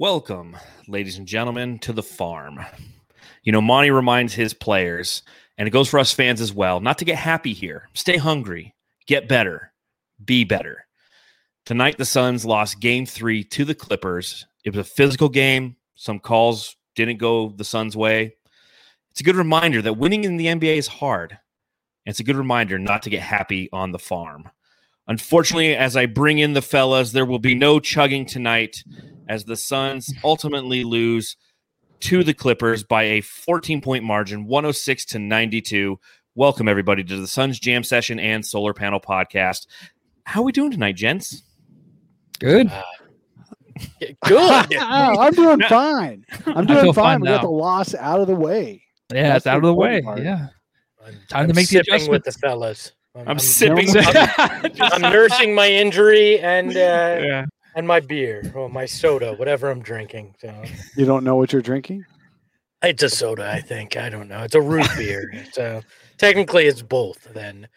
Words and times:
Welcome, 0.00 0.56
ladies 0.88 1.18
and 1.18 1.26
gentlemen, 1.26 1.78
to 1.80 1.92
the 1.92 2.02
farm. 2.02 2.64
You 3.42 3.52
know, 3.52 3.60
Monty 3.60 3.90
reminds 3.90 4.32
his 4.32 4.54
players, 4.54 5.22
and 5.58 5.68
it 5.68 5.72
goes 5.72 5.90
for 5.90 6.00
us 6.00 6.10
fans 6.10 6.40
as 6.40 6.54
well, 6.54 6.80
not 6.80 6.96
to 7.00 7.04
get 7.04 7.16
happy 7.16 7.52
here. 7.52 7.86
Stay 7.92 8.16
hungry, 8.16 8.74
get 9.06 9.28
better, 9.28 9.74
be 10.24 10.42
better. 10.42 10.86
Tonight, 11.66 11.98
the 11.98 12.06
Suns 12.06 12.46
lost 12.46 12.80
game 12.80 13.04
three 13.04 13.44
to 13.44 13.66
the 13.66 13.74
Clippers. 13.74 14.46
It 14.64 14.74
was 14.74 14.86
a 14.86 14.90
physical 14.90 15.28
game. 15.28 15.76
Some 15.96 16.18
calls 16.18 16.76
didn't 16.96 17.18
go 17.18 17.50
the 17.50 17.62
Suns' 17.62 17.94
way. 17.94 18.36
It's 19.10 19.20
a 19.20 19.24
good 19.24 19.36
reminder 19.36 19.82
that 19.82 19.98
winning 19.98 20.24
in 20.24 20.38
the 20.38 20.46
NBA 20.46 20.78
is 20.78 20.86
hard. 20.86 21.32
And 22.06 22.12
it's 22.12 22.20
a 22.20 22.24
good 22.24 22.36
reminder 22.36 22.78
not 22.78 23.02
to 23.02 23.10
get 23.10 23.20
happy 23.20 23.68
on 23.70 23.92
the 23.92 23.98
farm. 23.98 24.48
Unfortunately, 25.08 25.76
as 25.76 25.94
I 25.94 26.06
bring 26.06 26.38
in 26.38 26.54
the 26.54 26.62
fellas, 26.62 27.12
there 27.12 27.26
will 27.26 27.38
be 27.38 27.54
no 27.54 27.80
chugging 27.80 28.24
tonight 28.24 28.82
as 29.30 29.44
the 29.44 29.54
Suns 29.56 30.12
ultimately 30.24 30.82
lose 30.82 31.36
to 32.00 32.24
the 32.24 32.34
Clippers 32.34 32.82
by 32.82 33.04
a 33.04 33.20
14 33.20 33.80
point 33.80 34.02
margin, 34.02 34.44
106 34.44 35.04
to 35.06 35.18
92. 35.20 35.98
Welcome, 36.34 36.66
everybody, 36.68 37.04
to 37.04 37.16
the 37.16 37.28
Suns 37.28 37.60
Jam 37.60 37.84
Session 37.84 38.18
and 38.18 38.44
Solar 38.44 38.74
Panel 38.74 39.00
Podcast. 39.00 39.68
How 40.24 40.40
are 40.40 40.44
we 40.44 40.50
doing 40.52 40.72
tonight, 40.72 40.96
gents? 40.96 41.44
Good. 42.40 42.66
Uh, 42.72 42.82
Good. 44.26 44.74
I'm 44.80 45.32
doing 45.32 45.60
fine. 45.68 46.24
I'm 46.46 46.66
doing 46.66 46.92
fine. 46.92 46.94
fine 46.94 47.20
We 47.20 47.28
got 47.28 47.42
the 47.42 47.48
loss 47.50 47.94
out 47.94 48.20
of 48.20 48.26
the 48.26 48.34
way. 48.34 48.82
Yeah, 49.14 49.28
That's 49.28 49.36
it's 49.38 49.46
out 49.46 49.58
of 49.58 49.62
the 49.62 49.68
the 49.68 49.74
way. 49.74 50.02
part. 50.02 50.22
Yeah. 50.22 50.48
I'm, 51.06 51.14
Time 51.28 51.46
to 51.46 51.50
I'm 51.52 51.56
make 51.56 51.68
the 51.68 51.84
sipping 51.84 52.10
with 52.10 52.24
the 52.24 52.30
adjustments. 52.30 52.40
fellas. 52.40 52.92
I'm, 53.14 53.20
I'm 53.22 53.28
I'm- 53.28 53.38
sipping. 53.38 53.88
I'm 54.80 55.02
nursing 55.02 55.54
my 55.54 55.68
injury 55.70 56.40
and 56.40 56.70
uh, 56.70 57.20
Yeah. 57.22 57.44
And 57.76 57.86
my 57.86 58.00
beer 58.00 58.50
or 58.54 58.68
my 58.68 58.86
soda, 58.86 59.32
whatever 59.34 59.70
I'm 59.70 59.82
drinking. 59.82 60.34
So 60.40 60.62
You 60.96 61.04
don't 61.06 61.24
know 61.24 61.36
what 61.36 61.52
you're 61.52 61.62
drinking? 61.62 62.04
it's 62.82 63.02
a 63.02 63.10
soda, 63.10 63.50
I 63.50 63.60
think. 63.60 63.96
I 63.98 64.08
don't 64.08 64.28
know. 64.28 64.42
It's 64.42 64.54
a 64.54 64.60
root 64.60 64.88
beer. 64.96 65.30
So 65.52 65.82
technically, 66.18 66.66
it's 66.66 66.82
both. 66.82 67.28
Then 67.34 67.68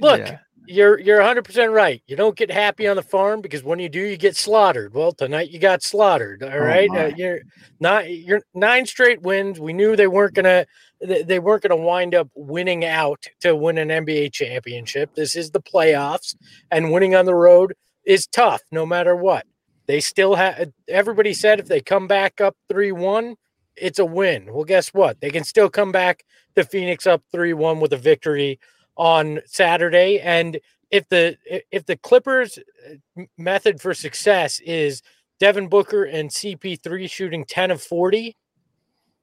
look, 0.00 0.18
Yeah. 0.20 0.38
you're 0.66 0.98
you're 1.00 1.18
100 1.18 1.44
percent 1.44 1.72
right. 1.72 2.02
You 2.06 2.16
don't 2.16 2.36
get 2.36 2.50
happy 2.50 2.86
on 2.86 2.96
the 2.96 3.02
farm 3.02 3.40
because 3.40 3.62
when 3.62 3.78
you 3.78 3.88
do, 3.88 4.00
you 4.00 4.16
get 4.18 4.36
slaughtered. 4.36 4.92
Well, 4.94 5.12
tonight 5.12 5.50
you 5.50 5.58
got 5.58 5.82
slaughtered. 5.82 6.42
All 6.42 6.58
right, 6.58 6.90
my. 6.90 7.04
uh, 7.06 7.12
you're 7.16 7.40
not 7.80 8.10
you're 8.10 8.42
nine 8.54 8.84
straight 8.86 9.22
wins. 9.22 9.58
We 9.60 9.72
knew 9.72 9.96
they 9.96 10.06
weren't 10.08 10.34
gonna 10.34 10.66
they 11.00 11.22
they 11.22 11.38
weren't 11.38 11.62
gonna 11.62 11.76
wind 11.76 12.14
up 12.14 12.28
winning 12.34 12.84
out 12.84 13.24
to 13.40 13.54
win 13.56 13.78
an 13.78 13.88
NBA 13.88 14.32
championship. 14.32 15.14
This 15.14 15.34
is 15.36 15.50
the 15.52 15.62
playoffs, 15.62 16.34
and 16.70 16.92
winning 16.92 17.14
on 17.14 17.24
the 17.24 17.34
road 17.34 17.74
is 18.04 18.26
tough 18.26 18.62
no 18.70 18.86
matter 18.86 19.16
what. 19.16 19.46
They 19.86 20.00
still 20.00 20.34
have 20.34 20.72
everybody 20.88 21.34
said 21.34 21.60
if 21.60 21.66
they 21.66 21.80
come 21.80 22.06
back 22.06 22.40
up 22.40 22.56
three 22.68 22.92
one, 22.92 23.36
it's 23.76 23.98
a 23.98 24.04
win. 24.04 24.52
Well, 24.52 24.64
guess 24.64 24.88
what? 24.94 25.20
They 25.20 25.30
can 25.30 25.44
still 25.44 25.68
come 25.68 25.92
back 25.92 26.24
to 26.56 26.64
Phoenix 26.64 27.06
up 27.06 27.22
three 27.32 27.52
one 27.52 27.80
with 27.80 27.92
a 27.92 27.98
victory 27.98 28.58
on 28.96 29.40
Saturday. 29.46 30.20
And 30.20 30.58
if 30.90 31.08
the 31.08 31.36
if 31.70 31.86
the 31.86 31.96
Clippers 31.96 32.58
uh, 33.18 33.24
method 33.36 33.80
for 33.80 33.94
success 33.94 34.60
is 34.60 35.02
Devin 35.40 35.68
Booker 35.68 36.04
and 36.04 36.30
CP3 36.30 37.10
shooting 37.10 37.44
10 37.44 37.70
of 37.70 37.82
40, 37.82 38.36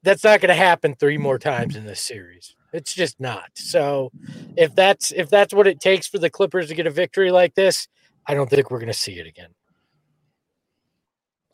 that's 0.03 0.23
not 0.23 0.41
going 0.41 0.49
to 0.49 0.55
happen 0.55 0.95
three 0.95 1.17
more 1.17 1.39
times 1.39 1.75
in 1.75 1.85
this 1.85 2.01
series. 2.01 2.55
It's 2.73 2.93
just 2.93 3.19
not. 3.19 3.49
So 3.55 4.11
if 4.57 4.75
that's 4.75 5.11
if 5.11 5.29
that's 5.29 5.53
what 5.53 5.67
it 5.67 5.79
takes 5.79 6.07
for 6.07 6.19
the 6.19 6.29
Clippers 6.29 6.67
to 6.67 6.75
get 6.75 6.87
a 6.87 6.91
victory 6.91 7.31
like 7.31 7.55
this, 7.55 7.87
I 8.27 8.33
don't 8.33 8.49
think 8.49 8.71
we're 8.71 8.79
going 8.79 8.87
to 8.91 8.93
see 8.97 9.19
it 9.19 9.27
again. 9.27 9.49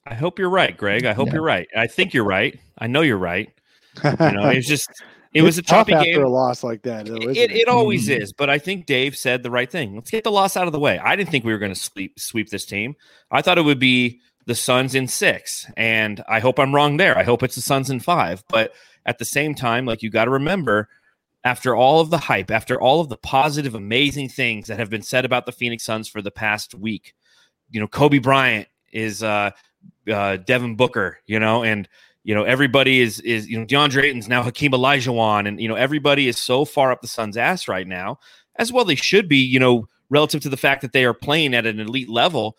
I 0.05 0.13
hope 0.13 0.39
you're 0.39 0.49
right, 0.49 0.75
Greg. 0.75 1.05
I 1.05 1.13
hope 1.13 1.27
Yeah. 1.27 1.33
you're 1.35 1.43
right. 1.43 1.67
I 1.75 1.87
think 1.87 2.13
you're 2.13 2.23
right. 2.23 2.57
I 2.77 2.87
know 2.87 3.01
you're 3.01 3.17
right. 3.17 3.49
You 4.03 4.11
know, 4.31 4.47
it's 4.49 4.67
just 4.67 4.89
it 5.33 5.41
was 5.41 5.57
a 5.57 5.59
It's 5.59 5.69
tough 5.69 5.87
choppy 5.87 5.93
after 5.93 6.11
game. 6.13 6.23
a 6.23 6.29
loss 6.29 6.63
like 6.63 6.81
that. 6.83 7.05
Though, 7.07 7.15
isn't 7.27 7.35
It, 7.35 7.51
it 7.51 7.67
always 7.67 8.07
Mm. 8.07 8.21
is, 8.21 8.31
but 8.33 8.49
I 8.49 8.57
think 8.57 8.85
Dave 8.85 9.17
said 9.17 9.43
the 9.43 9.51
right 9.51 9.69
thing. 9.69 9.95
Let's 9.95 10.09
get 10.11 10.23
the 10.23 10.31
loss 10.31 10.55
out 10.55 10.67
of 10.67 10.73
the 10.73 10.79
way. 10.79 10.97
I 10.99 11.15
didn't 11.15 11.29
think 11.29 11.43
we 11.43 11.51
were 11.51 11.59
going 11.59 11.73
to 11.73 11.79
sweep 11.79 12.17
sweep 12.19 12.49
this 12.49 12.65
team. 12.65 12.95
I 13.31 13.41
thought 13.41 13.57
it 13.57 13.63
would 13.63 13.79
be 13.79 14.21
the 14.45 14.55
Suns 14.55 14.95
in 14.95 15.07
six, 15.09 15.69
and 15.75 16.23
I 16.29 16.39
hope 16.39 16.57
I'm 16.57 16.73
wrong 16.73 16.95
there. 16.97 17.17
I 17.17 17.23
hope 17.23 17.43
it's 17.43 17.55
the 17.55 17.61
Suns 17.61 17.89
in 17.89 17.99
five. 17.99 18.43
But 18.47 18.73
at 19.05 19.17
the 19.17 19.25
same 19.25 19.55
time, 19.55 19.85
like 19.85 20.01
you 20.03 20.09
got 20.09 20.25
to 20.25 20.31
remember, 20.31 20.87
after 21.47 21.77
all 21.77 22.01
of 22.01 22.09
the 22.09 22.17
hype, 22.17 22.51
after 22.51 22.79
all 22.79 22.99
of 22.99 23.07
the 23.07 23.15
positive, 23.15 23.73
amazing 23.73 24.27
things 24.27 24.67
that 24.67 24.77
have 24.77 24.89
been 24.89 25.01
said 25.01 25.23
about 25.23 25.45
the 25.45 25.53
Phoenix 25.53 25.85
Suns 25.85 26.09
for 26.09 26.21
the 26.21 26.29
past 26.29 26.75
week, 26.75 27.15
you 27.71 27.79
know, 27.79 27.87
Kobe 27.87 28.19
Bryant 28.19 28.67
is 28.91 29.23
uh, 29.23 29.51
uh, 30.11 30.35
Devin 30.37 30.75
Booker, 30.75 31.19
you 31.25 31.39
know, 31.39 31.63
and 31.63 31.87
you 32.25 32.35
know 32.35 32.43
everybody 32.43 32.99
is 32.99 33.21
is 33.21 33.47
you 33.47 33.57
know 33.57 33.65
DeAndre 33.65 34.03
Ayton's 34.03 34.27
now 34.27 34.43
Hakeem 34.43 34.73
Olajuwon, 34.73 35.47
and 35.47 35.61
you 35.61 35.69
know 35.69 35.75
everybody 35.75 36.27
is 36.27 36.37
so 36.37 36.65
far 36.65 36.91
up 36.91 37.01
the 37.01 37.07
Suns' 37.07 37.37
ass 37.37 37.69
right 37.69 37.87
now, 37.87 38.19
as 38.57 38.73
well 38.73 38.83
they 38.83 38.95
should 38.95 39.29
be, 39.29 39.37
you 39.37 39.59
know, 39.59 39.87
relative 40.09 40.41
to 40.41 40.49
the 40.49 40.57
fact 40.57 40.81
that 40.81 40.91
they 40.91 41.05
are 41.05 41.13
playing 41.13 41.53
at 41.53 41.65
an 41.65 41.79
elite 41.79 42.09
level. 42.09 42.57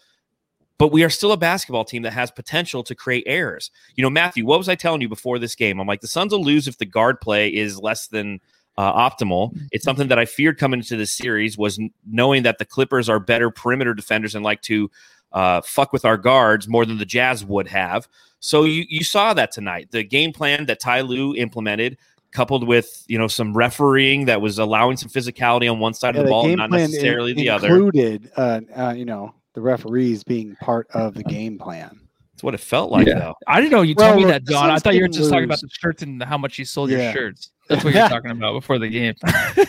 But 0.78 0.92
we 0.92 1.04
are 1.04 1.10
still 1.10 1.32
a 1.32 1.36
basketball 1.36 1.84
team 1.84 2.02
that 2.02 2.12
has 2.12 2.30
potential 2.30 2.82
to 2.84 2.94
create 2.94 3.24
errors. 3.26 3.70
You 3.96 4.02
know, 4.02 4.10
Matthew, 4.10 4.46
what 4.46 4.58
was 4.58 4.68
I 4.68 4.76
telling 4.76 5.02
you 5.02 5.08
before 5.08 5.38
this 5.38 5.56
game? 5.56 5.78
I'm 5.78 5.88
like, 5.88 6.00
the 6.00 6.06
Suns 6.06 6.32
will 6.32 6.44
lose 6.44 6.68
if 6.68 6.78
the 6.78 6.86
guard 6.86 7.20
play 7.20 7.48
is 7.52 7.78
less 7.80 8.06
than 8.06 8.40
uh, 8.78 9.10
optimal. 9.10 9.54
It's 9.72 9.84
something 9.84 10.08
that 10.08 10.18
I 10.18 10.24
feared 10.24 10.56
coming 10.56 10.78
into 10.80 10.96
this 10.96 11.10
series 11.12 11.58
was 11.58 11.78
knowing 12.06 12.44
that 12.44 12.58
the 12.58 12.64
Clippers 12.64 13.08
are 13.08 13.18
better 13.18 13.50
perimeter 13.50 13.92
defenders 13.92 14.34
and 14.34 14.44
like 14.44 14.62
to 14.62 14.88
uh, 15.32 15.60
fuck 15.62 15.92
with 15.92 16.04
our 16.04 16.16
guards 16.16 16.68
more 16.68 16.86
than 16.86 16.96
the 16.96 17.04
Jazz 17.04 17.44
would 17.44 17.66
have. 17.68 18.08
So 18.40 18.62
you, 18.64 18.84
you 18.88 19.02
saw 19.02 19.34
that 19.34 19.50
tonight. 19.50 19.88
The 19.90 20.04
game 20.04 20.32
plan 20.32 20.66
that 20.66 20.78
Ty 20.80 21.00
Lue 21.02 21.34
implemented, 21.34 21.98
coupled 22.30 22.66
with 22.66 23.04
you 23.08 23.18
know 23.18 23.26
some 23.26 23.52
refereeing 23.52 24.26
that 24.26 24.40
was 24.40 24.58
allowing 24.58 24.96
some 24.96 25.08
physicality 25.10 25.70
on 25.70 25.80
one 25.80 25.92
side 25.92 26.14
Yeah, 26.14 26.20
of 26.20 26.24
the 26.26 26.28
the 26.28 26.30
ball, 26.30 26.46
and 26.46 26.56
not 26.58 26.70
necessarily 26.70 27.32
in- 27.32 27.36
the 27.36 27.50
other. 27.50 27.68
included, 27.68 28.30
uh, 28.36 28.60
uh, 28.76 28.94
you 28.96 29.04
know, 29.04 29.34
the 29.54 29.60
referees 29.60 30.22
being 30.22 30.54
part 30.60 30.86
of 30.94 31.14
the 31.14 31.24
game 31.24 31.58
plan. 31.58 32.07
That's 32.38 32.44
what 32.44 32.54
it 32.54 32.60
felt 32.60 32.92
like, 32.92 33.08
Yeah. 33.08 33.18
though. 33.18 33.34
I 33.48 33.60
didn't 33.60 33.72
know 33.72 33.82
you 33.82 33.96
Well, 33.98 34.10
told 34.12 34.22
me 34.22 34.30
that, 34.30 34.44
the 34.46 34.52
John. 34.52 34.70
I 34.70 34.78
thought 34.78 34.94
you 34.94 35.00
were 35.00 35.08
didn't 35.08 35.16
just 35.16 35.30
talking 35.30 35.42
about 35.46 35.60
the 35.60 35.68
shirts 35.72 36.04
and 36.04 36.22
how 36.22 36.38
much 36.38 36.56
you 36.56 36.64
sold 36.64 36.88
Yeah. 36.88 36.98
your 37.02 37.12
shirts. 37.12 37.50
That's 37.68 37.82
what 37.82 37.92
you're 37.92 38.08
talking 38.08 38.30
about 38.30 38.52
before 38.52 38.78
the 38.78 38.88
game. 38.88 39.14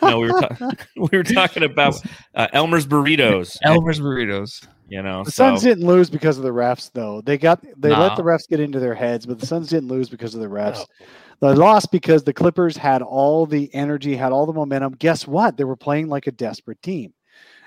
No, 0.00 0.20
we 0.20 0.30
were 0.30 0.40
ta- 0.40 0.70
we 0.96 1.18
were 1.18 1.24
talking 1.24 1.64
about 1.64 2.00
uh, 2.36 2.46
Elmer's 2.52 2.86
burritos. 2.86 3.58
Elmer's 3.64 3.98
burritos. 3.98 4.64
you 4.88 5.02
know, 5.02 5.24
The 5.24 5.32
so 5.32 5.48
Suns 5.48 5.62
didn't 5.62 5.84
lose 5.84 6.08
because 6.08 6.38
of 6.38 6.44
the 6.44 6.52
refs, 6.52 6.88
though. 6.92 7.20
They 7.20 7.36
got 7.36 7.60
they 7.76 7.90
let 7.90 8.16
the 8.16 8.22
refs 8.22 8.48
get 8.48 8.60
into 8.60 8.78
their 8.78 8.94
heads, 8.94 9.26
but 9.26 9.40
the 9.40 9.46
Suns 9.46 9.68
didn't 9.68 9.88
lose 9.88 10.08
because 10.08 10.36
of 10.36 10.40
the 10.40 10.46
refs. 10.46 10.84
No. 11.42 11.48
They 11.50 11.54
lost 11.56 11.90
because 11.90 12.22
the 12.22 12.32
Clippers 12.32 12.76
had 12.76 13.02
all 13.02 13.44
the 13.44 13.68
energy, 13.74 14.14
had 14.14 14.30
all 14.30 14.46
the 14.46 14.52
momentum. 14.52 14.94
Guess 15.00 15.26
what? 15.26 15.56
They 15.56 15.64
were 15.64 15.74
playing 15.76 16.06
like 16.08 16.28
a 16.28 16.32
desperate 16.32 16.80
team. 16.80 17.12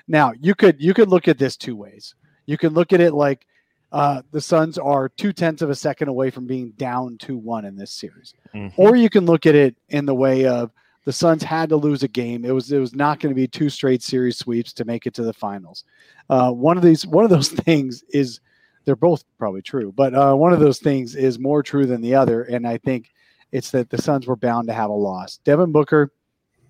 Now 0.08 0.32
you 0.40 0.56
could 0.56 0.82
you 0.82 0.94
could 0.94 1.10
look 1.10 1.28
at 1.28 1.38
this 1.38 1.58
two 1.58 1.76
ways. 1.76 2.16
You 2.46 2.58
could 2.58 2.72
look 2.72 2.94
at 2.94 3.02
it 3.02 3.14
like 3.14 3.46
uh, 3.92 4.22
the 4.32 4.42
Suns 4.42 4.78
are 4.78 5.10
two 5.10 5.34
tenths 5.34 5.62
of 5.62 5.70
a 5.70 5.76
second 5.76 6.08
away 6.08 6.30
from 6.30 6.46
being 6.48 6.72
down 6.72 7.18
two 7.18 7.38
one 7.38 7.66
in 7.66 7.76
this 7.76 7.92
series, 7.92 8.34
Mhm. 8.54 8.72
or 8.78 8.96
you 8.96 9.10
can 9.10 9.26
look 9.26 9.46
at 9.46 9.56
it 9.56 9.76
in 9.90 10.06
the 10.06 10.16
way 10.16 10.46
of 10.46 10.72
the 11.06 11.12
Suns 11.12 11.42
had 11.44 11.70
to 11.70 11.76
lose 11.76 12.04
a 12.04 12.08
game. 12.08 12.46
It 12.46 12.52
was 12.52 12.72
it 12.72 12.80
was 12.80 12.94
not 12.96 13.20
going 13.20 13.32
to 13.34 13.36
be 13.36 13.48
two 13.48 13.70
straight 13.70 14.04
series 14.04 14.38
sweeps 14.38 14.72
to 14.74 14.86
make 14.86 15.06
it 15.08 15.14
to 15.16 15.24
the 15.24 15.34
finals. 15.34 15.84
Uh, 16.30 16.52
one 16.52 16.78
of 16.78 16.84
these 16.84 17.06
one 17.08 17.24
of 17.24 17.30
those 17.30 17.50
things 17.68 18.04
is 18.14 18.40
they're 18.86 18.96
both 18.96 19.24
probably 19.38 19.62
true, 19.62 19.92
but 19.96 20.14
uh, 20.14 20.34
one 20.34 20.54
of 20.54 20.60
those 20.60 20.80
things 20.80 21.16
is 21.16 21.38
more 21.40 21.62
true 21.64 21.86
than 21.86 22.02
the 22.02 22.16
other, 22.16 22.44
and 22.44 22.68
I 22.68 22.78
think 22.78 23.12
it's 23.52 23.72
that 23.72 23.90
the 23.90 24.02
Suns 24.02 24.26
were 24.28 24.36
bound 24.36 24.68
to 24.70 24.74
have 24.74 24.90
a 24.90 24.94
loss. 24.94 25.38
Devin 25.44 25.72
Booker, 25.72 26.12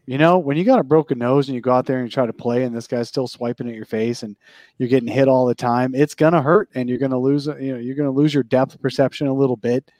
you 0.06 0.18
know, 0.18 0.40
when 0.40 0.58
you 0.58 0.64
got 0.64 0.80
a 0.80 0.84
broken 0.84 1.20
nose 1.20 1.48
and 1.48 1.56
you 1.56 1.62
go 1.62 1.72
out 1.72 1.86
there 1.86 2.00
and 2.00 2.08
you 2.08 2.12
try 2.12 2.26
to 2.26 2.34
play, 2.34 2.64
and 2.64 2.76
this 2.76 2.88
guy's 2.88 3.08
still 3.08 3.28
swiping 3.28 3.70
at 3.70 3.76
your 3.76 3.86
face, 3.86 4.24
and 4.24 4.36
you're 4.78 4.90
getting 4.90 5.10
hit 5.10 5.28
all 5.28 5.46
the 5.46 5.56
time, 5.56 5.94
it's 5.94 6.16
gonna 6.16 6.42
hurt, 6.42 6.70
and 6.76 6.90
you're 6.90 6.98
gonna 6.98 7.20
lose. 7.20 7.48
You 7.48 7.74
know, 7.74 7.80
you're 7.80 7.96
gonna 7.96 8.12
lose 8.12 8.34
your 8.34 8.44
depth 8.44 8.82
perception 8.82 9.28
a 9.28 9.34
little 9.34 9.58
bit. 9.58 9.92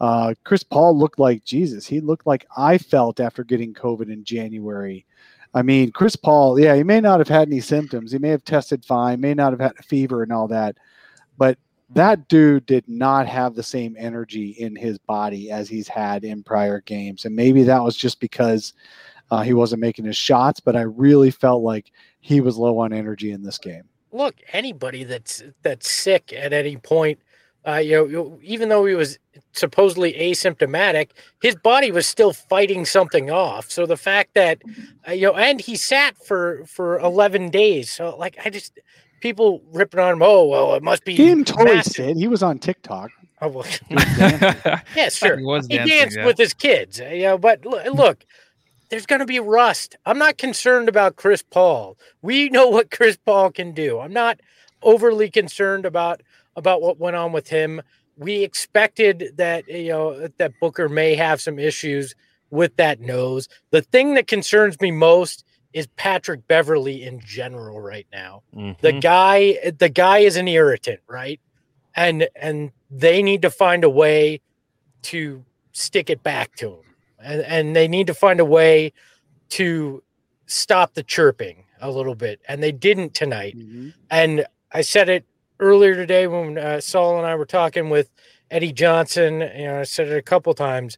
Uh, 0.00 0.34
Chris 0.44 0.62
Paul 0.62 0.98
looked 0.98 1.18
like 1.18 1.44
Jesus. 1.44 1.86
He 1.86 2.00
looked 2.00 2.26
like 2.26 2.46
I 2.56 2.78
felt 2.78 3.20
after 3.20 3.44
getting 3.44 3.74
COVID 3.74 4.10
in 4.10 4.24
January. 4.24 5.04
I 5.52 5.62
mean, 5.62 5.90
Chris 5.90 6.16
Paul, 6.16 6.58
yeah, 6.58 6.74
he 6.76 6.84
may 6.84 7.00
not 7.00 7.18
have 7.18 7.28
had 7.28 7.48
any 7.48 7.60
symptoms. 7.60 8.12
He 8.12 8.18
may 8.18 8.28
have 8.28 8.44
tested 8.44 8.84
fine, 8.84 9.20
may 9.20 9.34
not 9.34 9.52
have 9.52 9.60
had 9.60 9.72
a 9.78 9.82
fever 9.82 10.22
and 10.22 10.32
all 10.32 10.48
that, 10.48 10.76
but 11.36 11.58
that 11.92 12.28
dude 12.28 12.66
did 12.66 12.88
not 12.88 13.26
have 13.26 13.54
the 13.54 13.62
same 13.62 13.96
energy 13.98 14.50
in 14.50 14.76
his 14.76 14.96
body 14.98 15.50
as 15.50 15.68
he's 15.68 15.88
had 15.88 16.24
in 16.24 16.44
prior 16.44 16.80
games. 16.82 17.24
And 17.24 17.34
maybe 17.34 17.64
that 17.64 17.82
was 17.82 17.96
just 17.96 18.20
because 18.20 18.74
uh, 19.30 19.42
he 19.42 19.52
wasn't 19.54 19.80
making 19.80 20.04
his 20.04 20.16
shots, 20.16 20.60
but 20.60 20.76
I 20.76 20.82
really 20.82 21.30
felt 21.30 21.62
like 21.62 21.92
he 22.20 22.40
was 22.40 22.56
low 22.56 22.78
on 22.78 22.92
energy 22.92 23.30
in 23.32 23.42
this 23.42 23.58
game. 23.58 23.84
look, 24.12 24.34
anybody 24.52 25.04
that's 25.04 25.42
that's 25.62 25.88
sick 25.88 26.32
at 26.32 26.52
any 26.52 26.76
point, 26.76 27.18
uh, 27.66 27.76
you 27.76 28.12
know, 28.12 28.38
even 28.42 28.68
though 28.68 28.84
he 28.86 28.94
was 28.94 29.18
supposedly 29.52 30.12
asymptomatic, 30.14 31.10
his 31.40 31.54
body 31.56 31.92
was 31.92 32.06
still 32.06 32.32
fighting 32.32 32.84
something 32.84 33.30
off. 33.30 33.70
So 33.70 33.86
the 33.86 33.96
fact 33.96 34.34
that, 34.34 34.60
uh, 35.06 35.12
you 35.12 35.26
know, 35.28 35.34
and 35.36 35.60
he 35.60 35.76
sat 35.76 36.16
for 36.24 36.64
for 36.66 36.98
eleven 36.98 37.50
days. 37.50 37.90
So 37.90 38.16
like, 38.16 38.36
I 38.44 38.50
just 38.50 38.78
people 39.20 39.62
ripping 39.72 40.00
on 40.00 40.14
him. 40.14 40.22
Oh 40.22 40.46
well, 40.46 40.74
it 40.74 40.82
must 40.82 41.04
be. 41.04 41.14
He 41.14 41.26
didn't 41.26 41.46
totally 41.46 41.76
massive." 41.76 41.92
sit. 41.94 42.16
He 42.16 42.26
was 42.28 42.42
on 42.42 42.58
TikTok. 42.58 43.10
Oh, 43.42 43.48
well, 43.48 43.66
yeah, 43.88 44.80
yeah, 44.96 45.08
sure. 45.08 45.38
He 45.38 45.44
was 45.44 45.66
he 45.66 45.78
danced 45.78 46.16
yeah. 46.18 46.26
with 46.26 46.36
his 46.36 46.52
kids. 46.52 47.00
uh, 47.00 47.04
You 47.06 47.22
know, 47.22 47.38
but 47.38 47.64
lo- 47.64 47.82
look, 47.94 48.24
there's 48.90 49.06
going 49.06 49.20
to 49.20 49.26
be 49.26 49.40
rust. 49.40 49.96
I'm 50.04 50.18
not 50.18 50.36
concerned 50.38 50.88
about 50.88 51.16
Chris 51.16 51.42
Paul. 51.42 51.96
We 52.22 52.48
know 52.48 52.68
what 52.68 52.90
Chris 52.96 53.16
Paul 53.24 53.50
can 53.50 53.72
do. 53.72 54.00
I'm 54.00 54.12
not 54.12 54.40
overly 54.82 55.30
concerned 55.30 55.86
about 55.86 56.20
about 56.56 56.82
what 56.82 56.98
went 56.98 57.16
on 57.16 57.32
with 57.32 57.48
him. 57.48 57.80
We 58.16 58.42
expected 58.42 59.32
that 59.36 59.68
you 59.68 59.88
know 59.88 60.28
that 60.38 60.52
Booker 60.60 60.88
may 60.88 61.14
have 61.14 61.40
some 61.40 61.58
issues 61.58 62.14
with 62.50 62.76
that 62.76 63.00
nose. 63.00 63.48
The 63.70 63.82
thing 63.82 64.14
that 64.14 64.26
concerns 64.26 64.80
me 64.80 64.90
most 64.90 65.44
is 65.72 65.86
Patrick 65.96 66.46
Beverley 66.48 67.04
in 67.04 67.20
general 67.20 67.80
right 67.80 68.06
now 68.12 68.42
the 68.80 68.92
Mhm. 68.92 69.00
guy 69.00 69.70
the 69.78 69.88
guy 69.88 70.18
is 70.18 70.34
an 70.36 70.48
irritant 70.48 70.98
right 71.06 71.40
and 71.94 72.28
and 72.34 72.72
they 72.90 73.22
need 73.22 73.40
to 73.42 73.50
find 73.50 73.84
a 73.84 73.88
way 73.90 74.40
to 75.02 75.44
stick 75.72 76.10
it 76.10 76.24
back 76.24 76.56
to 76.56 76.70
him 76.72 76.89
and, 77.22 77.42
and 77.42 77.76
they 77.76 77.88
need 77.88 78.06
to 78.06 78.14
find 78.14 78.40
a 78.40 78.44
way 78.44 78.92
to 79.50 80.02
stop 80.46 80.94
the 80.94 81.02
chirping 81.02 81.64
a 81.80 81.90
little 81.90 82.14
bit. 82.14 82.40
And 82.48 82.62
they 82.62 82.72
didn't 82.72 83.14
tonight. 83.14 83.54
And 84.10 84.44
i 84.72 84.82
said 84.82 85.08
it 85.08 85.24
earlier 85.58 85.94
today 85.96 86.26
when 86.28 86.56
uh, 86.56 86.80
saul 86.80 87.18
and 87.18 87.26
i 87.26 87.34
were 87.34 87.44
talking 87.44 87.90
with 87.90 88.08
eddie 88.52 88.72
johnson 88.72 89.40
you 89.56 89.64
know 89.64 89.80
i 89.80 89.82
said 89.82 90.08
it 90.08 90.16
a 90.16 90.22
couple 90.22 90.54
times. 90.54 90.96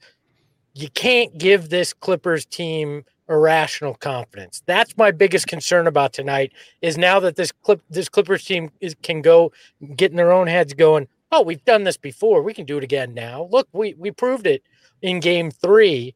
You 0.75 0.89
can't 0.91 1.37
give 1.37 1.69
this 1.69 1.93
clippers 1.93 2.47
team 2.47 3.05
irrational 3.29 3.95
confidence. 3.95 4.63
That's 4.67 4.97
my 4.97 5.11
biggest 5.11 5.47
concern 5.47 5.87
about 5.87 6.13
tonight 6.13 6.53
is 6.81 6.99
now 6.99 7.21
that 7.21 7.37
this 7.37 7.53
clip 7.53 7.83
this 7.91 8.09
Clippers 8.09 8.45
team 8.45 8.71
is 8.81 8.95
can 9.03 9.23
go 9.23 9.53
getting 9.97 10.17
their 10.17 10.33
own 10.33 10.47
heads 10.47 10.75
going, 10.75 11.09
oh, 11.31 11.43
we've 11.43 11.65
done 11.65 11.85
this 11.85 11.97
before. 11.97 12.43
We 12.43 12.55
can 12.55 12.67
do 12.67 12.79
it 12.79 12.85
again 12.85 13.15
now. 13.15 13.49
Look, 13.51 13.69
we 13.73 13.95
we 13.95 14.11
proved 14.11 14.47
it 14.47 14.63
in 15.03 15.21
game 15.21 15.51
three. 15.51 16.15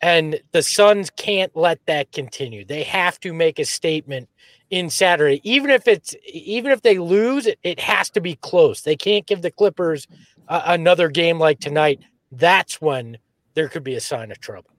And 0.00 0.40
the 0.52 0.62
Suns 0.62 1.10
can't 1.10 1.54
let 1.56 1.84
that 1.86 2.12
continue. 2.12 2.64
They 2.64 2.84
have 2.84 3.18
to 3.20 3.32
make 3.32 3.58
a 3.58 3.64
statement 3.64 4.28
in 4.70 4.90
Saturday. 4.90 5.40
Even 5.42 5.70
if 5.70 5.88
it's 5.88 6.14
even 6.32 6.70
if 6.70 6.82
they 6.82 6.98
lose, 6.98 7.46
it, 7.46 7.58
it 7.64 7.80
has 7.80 8.08
to 8.10 8.20
be 8.20 8.36
close. 8.36 8.82
They 8.82 8.96
can't 8.96 9.26
give 9.26 9.42
the 9.42 9.50
Clippers 9.50 10.06
uh, 10.48 10.62
another 10.66 11.08
game 11.08 11.38
like 11.38 11.58
tonight. 11.58 12.00
That's 12.30 12.80
when 12.80 13.18
there 13.54 13.68
could 13.68 13.82
be 13.82 13.94
a 13.94 14.00
sign 14.00 14.30
of 14.30 14.38
trouble. 14.38 14.70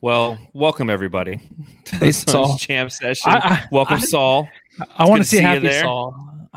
Well, 0.00 0.36
welcome 0.52 0.90
everybody 0.90 1.40
to 1.84 1.98
the 2.00 2.12
Saul. 2.12 2.48
Suns 2.48 2.60
Champ 2.60 2.90
session. 2.90 3.30
I, 3.30 3.36
I, 3.36 3.64
welcome, 3.70 3.98
I, 3.98 4.00
Saul. 4.00 4.48
I 4.98 5.06
want 5.06 5.22
to 5.22 5.28
see 5.28 5.36
to 5.36 5.42
see 5.42 5.42
you 5.42 5.46
Happy 5.46 5.68
there. 5.68 5.82
Saul. 5.82 6.48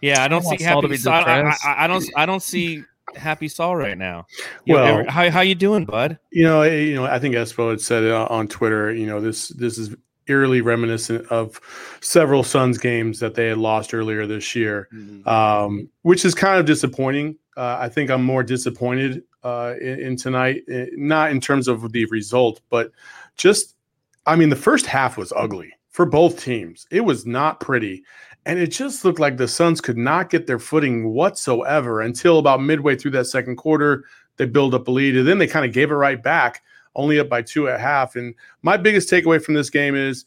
Yeah, 0.00 0.22
I 0.22 0.28
don't 0.28 0.42
I 0.42 0.46
want 0.46 0.58
see 0.58 0.64
Saul 0.64 0.80
to 0.80 0.88
happy. 0.88 0.94
be 0.94 0.96
Saul. 0.96 1.14
I, 1.14 1.40
I. 1.42 1.84
I 1.84 1.86
don't. 1.86 2.10
I 2.16 2.24
don't 2.24 2.42
see 2.42 2.82
happy 3.16 3.48
Saul 3.48 3.76
right 3.76 3.98
now. 3.98 4.26
You 4.64 4.74
Well- 4.74 5.00
ever- 5.00 5.10
how 5.10 5.30
how 5.30 5.40
you 5.40 5.54
doing, 5.54 5.84
bud? 5.84 6.18
You 6.30 6.44
know, 6.44 6.62
eh, 6.62 6.80
you 6.80 6.94
know, 6.94 7.04
I 7.04 7.18
think 7.18 7.34
Espo 7.34 7.70
had 7.70 7.80
said 7.80 8.02
it 8.04 8.12
on- 8.12 8.28
on 8.28 8.48
Twitter. 8.48 8.92
You 8.92 9.06
know, 9.06 9.20
this 9.20 9.48
this 9.48 9.78
is 9.78 9.94
eerily 10.26 10.62
reminiscent 10.62 11.26
of 11.30 11.60
several 12.00 12.42
Suns 12.42 12.78
games 12.78 13.20
that 13.20 13.34
they 13.34 13.46
had 13.48 13.58
lost 13.58 13.92
earlier 13.92 14.26
this 14.26 14.54
year, 14.54 14.88
um, 15.26 15.88
which 16.02 16.24
is 16.24 16.34
kind 16.34 16.58
of 16.58 16.64
disappointing. 16.64 17.36
Uh, 17.56 17.76
I 17.80 17.88
think 17.90 18.10
I'm 18.10 18.24
more 18.24 18.42
disappointed 18.42 19.22
uh, 19.44 19.74
in, 19.80 20.00
in 20.00 20.16
tonight, 20.16 20.62
eh, 20.70 20.86
not 20.96 21.30
in 21.30 21.38
terms 21.40 21.68
of 21.68 21.92
the 21.92 22.06
result, 22.06 22.62
but 22.70 22.90
just, 23.36 23.76
I 24.24 24.34
mean, 24.36 24.48
the 24.48 24.56
first 24.56 24.86
half 24.86 25.18
was 25.18 25.30
ugly 25.36 25.70
for 25.90 26.06
both 26.06 26.42
teams. 26.42 26.86
It 26.90 27.02
was 27.02 27.26
not 27.26 27.60
pretty. 27.60 28.02
And 28.46 28.58
it 28.58 28.68
just 28.68 29.04
looked 29.04 29.18
like 29.18 29.36
the 29.36 29.48
Suns 29.48 29.80
could 29.80 29.96
not 29.96 30.30
get 30.30 30.46
their 30.46 30.58
footing 30.58 31.08
whatsoever 31.08 32.02
until 32.02 32.38
about 32.38 32.62
midway 32.62 32.94
through 32.94 33.12
that 33.12 33.26
second 33.26 33.56
quarter. 33.56 34.04
They 34.36 34.44
build 34.44 34.74
up 34.74 34.88
a 34.88 34.90
lead, 34.90 35.16
and 35.16 35.26
then 35.26 35.38
they 35.38 35.46
kind 35.46 35.64
of 35.64 35.72
gave 35.72 35.90
it 35.90 35.94
right 35.94 36.22
back, 36.22 36.62
only 36.94 37.18
up 37.18 37.28
by 37.28 37.42
two 37.42 37.68
at 37.68 37.80
half. 37.80 38.16
And 38.16 38.34
my 38.62 38.76
biggest 38.76 39.08
takeaway 39.08 39.42
from 39.42 39.54
this 39.54 39.70
game 39.70 39.94
is 39.94 40.26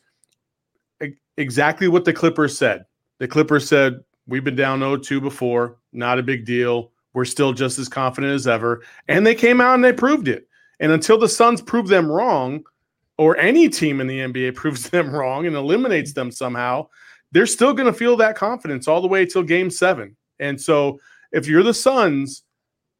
exactly 1.38 1.88
what 1.88 2.06
the 2.06 2.14
Clippers 2.14 2.58
said. 2.58 2.86
The 3.20 3.28
Clippers 3.28 3.68
said, 3.68 4.04
We've 4.28 4.44
been 4.44 4.56
down 4.56 4.80
0 4.80 4.98
2 4.98 5.22
before, 5.22 5.78
not 5.94 6.20
a 6.20 6.24
big 6.24 6.46
deal. 6.46 6.92
We're 7.14 7.26
still 7.26 7.54
just 7.54 7.80
as 7.80 7.88
confident 7.88 8.34
as 8.34 8.46
ever. 8.46 8.84
And 9.08 9.26
they 9.26 9.36
came 9.36 9.62
out 9.62 9.76
and 9.76 9.84
they 9.84 9.94
proved 9.94 10.28
it. 10.28 10.48
And 10.80 10.92
until 10.92 11.18
the 11.18 11.30
Suns 11.30 11.62
prove 11.62 11.88
them 11.88 12.12
wrong, 12.12 12.64
or 13.18 13.38
any 13.38 13.70
team 13.70 14.02
in 14.02 14.08
the 14.08 14.20
NBA 14.20 14.56
proves 14.56 14.90
them 14.90 15.12
wrong 15.12 15.46
and 15.46 15.56
eliminates 15.56 16.14
them 16.14 16.32
somehow, 16.32 16.88
they're 17.32 17.46
still 17.46 17.74
going 17.74 17.92
to 17.92 17.98
feel 17.98 18.18
that 18.18 18.36
confidence 18.36 18.88
all 18.88 19.02
the 19.02 19.08
way 19.08 19.26
till 19.26 19.44
game 19.44 19.70
seven. 19.70 20.16
And 20.40 20.60
so 20.60 21.00
if 21.32 21.48
you're 21.48 21.64
the 21.64 21.74
Suns, 21.74 22.44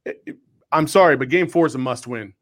it- 0.04 0.22
it- 0.26 0.36
I'm 0.70 0.86
sorry, 0.86 1.16
but 1.16 1.30
game 1.30 1.48
four 1.48 1.66
is 1.66 1.74
a 1.74 1.78
must 1.78 2.06
win. 2.06 2.34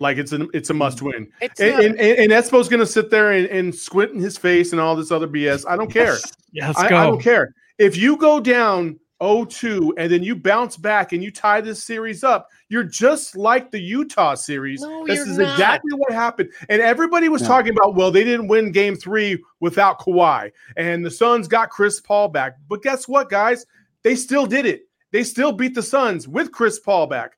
Like 0.00 0.18
it's 0.18 0.32
a 0.32 0.48
it's 0.54 0.70
a 0.70 0.74
must 0.74 0.98
mm. 0.98 1.12
win. 1.12 1.28
And, 1.40 1.52
not- 1.58 1.84
and, 1.84 2.00
and, 2.00 2.18
and 2.18 2.32
Espo's 2.32 2.68
going 2.68 2.80
to 2.80 2.86
sit 2.86 3.10
there 3.10 3.32
and, 3.32 3.46
and 3.46 3.74
squint 3.74 4.12
in 4.12 4.20
his 4.20 4.36
face 4.36 4.72
and 4.72 4.80
all 4.80 4.94
this 4.94 5.10
other 5.10 5.28
BS. 5.28 5.64
I 5.68 5.76
don't 5.76 5.90
care. 5.90 6.16
Yeah, 6.52 6.68
let's 6.68 6.78
I, 6.78 6.88
go. 6.88 6.96
I 6.96 7.06
don't 7.06 7.20
care. 7.20 7.54
If 7.78 7.96
you 7.96 8.16
go 8.16 8.40
down 8.40 8.99
0-2 9.20 9.92
and 9.98 10.10
then 10.10 10.22
you 10.22 10.34
bounce 10.34 10.76
back 10.76 11.12
and 11.12 11.22
you 11.22 11.30
tie 11.30 11.60
this 11.60 11.84
series 11.84 12.24
up, 12.24 12.48
you're 12.68 12.84
just 12.84 13.36
like 13.36 13.70
the 13.70 13.78
Utah 13.80 14.34
series. 14.34 14.80
No, 14.80 15.06
this 15.06 15.16
you're 15.18 15.28
is 15.28 15.38
not. 15.38 15.52
exactly 15.52 15.92
what 15.94 16.12
happened. 16.12 16.50
And 16.68 16.80
everybody 16.80 17.28
was 17.28 17.42
No. 17.42 17.48
talking 17.48 17.72
about, 17.72 17.94
well, 17.94 18.10
they 18.10 18.24
didn't 18.24 18.48
win 18.48 18.72
game 18.72 18.96
three 18.96 19.42
without 19.60 19.98
Kawhi. 20.00 20.50
And 20.76 21.04
the 21.04 21.10
Suns 21.10 21.48
got 21.48 21.70
Chris 21.70 22.00
Paul 22.00 22.28
back. 22.28 22.56
But 22.68 22.82
guess 22.82 23.06
what, 23.08 23.28
guys? 23.28 23.66
They 24.02 24.14
still 24.14 24.46
did 24.46 24.66
it. 24.66 24.82
They 25.12 25.24
still 25.24 25.52
beat 25.52 25.74
the 25.74 25.82
Suns 25.82 26.26
with 26.28 26.52
Chris 26.52 26.78
Paul 26.78 27.06
back. 27.06 27.32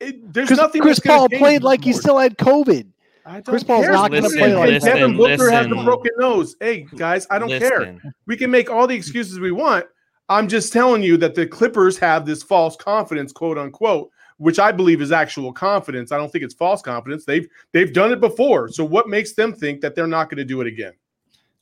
It, 0.00 0.32
there's 0.32 0.48
Chris, 0.48 0.58
nothing 0.58 0.82
Chris 0.82 0.98
Paul 0.98 1.28
played 1.28 1.58
this 1.60 1.64
like 1.64 1.84
he 1.84 1.92
still 1.92 2.18
had 2.18 2.36
COVID. 2.38 2.86
I 3.24 3.34
don't 3.34 3.44
Chris 3.46 3.62
Paul's 3.62 3.84
care. 3.84 3.92
not 3.92 4.10
gonna 4.10 4.28
play 4.28 4.52
like 4.52 4.72
And 4.72 4.82
that. 4.82 4.94
Devin 4.94 5.16
Booker 5.16 5.48
has 5.48 5.66
the 5.68 5.74
listen. 5.74 5.84
broken 5.84 6.10
nose. 6.18 6.56
Hey, 6.58 6.88
guys, 6.96 7.24
I 7.30 7.38
don't 7.38 7.50
care. 7.50 7.96
We 8.26 8.36
can 8.36 8.50
make 8.50 8.68
all 8.68 8.88
the 8.88 8.96
excuses 8.96 9.38
we 9.38 9.52
want. 9.52 9.86
I'm 10.32 10.48
just 10.48 10.72
telling 10.72 11.02
you 11.02 11.16
that 11.18 11.34
the 11.34 11.46
Clippers 11.46 11.98
have 11.98 12.24
this 12.26 12.42
false 12.42 12.76
confidence, 12.76 13.32
quote 13.32 13.58
unquote, 13.58 14.10
which 14.38 14.58
I 14.58 14.72
believe 14.72 15.00
is 15.02 15.12
actual 15.12 15.52
confidence. 15.52 16.10
I 16.12 16.16
don't 16.16 16.30
think 16.32 16.44
it's 16.44 16.54
false 16.54 16.82
confidence. 16.82 17.24
They've 17.24 17.46
they've 17.72 17.92
done 17.92 18.12
it 18.12 18.20
before. 18.20 18.68
So 18.68 18.84
what 18.84 19.08
makes 19.08 19.34
them 19.34 19.52
think 19.52 19.80
that 19.82 19.94
they're 19.94 20.06
not 20.06 20.30
going 20.30 20.38
to 20.38 20.44
do 20.44 20.60
it 20.60 20.66
again? 20.66 20.92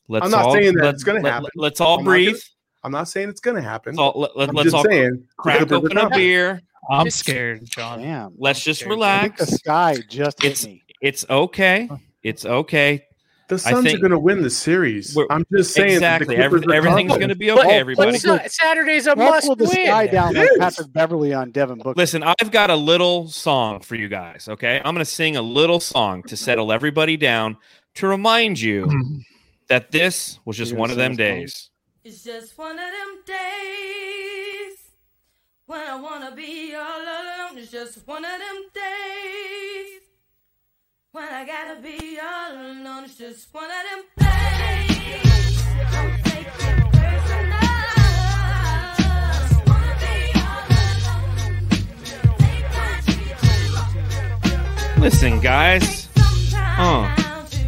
Let's 0.07 0.25
I'm 0.25 0.31
not 0.31 0.45
all, 0.45 0.53
saying 0.53 0.73
that 0.75 0.83
let- 0.85 0.93
it's 0.95 1.03
gonna 1.03 1.21
let- 1.21 1.33
happen. 1.33 1.49
Let's 1.55 1.79
all 1.81 1.99
I'm 1.99 2.03
not 2.05 2.09
breathe. 2.11 2.27
gonna- 2.33 2.39
I'm 2.83 2.91
not 2.91 3.07
saying 3.07 3.29
it's 3.29 3.39
going 3.41 3.57
to 3.57 3.61
happen. 3.61 3.91
Let's 3.95 3.99
all, 3.99 4.19
let, 4.19 4.35
let, 4.35 4.49
I'm 4.49 4.57
us 4.57 4.63
just 4.63 4.75
all 4.75 4.83
saying, 4.85 5.23
crack 5.37 5.61
open 5.71 5.75
a 5.75 6.01
confident. 6.01 6.13
beer. 6.15 6.61
I'm 6.89 7.11
scared, 7.11 7.63
John. 7.65 8.01
Damn. 8.01 8.33
Let's 8.39 8.63
just 8.63 8.81
Okay. 8.81 8.91
I 8.99 9.19
think 9.21 9.37
the 9.37 9.43
relax. 9.45 9.53
sky 9.59 9.97
just 10.09 10.41
hit 10.41 10.51
It's- 10.53 10.65
me. 10.65 10.83
It's 10.99 11.23
okay. 11.29 11.89
It's 12.23 12.43
okay. 12.45 13.05
The 13.51 13.59
Suns 13.59 13.83
think- 13.83 13.97
are 13.97 13.99
going 13.99 14.11
to 14.11 14.17
win 14.19 14.43
the 14.43 14.49
series. 14.49 15.17
I'm 15.29 15.45
just 15.51 15.73
saying 15.73 15.99
that 15.99 16.21
Exactly. 16.21 16.37
Every, 16.37 16.61
everything's 16.73 17.17
going 17.17 17.27
to 17.27 17.35
be 17.35 17.51
okay, 17.51 17.61
but 17.63 17.69
everybody. 17.69 18.17
Sa- 18.17 18.39
Saturday's 18.47 19.07
a 19.07 19.15
must 19.17 19.45
hold 19.45 19.59
the 19.59 19.67
sky 19.67 20.05
win. 20.05 20.13
down 20.13 20.35
It 20.37 20.39
like. 20.39 20.59
Patrick 20.59 20.93
Beverley 20.93 21.33
on 21.33 21.51
Devin 21.51 21.79
Booker. 21.79 21.97
Listen, 21.97 22.23
I've 22.23 22.49
got 22.51 22.69
a 22.69 22.77
little 22.77 23.27
song 23.27 23.81
for 23.81 23.95
you 23.95 24.07
guys, 24.07 24.47
okay? 24.47 24.77
I'm 24.77 24.95
going 24.95 25.03
to 25.05 25.11
sing 25.11 25.35
a 25.35 25.41
little 25.41 25.81
song 25.81 26.23
to 26.23 26.37
settle 26.37 26.71
everybody 26.71 27.17
down 27.17 27.57
to 27.95 28.07
remind 28.07 28.57
you 28.61 28.87
that 29.67 29.91
this 29.91 30.39
was 30.45 30.55
just 30.55 30.71
You're 30.71 30.79
one 30.79 30.89
of 30.91 30.95
them 30.95 31.15
sing 31.15 31.19
a 31.25 31.29
song? 31.29 31.39
days. 31.41 31.69
It's 32.05 32.23
just 32.23 32.57
one 32.57 32.71
of 32.71 32.77
them 32.77 33.21
days 33.25 34.77
when 35.65 35.81
I 35.81 35.99
wanna 36.01 36.33
be 36.35 36.73
all 36.73 37.01
alone. 37.01 37.57
It's 37.57 37.69
just 37.69 38.07
one 38.07 38.23
of 38.23 38.31
them 38.31 38.63
days 38.73 40.00
when 41.11 41.27
I 41.27 41.45
gotta 41.45 41.81
be 41.81 42.17
all 42.21 42.53
alone. 42.53 43.03
It's 43.05 43.15
just 43.17 43.53
one 43.53 43.65
of 43.65 43.69
them 43.69 44.03
days. 44.17 45.61
Don't 45.91 46.23
take 46.23 46.47
it 46.47 46.53
personal. 46.91 47.59
Just 48.97 49.55
wanna 49.67 49.95
be 49.99 50.15
all 50.39 50.65
alone. 50.71 51.67
Take 52.37 52.67
my 52.71 52.87
treat 53.05 54.99
Listen, 55.01 55.39
guys, 55.39 56.07
sometime 56.15 57.45
to 57.47 57.61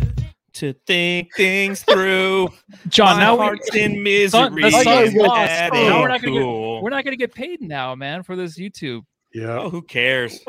to 0.54 0.74
think 0.88 1.34
things 1.36 1.82
through. 1.84 2.48
John, 2.88 3.18
My 3.18 3.24
now 3.24 3.36
we, 3.36 3.42
heart's 3.46 3.76
in 3.76 3.92
Sun- 3.94 4.04
misery. 4.04 4.62
the 4.62 4.72
Suns 4.72 5.10
and 5.10 5.18
lost. 5.18 5.52
Now 5.74 6.02
we're 6.02 6.08
not 6.08 6.22
gonna 6.22 6.40
cool. 6.42 6.82
we're 6.84 6.90
not 6.92 7.04
going 7.04 7.14
to 7.14 7.18
get 7.18 7.34
paid 7.34 7.62
now, 7.62 7.96
man, 7.96 8.24
for 8.24 8.36
this 8.36 8.58
YouTube. 8.60 9.02
Yeah. 9.34 9.60
Oh, 9.60 9.70
who 9.70 9.82
cares? 9.82 10.40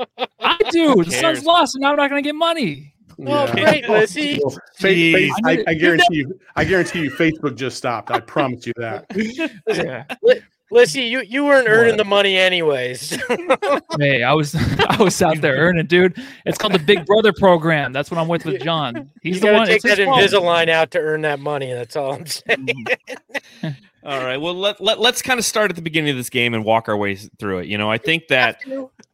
I 0.40 0.58
do. 0.70 0.94
The 0.96 1.04
cares? 1.10 1.20
Suns 1.20 1.44
lost, 1.44 1.74
and 1.74 1.82
now 1.82 1.90
we're 1.90 1.96
not 1.96 2.10
going 2.10 2.22
to 2.22 2.26
get 2.28 2.34
money. 2.34 2.94
Oh, 3.20 3.22
Yeah. 3.46 3.52
great, 3.52 3.88
Lizzie. 3.88 4.40
Well, 4.42 4.50
fa- 4.76 4.88
Jeez. 4.88 5.30
I, 5.44 5.64
I 5.68 5.74
guarantee 5.74 6.16
you. 6.16 6.38
I 6.56 6.64
guarantee 6.64 7.02
you. 7.04 7.10
Facebook 7.10 7.56
just 7.56 7.76
stopped. 7.78 8.10
I 8.10 8.20
promise 8.20 8.66
you 8.66 8.72
that. 8.76 9.06
Yeah. 9.68 10.04
Lizzie, 10.70 11.02
you, 11.02 11.20
you 11.20 11.44
weren't 11.44 11.68
earning 11.68 11.96
the 11.98 12.04
money 12.04 12.36
anyways. 12.36 13.10
hey, 14.00 14.22
I 14.24 14.32
was 14.32 14.56
I 14.56 14.96
was 15.00 15.20
out 15.22 15.40
there 15.40 15.54
earning, 15.54 15.86
dude. 15.86 16.20
It's 16.46 16.58
called 16.58 16.72
the 16.72 16.78
Big 16.80 17.06
Brother 17.06 17.32
program. 17.38 17.92
That's 17.92 18.10
what 18.10 18.18
I'm 18.18 18.26
with 18.26 18.44
with 18.44 18.62
John. 18.62 19.08
He's 19.22 19.36
you 19.36 19.40
the 19.42 19.46
gotta 19.48 19.58
one. 19.58 19.66
take 19.68 19.76
it's 19.76 19.84
his 19.84 19.96
that 19.98 20.04
fault. 20.06 20.20
Invisalign 20.20 20.68
out 20.70 20.90
to 20.92 20.98
earn 20.98 21.20
that 21.20 21.38
money. 21.38 21.72
That's 21.72 21.94
all 21.94 22.14
I'm 22.14 22.26
saying. 22.26 22.68
Hmm. 23.60 23.68
All 24.04 24.18
right. 24.22 24.36
Well, 24.36 24.54
let, 24.54 24.80
let 24.80 25.00
let's 25.00 25.22
kind 25.22 25.38
of 25.38 25.46
start 25.46 25.70
at 25.70 25.76
the 25.76 25.82
beginning 25.82 26.10
of 26.10 26.16
this 26.16 26.28
game 26.28 26.52
and 26.52 26.64
walk 26.64 26.88
our 26.88 26.96
way 26.96 27.14
through 27.16 27.60
it. 27.60 27.66
You 27.68 27.78
know, 27.78 27.90
I 27.90 27.98
think 27.98 28.28
that. 28.28 28.60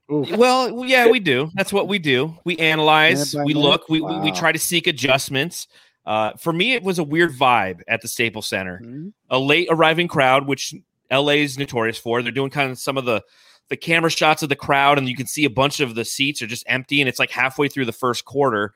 Well, 0.08 0.84
yeah, 0.84 1.06
we 1.06 1.20
do. 1.20 1.50
That's 1.54 1.72
what 1.72 1.86
we 1.86 2.00
do. 2.00 2.36
We 2.44 2.56
analyze, 2.56 3.32
we 3.44 3.54
look, 3.54 3.88
we, 3.88 4.00
we 4.00 4.18
we 4.18 4.32
try 4.32 4.50
to 4.50 4.58
seek 4.58 4.88
adjustments. 4.88 5.68
Uh, 6.04 6.32
for 6.36 6.52
me, 6.52 6.72
it 6.72 6.82
was 6.82 6.98
a 6.98 7.04
weird 7.04 7.30
vibe 7.32 7.82
at 7.86 8.02
the 8.02 8.08
Staples 8.08 8.48
Center. 8.48 8.80
Mhm. 8.84 9.12
A 9.30 9.38
late 9.38 9.68
arriving 9.70 10.08
crowd, 10.08 10.48
which 10.48 10.74
LA 11.12 11.34
is 11.34 11.56
notorious 11.58 11.96
for. 11.98 12.22
They're 12.22 12.32
doing 12.32 12.50
kind 12.50 12.72
of 12.72 12.78
some 12.78 12.96
of 12.96 13.04
the 13.04 13.22
the 13.68 13.76
camera 13.76 14.10
shots 14.10 14.42
of 14.42 14.48
the 14.48 14.56
crowd, 14.56 14.98
and 14.98 15.08
you 15.08 15.14
can 15.14 15.28
see 15.28 15.44
a 15.44 15.50
bunch 15.50 15.78
of 15.78 15.94
the 15.94 16.04
seats 16.04 16.42
are 16.42 16.48
just 16.48 16.64
empty, 16.66 17.00
and 17.00 17.08
it's 17.08 17.20
like 17.20 17.30
halfway 17.30 17.68
through 17.68 17.84
the 17.84 17.92
first 17.92 18.24
quarter. 18.24 18.74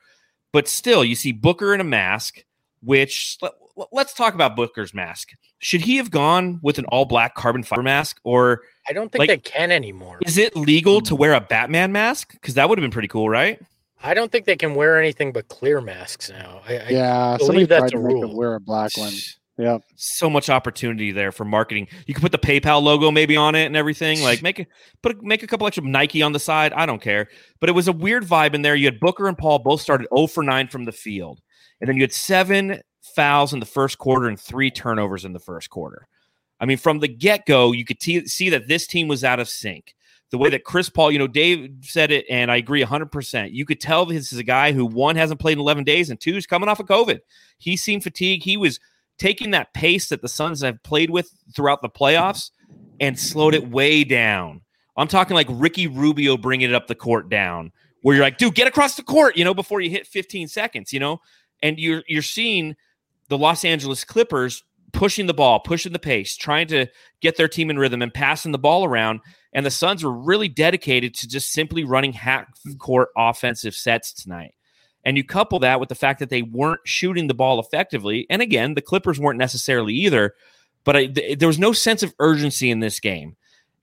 But 0.53 0.69
still, 0.69 1.03
you 1.03 1.15
see 1.15 1.33
Booker 1.33 1.73
in 1.73 1.81
a 1.81 1.83
mask, 1.83 2.45
which 2.81 3.37
let, 3.41 3.51
let's 3.91 4.13
talk 4.13 4.33
about 4.33 4.55
Booker's 4.55 4.93
mask. 4.93 5.31
Should 5.59 5.81
he 5.81 5.97
have 5.97 6.11
gone 6.11 6.59
with 6.61 6.79
an 6.79 6.85
all 6.85 7.05
black 7.05 7.35
carbon 7.35 7.63
fiber 7.63 7.83
mask, 7.83 8.19
or 8.23 8.61
I 8.87 8.93
don't 8.93 9.11
think 9.11 9.19
Like- 9.19 9.29
they 9.29 9.37
can 9.37 9.71
anymore. 9.71 10.19
is 10.25 10.37
it 10.37 10.55
legal 10.55 11.01
to 11.01 11.15
hmm. 11.15 11.19
wear 11.19 11.33
a 11.33 11.41
Batman 11.41 11.91
mask? 11.91 12.33
Because 12.33 12.53
that 12.55 12.69
would 12.69 12.77
have 12.77 12.83
been 12.83 12.91
pretty 12.91 13.07
cool, 13.07 13.29
right? 13.29 13.59
I 14.03 14.13
don't 14.13 14.31
think 14.31 14.45
they 14.45 14.55
can 14.57 14.75
wear 14.75 14.99
anything 14.99 15.31
but 15.31 15.47
clear 15.47 15.81
masks 15.81 16.29
now. 16.29 16.61
I, 16.67 16.77
I, 16.77 16.89
Yeah, 16.89 17.37
believe 17.37 17.47
somebody 17.47 17.65
that's 17.65 17.91
tried 17.91 17.91
to 17.91 17.97
a 17.97 18.07
make 18.07 18.17
him 18.17 18.21
rule. 18.29 18.37
wear 18.37 18.55
a 18.55 18.59
black 18.59 18.95
one. 18.97 19.13
Yeah. 19.57 19.77
So 19.95 20.29
much 20.29 20.49
opportunity 20.49 21.11
there 21.11 21.31
for 21.31 21.45
marketing. 21.45 21.87
You 22.05 22.13
could 22.13 22.21
put 22.21 22.33
the 22.33 22.37
PayPal 22.37 22.83
logo 22.83 23.09
maybe 23.09 23.37
on 23.37 23.55
it 23.55 23.65
and 23.65 23.77
everything. 23.77 24.21
Like 24.21 24.41
make 24.41 24.59
a 24.59 24.67
put 25.01 25.17
a, 25.17 25.23
make 25.23 25.43
a 25.43 25.47
couple 25.47 25.65
extra 25.65 25.83
Nike 25.83 26.21
on 26.21 26.33
the 26.33 26.39
side. 26.39 26.73
I 26.73 26.85
don't 26.85 27.01
care. 27.01 27.29
But 27.61 27.69
it 27.69 27.73
was 27.73 27.87
a 27.87 27.93
weird 27.93 28.25
vibe 28.25 28.53
in 28.53 28.63
there. 28.63 28.75
You 28.75 28.85
had 28.85 28.99
Booker 28.99 29.27
and 29.27 29.37
Paul 29.37 29.59
both 29.59 29.81
started 29.81 30.07
0 30.13 30.27
for 30.27 30.43
9 30.43 30.67
from 30.67 30.83
the 30.83 30.91
field. 30.91 31.39
And 31.79 31.87
then 31.87 31.95
you 31.95 32.03
had 32.03 32.13
seven 32.13 32.81
fouls 33.15 33.53
in 33.53 33.59
the 33.59 33.65
first 33.65 33.97
quarter 33.97 34.27
and 34.27 34.39
three 34.39 34.69
turnovers 34.69 35.25
in 35.25 35.33
the 35.33 35.39
first 35.39 35.69
quarter. 35.69 36.07
I 36.59 36.65
mean, 36.65 36.77
from 36.77 36.99
the 36.99 37.07
get 37.07 37.45
go, 37.45 37.71
you 37.71 37.85
could 37.85 37.99
t- 37.99 38.27
see 38.27 38.49
that 38.49 38.67
this 38.67 38.87
team 38.87 39.07
was 39.07 39.23
out 39.23 39.39
of 39.39 39.49
sync. 39.49 39.95
The 40.31 40.37
way 40.37 40.49
that 40.49 40.63
Chris 40.63 40.89
Paul, 40.89 41.11
you 41.11 41.19
know, 41.19 41.27
Dave 41.27 41.71
said 41.81 42.11
it, 42.11 42.25
and 42.29 42.51
I 42.51 42.57
agree 42.57 42.83
100%. 42.83 43.53
You 43.53 43.65
could 43.65 43.79
tell 43.79 44.05
this 44.05 44.33
is 44.33 44.39
a 44.39 44.43
guy 44.43 44.71
who, 44.71 44.85
one, 44.85 45.15
hasn't 45.15 45.39
played 45.39 45.53
in 45.53 45.59
11 45.59 45.83
days, 45.83 46.09
and 46.09 46.19
two, 46.19 46.35
is 46.35 46.47
coming 46.47 46.67
off 46.67 46.79
of 46.79 46.87
COVID. 46.87 47.19
He 47.57 47.77
seemed 47.77 48.03
fatigued. 48.03 48.43
He 48.43 48.57
was 48.57 48.79
taking 49.17 49.51
that 49.51 49.73
pace 49.73 50.09
that 50.09 50.21
the 50.21 50.27
Suns 50.27 50.61
have 50.61 50.81
played 50.83 51.09
with 51.09 51.31
throughout 51.55 51.81
the 51.81 51.89
playoffs 51.89 52.51
and 52.99 53.19
slowed 53.19 53.53
it 53.53 53.69
way 53.69 54.03
down. 54.03 54.61
I'm 54.97 55.07
talking 55.07 55.35
like 55.35 55.47
Ricky 55.49 55.87
Rubio 55.87 56.37
bringing 56.37 56.69
it 56.69 56.75
up 56.75 56.87
the 56.87 56.95
court 56.95 57.29
down, 57.29 57.71
where 58.01 58.15
you're 58.15 58.25
like, 58.25 58.37
dude, 58.37 58.55
get 58.55 58.67
across 58.67 58.95
the 58.95 59.03
court, 59.03 59.37
you 59.37 59.43
know, 59.43 59.53
before 59.53 59.81
you 59.81 59.89
hit 59.89 60.07
15 60.07 60.47
seconds, 60.47 60.93
you 60.93 60.99
know, 60.99 61.21
and 61.61 61.77
you're 61.77 62.03
you're 62.07 62.21
seeing 62.21 62.75
the 63.29 63.37
Los 63.37 63.65
Angeles 63.65 64.03
Clippers 64.03 64.63
pushing 64.93 65.25
the 65.25 65.33
ball, 65.33 65.59
pushing 65.59 65.91
the 65.91 65.99
pace, 65.99 66.35
trying 66.35 66.67
to 66.67 66.87
get 67.21 67.35
their 67.35 67.47
team 67.47 67.69
in 67.69 67.77
rhythm 67.77 68.01
and 68.01 68.13
passing 68.13 68.51
the 68.51 68.57
ball 68.57 68.85
around. 68.85 69.19
And 69.53 69.65
the 69.65 69.71
Suns 69.71 70.03
were 70.03 70.11
really 70.11 70.47
dedicated 70.47 71.13
to 71.15 71.27
just 71.27 71.51
simply 71.51 71.83
running 71.83 72.13
half 72.13 72.47
court 72.77 73.09
offensive 73.17 73.75
sets 73.75 74.13
tonight. 74.13 74.53
And 75.03 75.17
you 75.17 75.23
couple 75.23 75.59
that 75.59 75.79
with 75.79 75.89
the 75.89 75.95
fact 75.95 76.19
that 76.19 76.29
they 76.29 76.41
weren't 76.41 76.81
shooting 76.83 77.27
the 77.27 77.33
ball 77.33 77.59
effectively. 77.59 78.25
And 78.29 78.41
again, 78.41 78.73
the 78.73 78.81
Clippers 78.81 79.19
weren't 79.19 79.37
necessarily 79.37 79.93
either, 79.93 80.33
but 80.83 80.95
I, 80.95 81.05
th- 81.07 81.37
there 81.37 81.47
was 81.47 81.59
no 81.59 81.73
sense 81.73 82.01
of 82.01 82.13
urgency 82.19 82.71
in 82.71 82.79
this 82.79 82.99
game. 82.99 83.35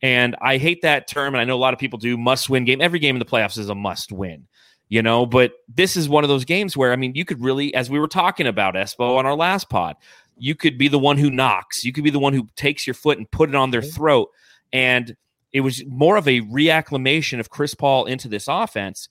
And 0.02 0.34
I 0.42 0.58
hate 0.58 0.82
that 0.82 1.06
term. 1.06 1.34
And 1.34 1.40
I 1.40 1.44
know 1.44 1.54
a 1.54 1.58
lot 1.58 1.74
of 1.74 1.78
people 1.78 1.98
do 1.98 2.16
must 2.16 2.50
win 2.50 2.64
game. 2.64 2.80
Every 2.80 2.98
game 2.98 3.14
in 3.14 3.20
the 3.20 3.24
playoffs 3.24 3.56
is 3.56 3.68
a 3.68 3.74
must 3.74 4.10
win, 4.10 4.48
you 4.92 5.00
know, 5.00 5.24
but 5.24 5.54
this 5.74 5.96
is 5.96 6.06
one 6.06 6.22
of 6.22 6.28
those 6.28 6.44
games 6.44 6.76
where, 6.76 6.92
I 6.92 6.96
mean, 6.96 7.14
you 7.14 7.24
could 7.24 7.42
really, 7.42 7.74
as 7.74 7.88
we 7.88 7.98
were 7.98 8.06
talking 8.06 8.46
about 8.46 8.74
Espo 8.74 9.16
on 9.16 9.24
our 9.24 9.34
last 9.34 9.70
pod, 9.70 9.96
you 10.36 10.54
could 10.54 10.76
be 10.76 10.86
the 10.86 10.98
one 10.98 11.16
who 11.16 11.30
knocks. 11.30 11.82
You 11.82 11.94
could 11.94 12.04
be 12.04 12.10
the 12.10 12.18
one 12.18 12.34
who 12.34 12.46
takes 12.56 12.86
your 12.86 12.92
foot 12.92 13.16
and 13.16 13.30
put 13.30 13.48
it 13.48 13.54
on 13.54 13.70
their 13.70 13.80
throat. 13.80 14.28
And 14.70 15.16
it 15.50 15.62
was 15.62 15.82
more 15.86 16.18
of 16.18 16.28
a 16.28 16.42
reacclimation 16.42 17.40
of 17.40 17.48
Chris 17.48 17.74
Paul 17.74 18.04
into 18.04 18.28
this 18.28 18.48
offense. 18.48 19.08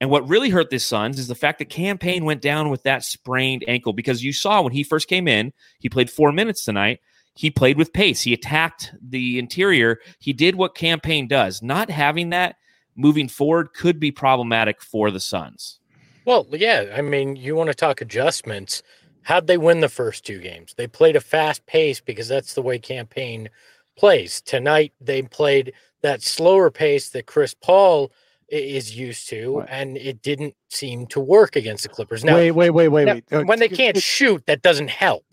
And 0.00 0.08
what 0.08 0.26
really 0.26 0.48
hurt 0.48 0.70
this 0.70 0.86
Suns 0.86 1.18
is 1.18 1.28
the 1.28 1.34
fact 1.34 1.58
that 1.58 1.68
Cam 1.68 1.98
Payne 1.98 2.24
went 2.24 2.40
down 2.40 2.70
with 2.70 2.84
that 2.84 3.04
sprained 3.04 3.66
ankle 3.68 3.92
because 3.92 4.24
you 4.24 4.32
saw 4.32 4.62
when 4.62 4.72
he 4.72 4.82
first 4.82 5.08
came 5.08 5.28
in, 5.28 5.52
he 5.78 5.90
played 5.90 6.08
four 6.08 6.32
minutes 6.32 6.64
tonight. 6.64 7.00
He 7.34 7.50
played 7.50 7.76
with 7.76 7.92
pace. 7.92 8.22
He 8.22 8.32
attacked 8.32 8.94
the 9.06 9.38
interior. 9.38 9.98
He 10.20 10.32
did 10.32 10.54
what 10.54 10.74
Cam 10.74 11.00
Payne 11.00 11.28
does. 11.28 11.62
Not 11.62 11.90
having 11.90 12.30
that 12.30 12.56
moving 12.98 13.28
forward 13.28 13.72
could 13.72 13.98
be 13.98 14.10
problematic 14.10 14.82
for 14.82 15.10
the 15.10 15.20
Suns. 15.20 15.78
Well, 16.26 16.46
yeah. 16.50 16.92
I 16.94 17.00
mean, 17.00 17.36
you 17.36 17.54
want 17.54 17.68
to 17.68 17.74
talk 17.74 18.02
adjustments. 18.02 18.82
How'd 19.22 19.46
they 19.46 19.56
win 19.56 19.80
the 19.80 19.88
first 19.88 20.26
two 20.26 20.40
games? 20.40 20.74
They 20.76 20.86
played 20.86 21.16
a 21.16 21.20
fast 21.20 21.64
pace 21.66 22.00
because 22.00 22.28
that's 22.28 22.54
the 22.54 22.60
way 22.62 22.78
Cam 22.78 23.06
Payne 23.06 23.48
plays. 23.96 24.40
Tonight, 24.42 24.92
they 25.00 25.22
played 25.22 25.72
that 26.02 26.22
slower 26.22 26.70
pace 26.70 27.08
that 27.10 27.26
Chris 27.26 27.54
Paul 27.54 28.10
is 28.48 28.96
used 28.96 29.28
to, 29.28 29.58
Right. 29.58 29.68
and 29.70 29.96
it 29.96 30.22
didn't 30.22 30.54
seem 30.70 31.06
to 31.08 31.20
work 31.20 31.54
against 31.56 31.82
the 31.82 31.88
Clippers. 31.90 32.24
Now, 32.24 32.34
wait, 32.36 32.52
wait, 32.52 32.70
wait, 32.70 32.88
wait, 32.88 33.04
now, 33.04 33.14
wait. 33.14 33.24
Uh, 33.32 33.42
when 33.42 33.58
they 33.58 33.68
can't 33.68 33.96
shoot, 33.98 34.44
that 34.46 34.62
doesn't 34.62 34.88
help. 34.88 35.24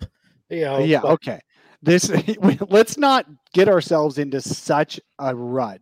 You 0.49 0.61
know, 0.61 0.79
yeah, 0.79 0.99
but- 1.01 1.11
okay. 1.13 1.39
This 1.81 2.09
let's 2.69 2.97
not 2.97 3.25
get 3.53 3.69
ourselves 3.69 4.17
into 4.17 4.41
such 4.41 4.99
a 5.19 5.35
rut 5.35 5.79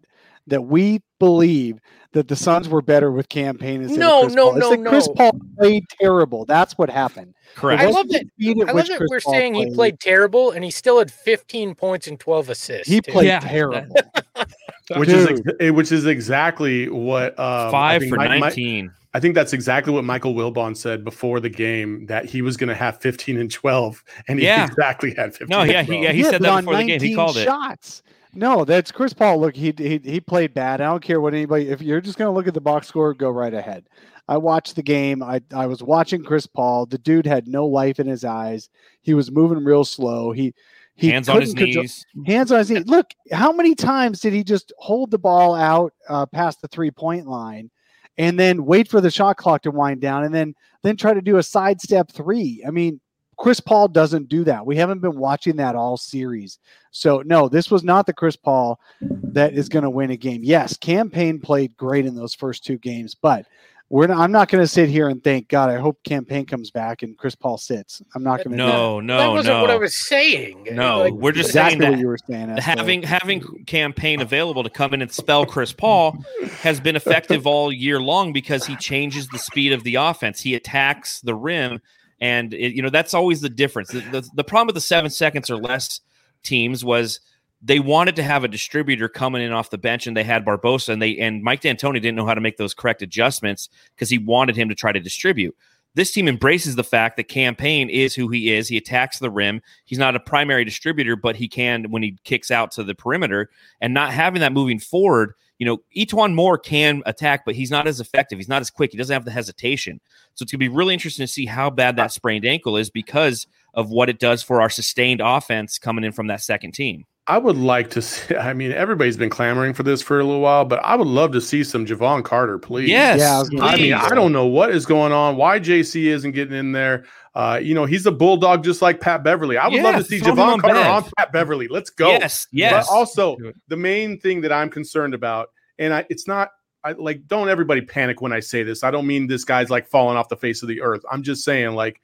that 0.48 0.62
we 0.62 1.02
believe 1.20 1.80
that 2.12 2.28
the 2.28 2.36
Suns 2.36 2.70
were 2.70 2.82
better 2.82 3.12
with 3.12 3.28
Cam 3.30 3.58
Payne 3.58 3.82
instead 3.82 4.00
No, 4.00 4.20
of 4.20 4.24
Chris 4.26 4.36
no, 4.36 4.44
Paul. 4.52 4.58
It's 4.58 4.70
no, 4.70 4.84
that 4.84 4.90
Chris. 4.90 5.10
Paul 5.16 5.32
played 5.58 5.84
terrible. 6.00 6.46
That's 6.46 6.78
what 6.78 6.90
happened. 6.90 7.34
Correct. 7.56 7.82
I 7.82 7.90
love 7.90 8.08
that- 8.10 8.26
the 8.38 8.44
speed 8.46 8.62
at 8.62 8.70
I 8.70 8.72
love 8.74 8.88
that 8.88 8.98
Chris 8.98 9.10
we're 9.10 9.20
Paul 9.22 9.34
saying 9.34 9.54
he 9.56 9.74
played 9.74 10.00
terrible, 10.00 10.52
and 10.52 10.64
he 10.64 10.70
still 10.72 11.00
had 11.00 11.10
15 11.12 11.74
points 11.76 12.08
and 12.08 12.20
12 12.20 12.50
assists. 12.50 12.88
He 12.88 13.02
too. 13.02 13.12
played 13.12 13.28
Yeah, 13.28 13.40
terrible. 13.40 13.96
which 14.98 15.10
is 15.10 15.28
Dude. 15.28 15.40
ex- 15.48 15.58
eh, 15.62 15.70
which 15.70 15.92
is 15.92 16.06
exactly 16.06 16.90
what 16.90 17.38
um, 17.40 17.68
I 17.70 17.72
Five 17.72 18.02
think 18.02 18.14
for 18.14 18.20
Mi- 18.20 18.30
Mi- 18.30 18.40
19. 18.40 18.92
I 19.16 19.20
think 19.20 19.36
that's 19.36 19.54
exactly 19.54 19.94
what 19.94 20.04
Michael 20.04 20.34
Wilbon 20.34 20.76
said 20.76 21.04
before 21.04 21.40
the 21.40 21.50
game 21.50 22.08
that 22.08 22.26
he 22.26 22.42
was 22.42 22.58
going 22.58 22.70
to 22.70 22.76
have 22.76 23.00
15 23.00 23.38
and 23.40 23.50
12, 23.52 24.04
and 24.28 24.40
he 24.40 24.46
Yeah. 24.46 24.66
exactly 24.68 25.14
had 25.16 25.32
15. 25.36 25.48
No, 25.50 25.62
and 25.62 25.72
yeah, 25.72 25.84
he- 25.84 26.04
yeah, 26.04 26.12
he 26.12 26.24
said 26.24 26.42
that 26.42 26.50
on 26.52 26.66
before 26.66 26.78
the 26.78 26.84
game. 26.86 27.00
He 27.00 27.14
19 27.14 27.16
called 27.16 27.38
it. 27.38 27.44
shots. 27.46 28.04
No, 28.34 28.66
that's 28.66 28.92
Chris 28.92 29.14
Paul. 29.14 29.40
Look, 29.40 29.56
he, 29.56 29.74
he 29.78 30.00
he 30.04 30.20
played 30.20 30.54
bad. 30.54 30.82
I 30.82 30.86
don't 30.86 31.04
care 31.04 31.22
what 31.22 31.34
anybody. 31.34 31.70
If 31.70 31.82
you're 31.82 32.02
just 32.02 32.18
going 32.18 32.30
to 32.32 32.36
look 32.36 32.48
at 32.48 32.54
the 32.54 32.62
box 32.62 32.88
score, 32.88 33.14
go 33.14 33.30
right 33.30 33.54
ahead. 33.54 33.86
I 34.28 34.38
watched 34.38 34.76
the 34.76 34.84
game. 34.84 35.22
I 35.22 35.42
I 35.54 35.68
was 35.68 35.84
watching 35.84 36.24
Chris 36.24 36.48
Paul. 36.48 36.86
The 36.86 36.98
dude 36.98 37.26
had 37.28 37.48
no 37.48 37.66
life 37.66 38.00
in 38.00 38.08
his 38.08 38.24
eyes. 38.24 38.70
He 39.02 39.14
was 39.14 39.32
moving 39.32 39.64
real 39.64 39.86
slow. 39.86 40.32
He 40.32 40.54
he 40.96 41.10
Hands 41.10 41.28
on 41.30 41.42
his 41.42 41.54
control- 41.54 41.84
knees. 41.84 42.06
hands 42.26 42.52
on 42.52 42.60
his 42.60 42.70
knees. 42.72 42.86
Look, 42.86 43.12
how 43.32 43.52
many 43.52 43.76
times 43.76 44.20
did 44.20 44.34
he 44.34 44.44
just 44.44 44.72
hold 44.78 45.12
the 45.12 45.20
ball 45.20 45.56
out 45.56 45.94
uh, 46.10 46.26
past 46.26 46.62
the 46.62 46.68
three 46.70 46.92
point 46.92 47.28
line, 47.28 47.70
and 48.18 48.40
then 48.40 48.66
wait 48.66 48.88
for 48.90 49.02
the 49.02 49.12
shot 49.12 49.38
clock 49.38 49.62
to 49.64 49.72
wind 49.72 50.02
down, 50.02 50.24
and 50.24 50.34
then 50.34 50.56
then 50.84 50.96
try 50.96 51.14
to 51.14 51.22
do 51.22 51.38
a 51.38 51.44
sidestep 51.44 52.12
three? 52.12 52.64
I 52.68 52.72
mean, 52.72 53.00
Chris 53.38 53.60
Paul 53.60 53.88
doesn't 53.88 54.30
do 54.30 54.44
that. 54.46 54.66
We 54.66 54.76
haven't 54.76 55.00
been 55.00 55.18
watching 55.18 55.56
that 55.58 55.76
all 55.76 55.98
series. 55.98 56.60
So 56.92 57.24
no, 57.26 57.48
this 57.50 57.72
was 57.72 57.84
not 57.84 58.06
the 58.06 58.14
Chris 58.14 58.36
Paul 58.36 58.80
that 59.02 59.54
is 59.54 59.70
going 59.70 59.84
to 59.84 59.90
win 59.90 60.12
a 60.12 60.18
game. 60.18 60.42
Yes, 60.44 60.78
Cam 60.78 61.10
Payne 61.10 61.40
played 61.40 61.76
great 61.78 62.06
in 62.06 62.16
those 62.16 62.34
first 62.36 62.64
two 62.64 62.78
games, 62.78 63.16
but 63.16 63.46
we're 63.90 64.08
not, 64.08 64.18
I'm 64.18 64.32
not 64.32 64.50
going 64.50 64.64
to 64.64 64.68
sit 64.68 64.90
here 64.90 65.10
and 65.10 65.24
think, 65.24 65.50
God, 65.50 65.70
I 65.70 65.78
hope 65.78 66.02
Cam 66.04 66.26
Payne 66.26 66.48
comes 66.48 66.72
back 66.72 67.04
and 67.04 67.16
Chris 67.16 67.36
Paul 67.36 67.60
sits. 67.60 68.02
I'm 68.16 68.24
not 68.24 68.38
going 68.38 68.52
to. 68.52 68.58
No, 68.58 68.96
that 68.98 69.04
no, 69.06 69.18
That 69.20 69.28
wasn't 69.28 69.56
no. 69.58 69.62
what 69.62 69.70
I 69.70 69.76
was 69.76 70.08
saying. 70.08 70.68
No, 70.72 71.02
Like, 71.02 71.14
we're 71.14 71.32
just 71.32 71.50
exactly 71.50 71.80
saying 71.80 71.92
what 71.92 71.96
that 71.98 72.02
you 72.02 72.08
were 72.08 72.18
saying. 72.18 72.48
Espo. 72.48 72.60
having 72.60 73.04
having 73.04 73.64
Cam 73.66 73.94
Payne 73.94 74.22
available 74.22 74.64
to 74.64 74.70
come 74.70 74.96
in 74.96 75.04
and 75.04 75.12
spell 75.12 75.46
Chris 75.46 75.74
Paul 75.74 76.18
has 76.62 76.80
been 76.80 76.96
effective 76.96 77.46
all 77.46 77.72
year 77.72 78.00
long 78.00 78.34
because 78.34 78.66
he 78.66 78.76
changes 78.78 79.28
the 79.28 79.38
speed 79.38 79.74
of 79.74 79.84
the 79.84 79.96
offense. 79.96 80.42
He 80.42 80.56
attacks 80.56 81.22
the 81.22 81.36
rim, 81.36 81.80
and 82.24 82.54
it, 82.54 82.74
you 82.74 82.82
know 82.82 82.90
that's 82.90 83.14
always 83.14 83.42
the 83.42 83.50
difference. 83.50 83.90
The, 83.92 84.00
the, 84.00 84.30
the 84.34 84.44
problem 84.46 84.68
with 84.68 84.76
the 84.76 84.82
seven 84.82 85.12
seconds 85.12 85.50
or 85.50 85.58
less 85.58 86.00
teams 86.42 86.84
was 86.84 87.20
they 87.62 87.80
wanted 87.80 88.16
to 88.16 88.24
have 88.24 88.46
a 88.46 88.48
distributor 88.48 89.10
coming 89.10 89.42
in 89.42 89.52
off 89.52 89.70
the 89.70 89.78
bench, 89.78 90.08
and 90.08 90.16
they 90.16 90.24
had 90.24 90.46
Barbosa, 90.46 90.90
and 90.90 91.02
they 91.02 91.18
and 91.18 91.44
Mike 91.44 91.62
D'Antoni 91.62 91.96
didn't 91.96 92.16
know 92.16 92.26
how 92.26 92.34
to 92.34 92.42
make 92.42 92.56
those 92.56 92.74
correct 92.74 93.02
adjustments 93.02 93.68
because 93.94 94.10
he 94.10 94.18
wanted 94.18 94.56
him 94.56 94.70
to 94.70 94.76
try 94.76 94.94
to 94.94 95.02
distribute. 95.02 95.54
This 95.96 96.12
team 96.12 96.28
embraces 96.28 96.76
the 96.76 96.84
fact 96.84 97.18
that 97.18 97.28
Cam 97.28 97.56
Payne 97.56 97.90
is 97.90 98.16
who 98.16 98.30
he 98.30 98.52
is. 98.52 98.68
He 98.68 98.78
attacks 98.78 99.20
the 99.20 99.30
rim. 99.30 99.62
He's 99.86 100.00
not 100.00 100.16
a 100.16 100.20
primary 100.20 100.66
distributor, 100.66 101.16
but 101.16 101.36
he 101.36 101.48
can 101.48 101.92
when 101.92 102.02
he 102.02 102.18
kicks 102.24 102.50
out 102.50 102.72
to 102.72 102.84
the 102.84 102.96
perimeter. 102.96 103.50
And 103.80 103.94
not 103.94 104.12
having 104.12 104.40
that 104.42 104.54
moving 104.54 104.80
forward, 104.80 105.34
you 105.60 105.68
know, 105.68 105.78
E'Twaun 105.96 106.34
Moore 106.34 106.58
can 106.58 107.04
attack, 107.06 107.46
but 107.46 107.56
he's 107.56 107.70
not 107.70 107.88
as 107.88 108.00
effective. 108.00 108.40
He's 108.40 108.50
not 108.50 108.62
as 108.62 108.72
quick. 108.72 108.92
He 108.92 108.98
doesn't 108.98 109.14
have 109.14 109.26
the 109.26 109.32
hesitation. 109.32 110.02
So 110.34 110.44
it's 110.44 110.52
gonna 110.52 110.60
be 110.60 110.68
really 110.68 110.96
interesting 110.96 111.26
to 111.26 111.32
see 111.32 111.46
how 111.46 111.70
bad 111.70 111.96
that 111.98 112.12
sprained 112.12 112.46
ankle 112.46 112.76
is 112.76 112.90
because 112.90 113.46
of 113.76 113.92
what 113.92 114.10
it 114.10 114.20
does 114.20 114.42
for 114.42 114.62
our 114.62 114.70
sustained 114.70 115.22
offense 115.24 115.78
coming 115.78 116.04
in 116.04 116.12
from 116.12 116.28
that 116.28 116.42
second 116.42 116.74
team. 116.74 117.06
I 117.26 117.38
would 117.38 117.58
like 117.58 117.90
to 117.92 118.02
see. 118.02 118.36
I 118.36 118.54
mean, 118.54 118.72
everybody's 118.72 119.18
been 119.18 119.30
clamoring 119.30 119.74
for 119.74 119.84
this 119.84 120.02
for 120.02 120.20
a 120.20 120.24
little 120.24 120.42
while, 120.42 120.66
but 120.66 120.80
I 120.84 120.96
would 120.96 121.08
love 121.08 121.32
to 121.34 121.42
see 121.42 121.64
some 121.64 121.86
Jevon 121.86 122.24
Carter, 122.24 122.58
please. 122.58 122.90
Yes. 122.90 123.20
Yeah, 123.52 123.62
I 123.64 123.74
I 123.74 123.78
mean, 123.78 123.94
I 123.94 124.10
don't 124.10 124.32
know 124.32 124.46
what 124.46 124.72
is 124.72 124.86
going 124.86 125.12
on. 125.12 125.38
Why 125.38 125.60
JC 125.60 126.06
isn't 126.06 126.32
getting 126.32 126.58
in 126.58 126.72
there? 126.72 127.06
Uh, 127.36 127.60
you 127.62 127.74
know, 127.74 127.86
he's 127.86 128.06
a 128.06 128.12
bulldog 128.12 128.64
just 128.64 128.82
like 128.82 129.02
Pat 129.02 129.24
Beverley. 129.24 129.58
I 129.58 129.68
would 129.68 129.82
love 129.82 129.96
to 129.96 130.04
see 130.04 130.20
Jevon 130.20 130.38
on 130.38 130.60
Carter 130.60 130.76
Bev. 130.76 130.92
on 130.92 131.12
Pat 131.18 131.32
Beverley. 131.32 131.68
Let's 131.68 131.90
go. 131.90 132.10
Yes, 132.10 132.48
yes. 132.52 132.88
But 132.88 132.94
also, 132.94 133.38
the 133.70 133.78
main 133.78 134.20
thing 134.20 134.42
that 134.42 134.52
I'm 134.52 134.70
concerned 134.70 135.14
about, 135.14 135.50
and 135.80 135.94
I, 135.94 136.06
it's 136.10 136.28
not 136.28 136.52
I, 136.84 136.92
like, 136.92 137.26
don't 137.28 137.50
everybody 137.50 137.82
panic 137.82 138.22
when 138.22 138.34
I 138.34 138.40
say 138.40 138.62
this. 138.62 138.84
I 138.84 138.92
don't 138.92 139.08
mean 139.08 139.28
this 139.28 139.46
guy's 139.46 139.70
like 139.70 139.88
falling 139.88 140.18
off 140.18 140.30
the 140.30 140.36
face 140.36 140.62
of 140.62 140.68
the 140.68 140.82
earth. 140.82 141.04
I'm 141.10 141.24
just 141.24 141.44
saying, 141.44 141.74
like, 141.74 142.02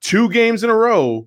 two 0.00 0.30
games 0.30 0.62
in 0.64 0.70
a 0.70 0.76
row, 0.76 1.26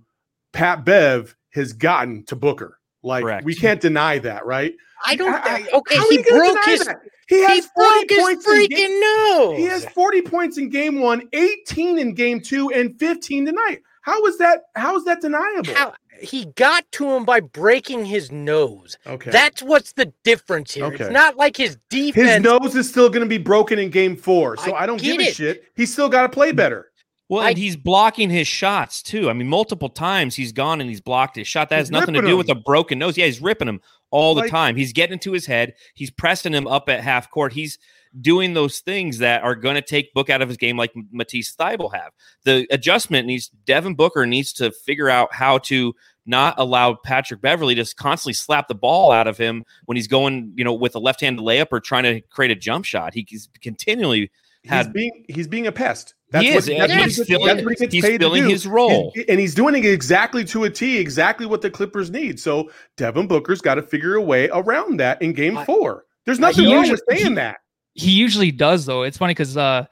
Pat 0.54 0.86
Bev 0.86 1.36
has 1.52 1.74
gotten 1.74 2.24
to 2.26 2.36
Booker. 2.36 2.80
Like, 3.06 3.24
Correct. 3.24 3.46
we 3.46 3.54
can't 3.56 3.80
deny 3.80 4.18
that, 4.20 4.46
right? 4.46 4.74
I 5.06 5.16
don't. 5.16 5.34
I- 5.34 5.68
okay, 5.74 6.00
he 6.10 6.24
broke 6.24 6.58
his. 6.66 6.86
that? 6.86 6.98
He 7.28 7.38
He 7.38 7.42
has 7.44 7.68
40 7.68 7.76
broke 7.76 8.10
his 8.10 8.20
points 8.20 8.48
in 8.48 8.68
game- 8.70 8.70
freaking 8.70 9.38
nose. 9.38 9.58
he 9.58 9.64
has 9.66 9.86
40 9.86 10.22
points 10.24 10.58
in 10.58 10.70
game 10.70 11.00
one, 11.00 11.24
18 11.34 11.98
in 12.00 12.14
game 12.14 12.40
two, 12.42 12.70
and 12.72 12.98
15 13.00 13.46
tonight. 13.46 13.82
How 14.02 14.24
is 14.26 14.38
that? 14.40 14.64
How 14.76 14.96
is 14.96 15.04
that 15.06 15.22
deniable? 15.22 15.74
How, 15.74 15.94
he 16.20 16.46
got 16.56 16.90
to 16.94 17.10
him 17.10 17.26
by 17.26 17.40
breaking 17.40 18.06
his 18.06 18.32
nose. 18.32 18.98
okay. 19.06 19.32
That's 19.32 19.62
what's 19.62 19.94
the 19.94 20.14
difference 20.24 20.74
here. 20.74 20.86
Okay. 20.86 21.04
It's 21.06 21.14
not 21.14 21.36
like 21.36 21.58
his 21.58 21.78
defense. 21.90 22.30
his 22.30 22.42
nose 22.42 22.76
is 22.76 22.88
still 22.90 23.10
going 23.10 23.24
to 23.24 23.30
be 23.30 23.38
broken 23.38 23.80
in 23.80 23.90
game 23.90 24.16
four, 24.16 24.58
so 24.58 24.72
I 24.74 24.84
I, 24.84 24.86
don't 24.86 25.02
give 25.02 25.18
get 25.18 25.28
a 25.28 25.30
it. 25.30 25.36
shit. 25.36 25.64
He's 25.76 25.92
still 25.92 26.10
got 26.10 26.24
to 26.24 26.30
play 26.30 26.52
mm. 26.52 26.56
better. 26.56 26.92
Well, 27.30 27.42
I- 27.42 27.50
and 27.50 27.58
he's 27.58 27.76
blocking 27.76 28.30
his 28.30 28.48
shots 28.48 29.02
too. 29.02 29.30
I 29.30 29.34
mean, 29.34 29.48
multiple 29.48 29.90
times 29.90 30.36
he's 30.36 30.52
gone 30.52 30.80
and 30.82 30.90
he's 30.90 31.02
blocked 31.02 31.36
his 31.36 31.48
shot. 31.48 31.70
That 31.70 31.78
has 31.78 31.90
nothing 31.92 32.14
to 32.16 32.22
do 32.22 32.34
him. 32.34 32.38
with 32.38 32.50
a 32.50 32.56
broken 32.56 33.00
nose. 33.00 33.18
Yeah, 33.18 33.26
he's 33.26 33.42
ripping 33.42 33.68
him 33.68 33.82
all 34.12 34.36
the 34.36 34.42
time. 34.50 34.76
He's 34.76 34.94
getting 34.94 35.14
into 35.14 35.32
his 35.32 35.46
head. 35.46 35.74
He's 35.96 36.12
pressing 36.12 36.54
him 36.54 36.68
up 36.68 36.88
at 36.90 37.02
half 37.02 37.30
court. 37.32 37.52
He's 37.54 37.80
doing 38.22 38.54
those 38.54 38.80
things 38.80 39.18
that 39.18 39.44
are 39.44 39.56
going 39.56 39.76
to 39.76 39.82
take 39.82 40.14
Book 40.14 40.30
out 40.30 40.42
of 40.42 40.48
his 40.48 40.58
game, 40.58 40.78
like 40.78 40.94
Matisse 41.12 41.54
Thybulle 41.56 41.94
have. 41.94 42.12
The 42.46 42.66
adjustment 42.72 43.28
needs 43.28 43.50
Devin 43.66 43.96
Booker 43.96 44.26
needs 44.26 44.54
to 44.54 44.72
figure 44.72 45.10
out 45.10 45.34
how 45.34 45.58
to 45.60 45.94
not 46.28 46.56
allow 46.58 46.94
Patrick 46.94 47.42
Beverley 47.42 47.76
to 47.76 47.86
constantly 47.96 48.34
slap 48.34 48.68
the 48.68 48.76
ball 48.76 49.12
out 49.12 49.28
of 49.28 49.38
him 49.38 49.66
when 49.86 49.96
he's 49.98 50.08
going, 50.08 50.54
you 50.56 50.64
know, 50.64 50.74
with 50.74 50.96
a 50.96 51.00
left 51.00 51.20
hand 51.22 51.40
layup 51.40 51.68
or 51.72 51.80
trying 51.80 52.04
to 52.04 52.22
create 52.30 52.52
a 52.52 52.56
jump 52.56 52.86
shot. 52.86 53.14
He- 53.16 53.26
He's 53.28 53.50
continually 53.62 54.32
He's 54.64 54.88
being 54.94 55.26
he's 55.28 55.48
being 55.48 55.68
a 55.68 55.72
pest. 55.72 56.16
He 56.42 56.50
is, 56.50 56.68
what, 56.70 56.74
and 56.78 56.92
that's 56.92 56.94
what 56.94 57.06
he's 57.06 57.18
he 57.18 57.24
filling- 57.26 57.48
that's 57.48 57.64
what 57.64 57.70
he 57.72 57.76
gets 57.78 57.94
he's 57.94 58.04
paid 58.04 58.12
to 58.20 58.26
filling 58.26 58.44
do. 58.44 58.50
his 58.50 58.68
role. 58.68 59.12
He's- 59.16 59.26
and 59.30 59.40
he's 59.40 59.54
doing 59.56 59.76
it 59.76 59.86
exactly 59.86 60.44
to 60.46 60.64
a 60.66 60.70
T, 60.70 60.98
exactly 60.98 61.46
what 61.46 61.62
the 61.62 61.70
Clippers 61.70 62.10
need. 62.12 62.40
So 62.40 62.72
Devin 62.98 63.28
Booker's 63.28 63.62
got 63.62 63.76
to 63.76 63.82
figure 63.82 64.16
a 64.16 64.22
way 64.22 64.50
around 64.54 64.98
that 65.00 65.22
in 65.22 65.34
Game 65.34 65.58
I- 65.58 65.66
Four. 65.66 66.06
There's 66.26 66.40
nothing 66.40 66.66
wrong 66.66 66.86
usually- 66.86 66.92
with 66.92 67.04
saying 67.20 67.30
he- 67.32 67.36
that. 67.36 67.58
he 67.94 68.12
usually 68.12 68.52
does 68.52 68.86
though. 68.86 69.04
It's 69.04 69.18
funny 69.18 69.32
because 69.32 69.56
uh, 69.58 69.86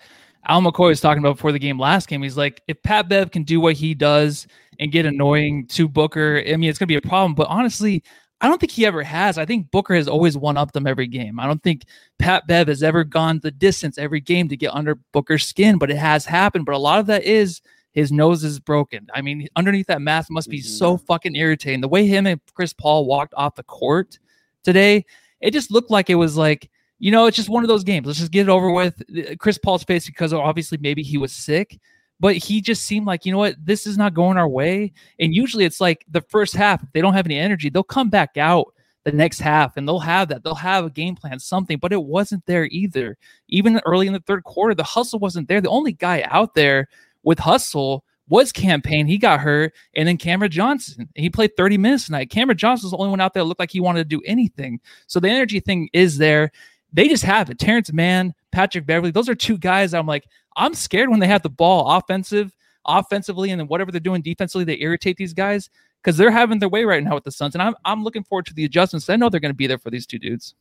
Al 0.48 0.62
McCoy 0.62 0.88
was 0.90 1.00
talking 1.02 1.24
about 1.24 1.36
before 1.38 1.52
the 1.52 1.60
game 1.60 1.80
last 1.80 2.08
game. 2.08 2.22
He's 2.24 2.36
like, 2.38 2.62
if 2.68 2.82
Pat 2.84 3.08
Bev 3.08 3.32
can 3.32 3.44
do 3.44 3.62
what 3.62 3.76
he 3.76 3.94
does 3.94 4.48
and 4.80 4.92
get 4.92 5.06
annoying 5.06 5.68
to 5.68 5.88
Booker, 5.88 6.44
I 6.46 6.58
mean, 6.58 6.70
it's 6.70 6.80
gonna 6.80 6.88
be 6.88 6.96
a 6.96 7.02
problem. 7.02 7.34
But 7.36 7.48
honestly, 7.48 8.04
I 8.44 8.50
don't 8.50 8.60
think 8.60 8.74
he 8.74 8.86
ever 8.86 9.04
has. 9.04 9.38
I 9.38 9.46
think 9.46 9.72
Booker 9.72 9.96
has 9.96 10.10
always 10.10 10.38
one 10.38 10.58
up 10.58 10.74
them 10.74 10.86
every 10.86 11.08
game. 11.08 11.40
I 11.40 11.48
don't 11.48 11.64
think 11.64 11.86
Pat 12.20 12.46
Bev 12.46 12.68
has 12.68 12.84
ever 12.84 13.06
gone 13.06 13.40
the 13.40 13.52
distance 13.52 13.98
every 13.98 14.20
game 14.20 14.50
to 14.50 14.58
get 14.58 14.76
under 14.76 14.96
Booker's 15.14 15.46
skin, 15.46 15.78
but 15.78 15.90
it 15.90 15.96
has 15.96 16.26
happened. 16.26 16.66
But 16.66 16.76
a 16.76 16.78
lot 16.78 17.00
of 17.00 17.06
that 17.06 17.24
is 17.24 17.62
his 17.94 18.12
nose 18.12 18.44
is 18.44 18.60
broken. 18.60 19.08
I 19.14 19.22
mean, 19.22 19.48
underneath 19.56 19.88
that 19.88 20.02
mask 20.02 20.30
must 20.30 20.50
be 20.50 20.60
so 20.60 20.98
mm-hmm. 20.98 21.06
fucking 21.06 21.36
irritating. 21.38 21.80
The 21.80 21.88
way 21.88 22.06
him 22.06 22.28
and 22.28 22.42
Chris 22.54 22.74
Paul 22.74 23.06
walked 23.06 23.34
off 23.36 23.56
the 23.56 23.64
court 23.64 24.20
today, 24.62 25.06
it 25.40 25.52
just 25.52 25.72
looked 25.72 25.90
like 25.90 26.10
it 26.10 26.16
was 26.16 26.36
like 26.36 26.70
you 27.00 27.12
know, 27.12 27.26
it's 27.26 27.36
just 27.36 27.50
one 27.50 27.66
of 27.66 27.68
those 27.68 27.84
games. 27.84 28.08
Let's 28.08 28.20
just 28.20 28.32
get 28.32 28.48
it 28.48 28.50
over 28.50 28.72
with. 28.72 29.04
Chris 29.38 29.58
Paul's 29.58 29.84
face 29.84 30.06
because 30.06 30.32
obviously 30.32 30.78
maybe 30.80 31.04
he 31.04 31.18
was 31.18 31.34
sick, 31.34 31.78
but 32.20 32.36
he 32.36 32.62
just 32.62 32.84
seemed 32.84 33.06
like, 33.06 33.26
you 33.26 33.32
know 33.32 33.38
what, 33.38 33.56
this 33.64 33.86
is 33.86 33.98
not 33.98 34.14
going 34.14 34.38
our 34.38 34.48
way. 34.48 34.94
And 35.20 35.36
usually 35.36 35.66
it's 35.66 35.82
like 35.82 36.06
the 36.10 36.22
first 36.22 36.56
half, 36.56 36.84
they 36.94 37.02
don't 37.02 37.14
have 37.14 37.26
any 37.26 37.38
energy, 37.38 37.70
they'll 37.70 37.84
come 37.84 38.10
back 38.10 38.38
out 38.38 38.74
the 39.04 39.12
next 39.12 39.40
half 39.40 39.76
and 39.76 39.88
they'll 39.88 40.00
have 40.00 40.30
that. 40.30 40.44
They'll 40.44 40.56
have 40.56 40.86
a 40.86 40.90
game 40.90 41.16
plan, 41.16 41.40
something, 41.40 41.78
but 41.78 41.94
it 41.94 42.04
wasn't 42.04 42.46
there 42.46 42.66
either. 42.66 43.18
Even 43.50 43.82
early 43.86 44.08
in 44.08 44.14
the 44.14 44.20
third 44.22 44.44
quarter, 44.44 44.74
the 44.74 44.84
hustle 44.84 45.20
wasn't 45.20 45.48
there. 45.48 45.62
The 45.62 45.70
only 45.70 45.92
guy 45.92 46.26
out 46.30 46.56
there 46.56 46.88
with 47.24 47.40
hustle 47.40 48.06
was 48.30 48.52
Cam 48.52 48.82
Payne. 48.82 49.08
He 49.08 49.18
got 49.18 49.42
hurt. 49.42 49.74
And 49.96 50.08
then 50.08 50.18
Cameron 50.18 50.52
Johnson. 50.52 51.10
He 51.16 51.30
played 51.30 51.58
30 51.58 51.78
minutes 51.78 52.06
tonight. 52.06 52.30
Cameron 52.30 52.58
Johnson 52.58 52.86
was 52.86 52.92
the 52.92 52.98
only 52.98 53.10
one 53.10 53.22
out 53.22 53.34
there 53.34 53.44
that 53.44 53.48
looked 53.48 53.60
like 53.60 53.72
he 53.72 53.82
wanted 53.82 54.10
to 54.10 54.18
do 54.18 54.22
anything. 54.26 54.80
So 55.08 55.20
the 55.20 55.30
energy 55.30 55.60
thing 55.60 55.90
is 55.94 56.18
there 56.18 56.52
they 56.94 57.08
just 57.08 57.24
have 57.24 57.50
it. 57.50 57.60
Terance 57.60 57.92
Mann, 57.92 58.34
Patrick 58.52 58.86
Beverley, 58.86 59.12
those 59.12 59.28
are 59.28 59.36
two 59.36 59.58
guys 59.58 59.94
I'm 59.94 60.06
like, 60.06 60.26
I'm 60.56 60.74
scared 60.74 61.10
when 61.10 61.20
they 61.20 61.28
have 61.28 61.42
the 61.42 61.50
ball 61.50 61.90
offensive, 61.90 62.56
offensively, 62.86 63.50
and 63.52 63.60
then 63.60 63.68
whatever 63.68 63.92
they're 63.92 64.00
doing 64.00 64.22
defensively, 64.22 64.64
they 64.64 64.80
irritate 64.80 65.18
these 65.18 65.34
guys 65.34 65.70
because 66.02 66.18
they're 66.18 66.32
having 66.32 66.60
their 66.60 66.70
way 66.70 66.84
right 66.84 67.04
now 67.04 67.16
with 67.16 67.24
the 67.24 67.32
Suns. 67.32 67.56
And 67.56 67.62
I'm 67.62 67.76
I'm 67.84 68.04
looking 68.04 68.24
forward 68.24 68.46
to 68.48 68.54
the 68.54 68.66
adjustments. 68.66 69.10
I 69.10 69.16
know 69.16 69.30
they're 69.30 69.40
going 69.40 69.52
to 69.52 69.56
be 69.56 69.68
there 69.68 69.80
for 69.80 69.90
these 69.90 70.06
two 70.06 70.20
dudes. 70.20 70.54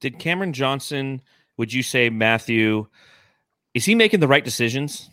Did 0.00 0.18
Cameron 0.18 0.52
Johnson, 0.52 1.22
would 1.56 1.72
you 1.72 1.82
say, 1.82 2.08
Matthew, 2.08 2.86
is 3.74 3.84
he 3.84 3.94
making 3.94 4.20
the 4.20 4.28
right 4.28 4.44
decisions? 4.44 5.10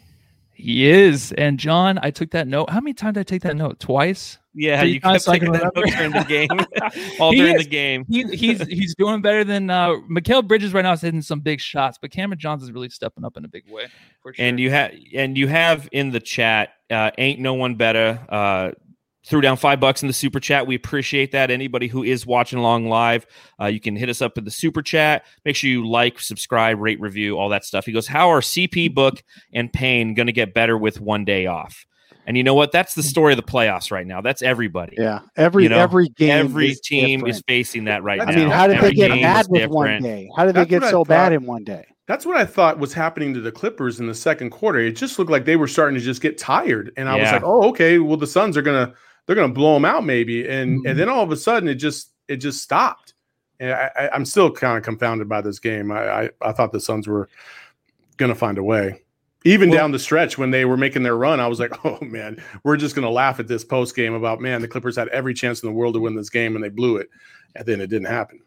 He 0.56 0.90
is. 0.90 1.34
And 1.34 1.60
John, 1.60 2.00
I 2.02 2.12
took 2.12 2.32
that 2.32 2.48
note. 2.48 2.70
How 2.70 2.80
many 2.80 2.94
times 2.94 3.16
did 3.16 3.20
I 3.20 3.24
take 3.24 3.42
that 3.44 3.58
note? 3.58 3.80
Twice? 3.80 4.40
Yeah, 4.58 4.80
Three 4.80 4.94
you 4.94 5.02
kept 5.02 5.26
taking 5.26 5.52
that 5.52 5.76
note 5.76 5.86
during 5.86 6.14
the 6.14 6.24
game, 6.24 6.48
all 7.20 7.34
during 7.34 7.56
is. 7.56 7.64
the 7.64 7.70
game. 7.70 8.06
He, 8.08 8.24
he's 8.24 8.66
he's 8.68 8.96
doing 8.96 9.22
better 9.22 9.44
than 9.44 9.70
uh 9.70 9.96
Mikal 10.10 10.48
Bridges 10.48 10.74
right 10.74 10.82
now 10.82 10.94
is 10.94 11.02
hitting 11.02 11.22
some 11.22 11.42
big 11.42 11.60
shots, 11.60 11.98
but 12.02 12.10
Cameron 12.10 12.40
Johns 12.40 12.64
is 12.64 12.72
really 12.72 12.88
stepping 12.88 13.26
up 13.26 13.36
in 13.36 13.44
a 13.44 13.50
big 13.50 13.70
way. 13.70 13.88
Sure. 14.24 14.34
And 14.40 14.58
you 14.58 14.72
have 14.72 14.94
and 15.14 15.38
you 15.38 15.50
have 15.50 15.90
in 15.92 16.12
the 16.12 16.22
chat, 16.22 16.70
uh, 16.90 17.12
ain't 17.18 17.42
no 17.42 17.54
one 17.54 17.76
better. 17.76 18.18
Uh, 18.30 18.72
threw 19.26 19.42
down 19.42 19.58
five 19.58 19.80
bucks 19.80 20.02
in 20.02 20.08
the 20.08 20.14
super 20.14 20.40
chat. 20.40 20.68
We 20.68 20.76
appreciate 20.76 21.32
that. 21.32 21.52
Anybody 21.52 21.88
who 21.88 22.04
is 22.04 22.26
watching 22.26 22.60
along 22.60 22.88
live, 22.88 23.26
uh, 23.60 23.66
you 23.66 23.80
can 23.80 23.96
hit 23.96 24.10
us 24.10 24.22
up 24.22 24.38
in 24.38 24.46
the 24.46 24.52
super 24.52 24.82
chat. 24.82 25.26
Make 25.44 25.56
sure 25.56 25.70
you 25.70 25.88
like, 25.88 26.20
subscribe, 26.20 26.80
rate, 26.80 27.00
review, 27.00 27.38
all 27.38 27.50
that 27.50 27.66
stuff. 27.66 27.86
He 27.86 27.92
goes, 27.92 28.08
"How 28.08 28.30
are 28.30 28.42
CP 28.42 28.94
Book 28.94 29.24
and 29.54 29.72
Payne 29.72 30.14
going 30.14 30.28
to 30.28 30.34
get 30.34 30.54
better 30.54 30.78
with 30.78 31.02
one 31.02 31.26
day 31.26 31.48
off?" 31.48 31.86
And 32.28 32.38
you 32.38 32.44
know 32.44 32.56
what? 32.56 32.72
That's 32.72 32.96
the 32.96 33.04
story 33.04 33.34
of 33.34 33.38
the 33.38 33.44
playoffs 33.44 33.92
right 33.92 34.06
now. 34.06 34.22
That's 34.22 34.42
everybody. 34.42 34.96
Yeah, 34.98 35.20
every 35.36 35.64
You 35.64 35.70
know, 35.70 35.80
every 35.80 36.10
game, 36.10 36.46
Every 36.46 36.70
is 36.70 36.82
team 36.82 37.20
different. 37.20 37.36
is 37.36 37.44
facing 37.48 37.86
that 37.86 38.04
right 38.04 38.20
I 38.20 38.26
now. 38.26 38.32
I 38.32 38.36
mean, 38.36 38.50
how 38.50 38.68
did 38.68 38.78
Every 38.78 38.90
they 38.90 38.96
get 38.96 39.12
game 39.12 39.22
bad 39.22 39.42
is 39.42 39.50
with 39.50 39.70
one 39.70 40.02
day? 40.02 40.30
How 40.36 40.46
did 40.46 40.56
they 40.56 40.66
get 40.66 40.82
what 40.82 40.88
I 40.88 40.92
so 40.92 41.06
bad 41.06 41.34
in 41.34 41.46
one 41.46 41.64
day? 41.64 41.86
That's 42.08 42.26
what 42.26 42.38
I 42.38 42.46
thought 42.46 42.78
was 42.78 42.94
happening 42.94 43.34
to 43.34 43.42
the 43.42 43.52
Clippers 43.52 44.00
in 44.00 44.06
the 44.08 44.14
second 44.14 44.52
quarter. 44.52 44.80
It 44.80 44.96
just 44.96 45.18
looked 45.18 45.32
like 45.32 45.46
they 45.46 45.56
were 45.56 45.68
starting 45.68 45.98
to 45.98 46.04
just 46.04 46.22
get 46.22 46.38
tired, 46.38 46.92
and 46.98 47.10
I 47.10 47.16
was 47.16 47.32
like, 47.32 47.44
"Oh, 47.44 47.70
okay. 47.70 47.98
Well, 48.00 48.18
the 48.18 48.28
Suns 48.28 48.58
are 48.58 48.62
gonna 48.62 48.94
they're 49.26 49.36
gonna 49.36 49.54
blow 49.54 49.74
them 49.76 49.86
out 49.86 50.06
maybe," 50.06 50.48
and 50.48 50.84
Mhm. 50.84 50.90
and 50.90 51.00
then 51.00 51.10
all 51.10 51.24
of 51.24 51.32
a 51.32 51.38
sudden 51.38 51.68
it 51.70 51.76
just 51.76 52.12
it 52.28 52.38
just 52.38 52.62
stopped. 52.62 53.14
And 53.60 53.72
I, 53.72 53.90
I, 53.98 54.10
I'm 54.14 54.26
still 54.26 54.52
kind 54.52 54.78
of 54.78 54.84
confounded 54.84 55.30
by 55.30 55.42
this 55.42 55.60
game. 55.60 55.92
I, 55.92 56.24
I 56.26 56.30
I 56.42 56.52
thought 56.52 56.72
the 56.72 56.80
Suns 56.80 57.08
were 57.08 57.30
gonna 58.18 58.36
find 58.36 58.58
a 58.58 58.64
way. 58.64 59.02
Even 59.46 59.70
Well- 59.70 59.78
down 59.80 59.92
the 59.92 60.00
stretch 60.00 60.38
when 60.38 60.50
they 60.52 60.66
were 60.66 60.76
making 60.78 61.04
their 61.04 61.16
run, 61.16 61.40
I 61.40 61.48
was 61.48 61.60
like, 61.60 61.72
"Oh 61.86 62.00
man, 62.02 62.42
we're 62.64 62.78
just 62.78 62.96
gonna 62.96 63.10
laugh 63.12 63.40
at 63.40 63.48
this 63.48 63.64
post 63.64 63.96
game 63.96 64.14
about 64.14 64.42
man, 64.42 64.62
the 64.62 64.68
Clippers 64.68 64.96
had 64.96 65.08
every 65.10 65.34
chance 65.34 65.62
in 65.64 65.70
the 65.70 65.74
world 65.74 65.94
to 65.94 66.00
win 66.00 66.16
this 66.16 66.30
game 66.30 66.56
and 66.56 66.64
they 66.64 66.70
blew 66.70 66.98
it, 66.98 67.10
and 67.56 67.66
then 67.66 67.80
it 67.82 67.88
didn't 67.88 68.08
happen." 68.08 68.40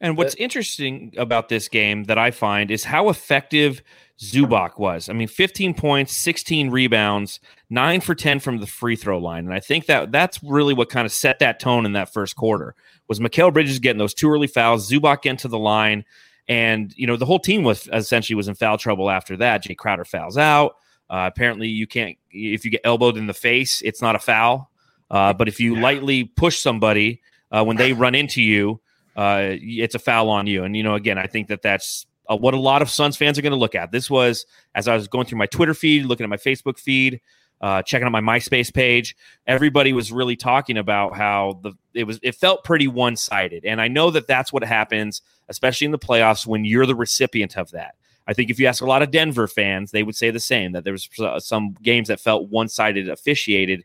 And 0.00 0.16
what's 0.16 0.36
interesting 0.36 1.12
about 1.18 1.48
this 1.48 1.66
game 1.68 2.04
that 2.04 2.18
I 2.18 2.30
find 2.30 2.70
is 2.70 2.84
how 2.84 3.08
effective 3.08 3.82
Zubac 4.20 4.78
was. 4.78 5.08
I 5.08 5.12
mean, 5.12 5.28
15 5.28 5.74
points, 5.74 6.16
16 6.16 6.70
rebounds, 6.70 7.38
nine 7.70 8.00
for 8.00 8.14
10 8.14 8.40
from 8.40 8.58
the 8.58 8.66
free 8.66 8.96
throw 8.96 9.18
line. 9.18 9.44
And 9.44 9.54
I 9.54 9.60
think 9.60 9.86
that 9.86 10.10
that's 10.10 10.42
really 10.42 10.74
what 10.74 10.88
kind 10.88 11.06
of 11.06 11.12
set 11.12 11.38
that 11.38 11.60
tone 11.60 11.86
in 11.86 11.92
that 11.92 12.12
first 12.12 12.34
quarter 12.34 12.74
was 13.06 13.20
Mikal 13.20 13.52
Bridges 13.52 13.78
getting 13.78 13.98
those 13.98 14.14
two 14.14 14.28
early 14.30 14.48
fouls, 14.48 14.90
Zubac 14.90 15.22
getting 15.22 15.36
to 15.38 15.48
the 15.48 15.58
line. 15.58 16.04
And, 16.48 16.92
you 16.96 17.06
know, 17.06 17.16
the 17.16 17.26
whole 17.26 17.38
team 17.38 17.62
was 17.62 17.88
essentially 17.92 18.34
was 18.34 18.48
in 18.48 18.54
foul 18.54 18.76
trouble 18.76 19.08
after 19.08 19.36
that. 19.36 19.62
Jae 19.64 19.76
Crowder 19.76 20.04
fouls 20.04 20.36
out. 20.36 20.76
Uh, 21.08 21.30
apparently 21.32 21.68
you 21.68 21.86
can't, 21.86 22.18
if 22.30 22.64
you 22.64 22.70
get 22.70 22.80
elbowed 22.84 23.16
in 23.16 23.26
the 23.26 23.34
face, 23.34 23.82
it's 23.82 24.02
not 24.02 24.16
a 24.16 24.18
foul. 24.18 24.70
Uh, 25.10 25.32
but 25.32 25.46
if 25.48 25.60
you 25.60 25.76
Yeah. 25.76 25.82
lightly 25.82 26.24
push 26.24 26.58
somebody 26.58 27.20
uh, 27.52 27.64
when 27.64 27.76
they 27.76 27.92
run 27.92 28.14
into 28.14 28.42
you, 28.42 28.80
uh, 29.16 29.50
it's 29.52 29.94
a 29.94 29.98
foul 29.98 30.28
on 30.28 30.46
you. 30.46 30.64
And 30.64 30.76
you 30.76 30.82
know, 30.82 30.94
again, 30.94 31.18
I 31.18 31.26
think 31.26 31.48
that 31.48 31.62
that's 31.62 32.06
uh, 32.28 32.36
what 32.36 32.54
a 32.54 32.58
lot 32.58 32.82
of 32.82 32.90
Suns 32.90 33.16
fans 33.16 33.38
are 33.38 33.42
going 33.42 33.52
to 33.52 33.58
look 33.58 33.74
at. 33.74 33.90
This 33.90 34.10
was 34.10 34.46
as 34.74 34.88
I 34.88 34.94
was 34.94 35.08
going 35.08 35.26
through 35.26 35.38
my 35.38 35.46
Twitter 35.46 35.74
feed, 35.74 36.06
looking 36.06 36.24
at 36.24 36.30
my 36.30 36.36
Facebook 36.36 36.78
feed, 36.78 37.20
uh, 37.60 37.82
checking 37.82 38.06
out 38.06 38.12
my 38.12 38.20
MySpace 38.20 38.72
page. 38.72 39.16
Everybody 39.46 39.92
was 39.92 40.12
really 40.12 40.36
talking 40.36 40.78
about 40.78 41.16
how 41.16 41.60
the 41.62 41.72
it 41.94 42.04
was 42.04 42.20
it 42.22 42.34
felt 42.34 42.64
pretty 42.64 42.88
one 42.88 43.16
sided, 43.16 43.64
and 43.64 43.80
I 43.80 43.88
know 43.88 44.10
that 44.10 44.26
that's 44.26 44.52
what 44.52 44.62
happens, 44.62 45.22
especially 45.48 45.86
in 45.86 45.90
the 45.90 45.98
playoffs 45.98 46.46
when 46.46 46.64
you're 46.64 46.86
the 46.86 46.94
recipient 46.94 47.56
of 47.56 47.70
that. 47.72 47.94
I 48.26 48.34
think 48.34 48.50
if 48.50 48.60
you 48.60 48.66
ask 48.66 48.82
a 48.82 48.86
lot 48.86 49.02
of 49.02 49.10
Denver 49.10 49.48
fans, 49.48 49.90
they 49.90 50.02
would 50.02 50.14
say 50.14 50.30
the 50.30 50.38
same 50.38 50.72
that 50.72 50.84
there 50.84 50.92
was 50.92 51.08
uh, 51.18 51.40
some 51.40 51.74
games 51.82 52.08
that 52.08 52.20
felt 52.20 52.50
one 52.50 52.68
sided 52.68 53.08
officiated. 53.08 53.84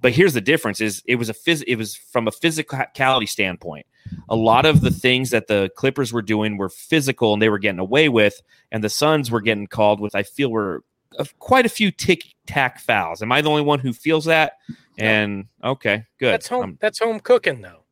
But 0.00 0.12
here's 0.12 0.32
the 0.34 0.40
difference: 0.40 0.80
is 0.80 1.02
it 1.06 1.16
was 1.16 1.28
a 1.28 1.34
phys- 1.34 1.64
it 1.66 1.76
was 1.76 1.94
from 1.94 2.26
a 2.26 2.30
physicality 2.30 3.28
standpoint. 3.28 3.86
A 4.28 4.36
lot 4.36 4.64
of 4.64 4.80
the 4.80 4.90
things 4.90 5.30
that 5.30 5.46
the 5.46 5.70
Clippers 5.76 6.12
were 6.12 6.22
doing 6.22 6.56
were 6.56 6.70
physical, 6.70 7.32
and 7.34 7.42
they 7.42 7.48
were 7.50 7.58
getting 7.58 7.78
away 7.78 8.08
with, 8.08 8.40
and 8.72 8.82
the 8.82 8.88
Suns 8.88 9.30
were 9.30 9.40
getting 9.40 9.66
called 9.66 10.00
with. 10.00 10.14
I 10.14 10.22
feel 10.22 10.50
were 10.50 10.82
uh, 11.18 11.24
quite 11.38 11.66
a 11.66 11.68
few 11.68 11.90
tick 11.90 12.24
tack 12.46 12.80
fouls. 12.80 13.22
Am 13.22 13.30
I 13.30 13.42
the 13.42 13.50
only 13.50 13.62
one 13.62 13.78
who 13.78 13.92
feels 13.92 14.24
that? 14.24 14.54
And 14.98 15.46
okay, 15.62 16.06
good. 16.18 16.32
That's 16.32 16.48
home. 16.48 16.62
Um, 16.64 16.78
that's 16.80 16.98
home 16.98 17.20
cooking, 17.20 17.60
though. 17.60 17.84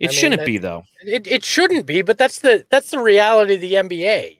it 0.00 0.10
I 0.10 0.12
shouldn't 0.12 0.40
that- 0.40 0.46
be 0.46 0.58
though. 0.58 0.82
It, 1.02 1.26
it 1.26 1.44
shouldn't 1.44 1.86
be, 1.86 2.02
but 2.02 2.18
that's 2.18 2.40
the 2.40 2.66
that's 2.70 2.90
the 2.90 2.98
reality 2.98 3.54
of 3.54 3.60
the 3.60 3.74
NBA. 3.74 4.35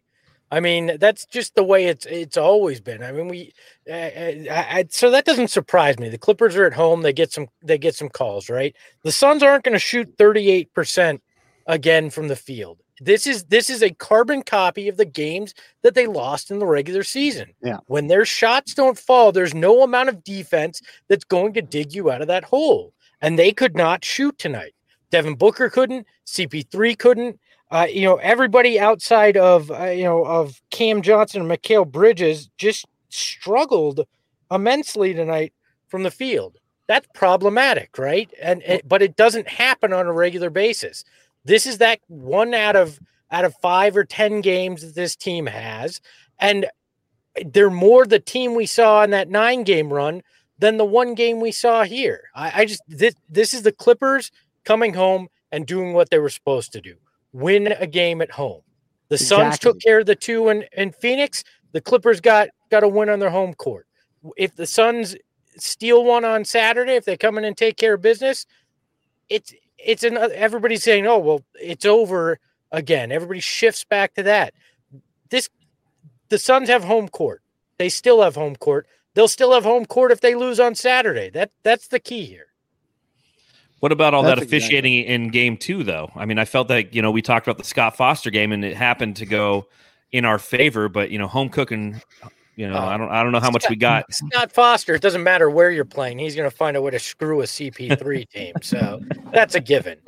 I 0.50 0.60
mean, 0.60 0.96
that's 1.00 1.26
just 1.26 1.54
the 1.56 1.64
way 1.64 1.86
it's 1.86 2.06
it's 2.06 2.36
always 2.36 2.80
been. 2.80 3.02
I 3.02 3.10
mean, 3.10 3.28
we 3.28 3.52
uh, 3.90 3.94
I, 3.94 4.46
I, 4.50 4.86
so 4.90 5.10
that 5.10 5.24
doesn't 5.24 5.48
surprise 5.48 5.98
me. 5.98 6.08
The 6.08 6.18
Clippers 6.18 6.54
are 6.56 6.66
at 6.66 6.72
home; 6.72 7.02
they 7.02 7.12
get 7.12 7.32
some 7.32 7.48
they 7.62 7.78
get 7.78 7.96
some 7.96 8.08
calls, 8.08 8.48
right? 8.48 8.74
The 9.02 9.12
Suns 9.12 9.42
aren't 9.42 9.64
going 9.64 9.72
to 9.72 9.80
shoot 9.80 10.14
thirty 10.16 10.50
eight 10.50 10.72
percent 10.72 11.20
again 11.66 12.10
from 12.10 12.28
the 12.28 12.36
field. 12.36 12.80
This 13.00 13.26
is 13.26 13.44
this 13.44 13.68
is 13.68 13.82
a 13.82 13.90
carbon 13.90 14.42
copy 14.42 14.88
of 14.88 14.96
the 14.96 15.04
games 15.04 15.52
that 15.82 15.94
they 15.94 16.06
lost 16.06 16.50
in 16.50 16.60
the 16.60 16.66
regular 16.66 17.02
season. 17.02 17.52
Yeah. 17.62 17.78
When 17.86 18.06
their 18.06 18.24
shots 18.24 18.72
don't 18.72 18.98
fall, 18.98 19.32
there's 19.32 19.54
no 19.54 19.82
amount 19.82 20.08
of 20.08 20.22
defense 20.24 20.80
that's 21.08 21.24
going 21.24 21.54
to 21.54 21.62
dig 21.62 21.92
you 21.92 22.10
out 22.10 22.22
of 22.22 22.28
that 22.28 22.44
hole. 22.44 22.94
And 23.20 23.38
they 23.38 23.52
could 23.52 23.76
not 23.76 24.04
shoot 24.04 24.38
tonight. 24.38 24.74
Devin 25.10 25.34
Booker 25.34 25.68
couldn't. 25.68 26.06
CP3 26.26 26.98
couldn't. 26.98 27.40
Uh, 27.70 27.86
you 27.90 28.02
know, 28.02 28.16
everybody 28.16 28.78
outside 28.78 29.36
of 29.36 29.70
uh, 29.70 29.86
you 29.86 30.04
know 30.04 30.24
of 30.24 30.60
Cam 30.70 31.02
Johnson 31.02 31.42
and 31.42 31.50
Mikal 31.50 31.90
Bridges 31.90 32.48
just 32.58 32.86
struggled 33.08 34.06
immensely 34.50 35.14
tonight 35.14 35.52
from 35.88 36.02
the 36.02 36.10
field. 36.10 36.58
That's 36.86 37.08
problematic, 37.14 37.98
right? 37.98 38.32
And, 38.40 38.62
and 38.62 38.82
but 38.86 39.02
it 39.02 39.16
doesn't 39.16 39.48
happen 39.48 39.92
on 39.92 40.06
a 40.06 40.12
regular 40.12 40.50
basis. 40.50 41.04
This 41.44 41.66
is 41.66 41.78
that 41.78 42.00
one 42.06 42.54
out 42.54 42.76
of 42.76 43.00
out 43.32 43.44
of 43.44 43.54
five 43.56 43.96
or 43.96 44.04
ten 44.04 44.40
games 44.40 44.82
that 44.82 44.94
this 44.94 45.16
team 45.16 45.46
has, 45.46 46.00
and 46.38 46.66
they're 47.44 47.70
more 47.70 48.06
the 48.06 48.20
team 48.20 48.54
we 48.54 48.66
saw 48.66 49.02
in 49.02 49.10
that 49.10 49.28
nine 49.28 49.64
game 49.64 49.92
run 49.92 50.22
than 50.58 50.76
the 50.76 50.84
one 50.84 51.14
game 51.14 51.40
we 51.40 51.52
saw 51.52 51.84
here. 51.84 52.24
I, 52.34 52.62
I 52.62 52.64
just 52.64 52.82
this 52.88 53.14
this 53.28 53.54
is 53.54 53.62
the 53.62 53.72
Clippers 53.72 54.30
coming 54.64 54.94
home 54.94 55.28
and 55.50 55.66
doing 55.66 55.92
what 55.92 56.10
they 56.10 56.18
were 56.18 56.28
supposed 56.28 56.72
to 56.72 56.80
do: 56.80 56.94
win 57.36 57.66
a 57.66 57.86
game 57.86 58.22
at 58.22 58.30
home. 58.30 58.62
The 59.08 59.18
Suns 59.18 59.58
took 59.58 59.80
care 59.80 60.00
of 60.00 60.06
the 60.06 60.16
two 60.16 60.48
in, 60.48 60.64
in 60.76 60.90
Phoenix. 60.90 61.44
The 61.72 61.80
Clippers 61.80 62.20
got 62.20 62.48
got 62.70 62.82
a 62.82 62.88
win 62.88 63.08
on 63.08 63.18
their 63.18 63.30
home 63.30 63.54
court. 63.54 63.86
If 64.36 64.56
the 64.56 64.66
Suns 64.66 65.14
steal 65.56 66.04
one 66.04 66.24
on 66.24 66.44
Saturday, 66.44 66.94
if 66.94 67.04
they 67.04 67.16
come 67.16 67.38
in 67.38 67.44
and 67.44 67.56
take 67.56 67.76
care 67.76 67.94
of 67.94 68.02
business, 68.02 68.46
it's 69.28 69.54
it's 69.78 70.02
another. 70.02 70.34
Everybody's 70.34 70.82
saying, 70.82 71.06
"Oh 71.06 71.18
well, 71.18 71.44
it's 71.54 71.84
over 71.84 72.40
again." 72.72 73.12
Everybody 73.12 73.40
shifts 73.40 73.84
back 73.84 74.14
to 74.14 74.22
that. 74.24 74.54
This 75.30 75.48
the 76.28 76.38
Suns 76.38 76.68
have 76.68 76.84
home 76.84 77.08
court. 77.08 77.42
They 77.78 77.90
still 77.90 78.22
have 78.22 78.34
home 78.34 78.56
court. 78.56 78.86
They'll 79.14 79.28
still 79.28 79.52
have 79.52 79.64
home 79.64 79.86
court 79.86 80.10
if 80.10 80.20
they 80.20 80.34
lose 80.34 80.58
on 80.58 80.74
Saturday. 80.74 81.30
That 81.30 81.50
that's 81.62 81.88
the 81.88 82.00
key 82.00 82.24
here. 82.24 82.45
What 83.80 83.92
about 83.92 84.14
all 84.14 84.22
that 84.22 84.36
That's 84.38 84.42
exactly- 84.52 84.58
officiating 84.58 85.04
in 85.04 85.28
game 85.28 85.56
two, 85.56 85.82
though? 85.84 86.10
I 86.16 86.24
mean, 86.24 86.38
I 86.38 86.44
felt 86.44 86.68
that, 86.68 86.94
you 86.94 87.02
know, 87.02 87.10
we 87.10 87.20
talked 87.22 87.46
about 87.46 87.58
the 87.58 87.64
Scott 87.64 87.96
Foster 87.96 88.30
game 88.30 88.52
and 88.52 88.64
it 88.64 88.76
happened 88.76 89.16
to 89.16 89.26
go 89.26 89.66
in 90.12 90.24
our 90.24 90.38
favor, 90.38 90.88
but, 90.88 91.10
you 91.10 91.18
know, 91.18 91.26
home 91.26 91.48
cooking, 91.50 92.00
you 92.56 92.66
know, 92.68 92.76
Oh. 92.76 92.86
I 92.86 92.96
don't, 92.96 93.10
I 93.10 93.22
don't 93.22 93.32
know 93.32 93.40
how 93.40 93.50
much 93.50 93.66
we 93.68 93.76
got. 93.76 94.12
Scott 94.14 94.50
Foster. 94.50 94.94
It 94.94 95.02
doesn't 95.02 95.22
matter 95.22 95.50
where 95.50 95.70
you're 95.70 95.84
playing. 95.84 96.18
He's 96.18 96.34
going 96.34 96.48
to 96.48 96.56
find 96.56 96.74
a 96.76 96.80
way 96.80 96.90
to 96.92 96.98
screw 96.98 97.42
a 97.42 97.44
CP3 97.44 98.28
team. 98.30 98.54
So 98.62 99.00
that's 99.32 99.54
a 99.54 99.60
given. 99.60 99.98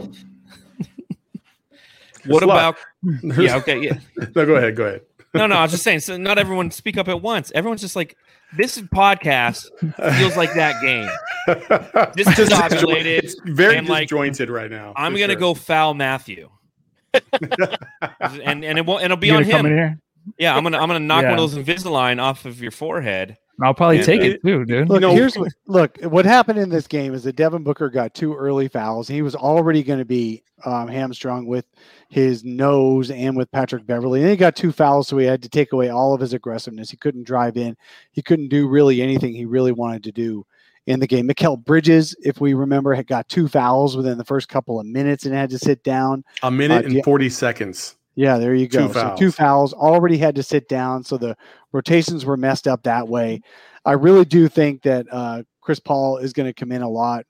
What 2.26 2.42
luck. 2.42 2.78
about, 3.02 3.38
yeah, 3.38 3.56
okay, 3.56 3.80
yeah. 3.80 3.98
no, 4.34 4.44
go 4.46 4.56
ahead. 4.56 4.76
Go 4.76 4.84
ahead. 4.86 5.02
No, 5.34 5.46
no, 5.46 5.56
I 5.56 5.62
was 5.62 5.70
just 5.72 5.82
saying, 5.84 6.00
so 6.00 6.16
not 6.16 6.38
everyone 6.38 6.70
speak 6.70 6.96
up 6.96 7.08
at 7.08 7.22
once. 7.22 7.52
Everyone's 7.54 7.80
just 7.80 7.96
like, 7.96 8.16
this 8.56 8.78
podcast 8.78 9.68
feels 10.18 10.36
like 10.36 10.54
that 10.54 10.80
game. 10.80 11.08
Just 12.16 12.30
Discombobulated 12.30 13.22
It's 13.22 13.36
very 13.44 13.76
and, 13.76 13.88
like, 13.88 14.08
disjointed 14.08 14.50
right 14.50 14.70
now. 14.70 14.92
I'm 14.96 15.12
gonna 15.14 15.32
sure. 15.32 15.36
go 15.36 15.54
foul 15.54 15.94
Matthew. 15.94 16.50
and 17.14 18.64
and 18.64 18.78
it 18.78 18.84
won't 18.84 19.02
and 19.02 19.06
it'll 19.06 19.16
be 19.16 19.28
You 19.28 19.34
on 19.34 19.42
gonna 19.42 19.52
come 19.52 19.66
in 19.66 19.78
him. 19.78 20.02
Here? 20.36 20.48
Yeah, 20.48 20.56
I'm 20.56 20.62
gonna 20.62 20.78
I'm 20.78 20.88
gonna 20.88 21.00
knock 21.00 21.22
Yeah. 21.22 21.30
one 21.30 21.38
of 21.38 21.50
those 21.54 21.64
Invisalign 21.64 22.20
off 22.20 22.44
of 22.44 22.60
your 22.60 22.70
forehead. 22.70 23.36
I'll 23.60 23.74
probably 23.74 23.96
And, 23.96 24.06
take 24.06 24.20
uh, 24.20 24.24
it 24.24 24.42
too, 24.44 24.64
dude. 24.64 24.88
Look, 24.88 25.00
know- 25.00 25.12
here's 25.14 25.36
what 25.36 25.50
look. 25.66 25.98
What 26.02 26.24
happened 26.24 26.60
in 26.60 26.68
this 26.68 26.86
game 26.86 27.12
is 27.12 27.24
that 27.24 27.34
Devin 27.34 27.64
Booker 27.64 27.90
got 27.90 28.14
two 28.14 28.32
early 28.34 28.68
fouls. 28.68 29.08
He 29.08 29.20
was 29.20 29.34
already 29.34 29.82
going 29.82 29.98
to 29.98 30.04
be 30.04 30.44
um, 30.64 30.86
hamstrung 30.86 31.44
with 31.44 31.64
his 32.08 32.44
nose 32.44 33.10
and 33.10 33.36
with 33.36 33.50
Patrick 33.50 33.84
Beverley. 33.84 34.20
And 34.20 34.30
he 34.30 34.36
got 34.36 34.54
two 34.54 34.70
fouls, 34.70 35.08
so 35.08 35.18
he 35.18 35.26
had 35.26 35.42
to 35.42 35.48
take 35.48 35.72
away 35.72 35.88
all 35.88 36.14
of 36.14 36.20
his 36.20 36.34
aggressiveness. 36.34 36.88
He 36.88 36.96
couldn't 36.96 37.24
drive 37.26 37.56
in. 37.56 37.76
He 38.12 38.22
couldn't 38.22 38.48
do 38.48 38.68
really 38.68 39.02
anything 39.02 39.34
he 39.34 39.44
really 39.44 39.72
wanted 39.72 40.04
to 40.04 40.12
do 40.12 40.46
in 40.86 41.00
the 41.00 41.06
game. 41.08 41.28
Mikal 41.28 41.62
Bridges, 41.62 42.14
if 42.22 42.40
we 42.40 42.54
remember, 42.54 42.94
had 42.94 43.08
got 43.08 43.28
two 43.28 43.48
fouls 43.48 43.96
within 43.96 44.18
the 44.18 44.24
first 44.24 44.48
couple 44.48 44.78
of 44.78 44.86
minutes 44.86 45.26
and 45.26 45.34
had 45.34 45.50
to 45.50 45.58
sit 45.58 45.82
down. 45.82 46.22
a 46.44 46.50
minute 46.50 46.84
Uh, 46.84 46.86
and 46.86 46.94
yeah. 46.94 47.02
40 47.04 47.28
seconds. 47.28 47.96
Yeah, 48.18 48.38
there 48.38 48.52
you 48.52 48.66
Two 48.66 48.88
go. 48.88 48.92
So 48.92 49.14
two 49.16 49.30
fouls 49.30 49.72
already 49.72 50.18
had 50.18 50.34
to 50.34 50.42
sit 50.42 50.68
down. 50.68 51.04
So 51.04 51.18
the 51.18 51.36
rotations 51.70 52.24
were 52.24 52.36
messed 52.36 52.66
up 52.66 52.82
that 52.82 53.06
way. 53.06 53.42
I 53.84 53.92
really 53.92 54.24
do 54.24 54.48
think 54.48 54.82
that 54.82 55.06
uh, 55.12 55.44
Chris 55.60 55.78
Paul 55.78 56.16
is 56.16 56.32
going 56.32 56.48
to 56.48 56.52
come 56.52 56.72
in 56.72 56.82
a 56.82 56.88
lot 56.88 57.26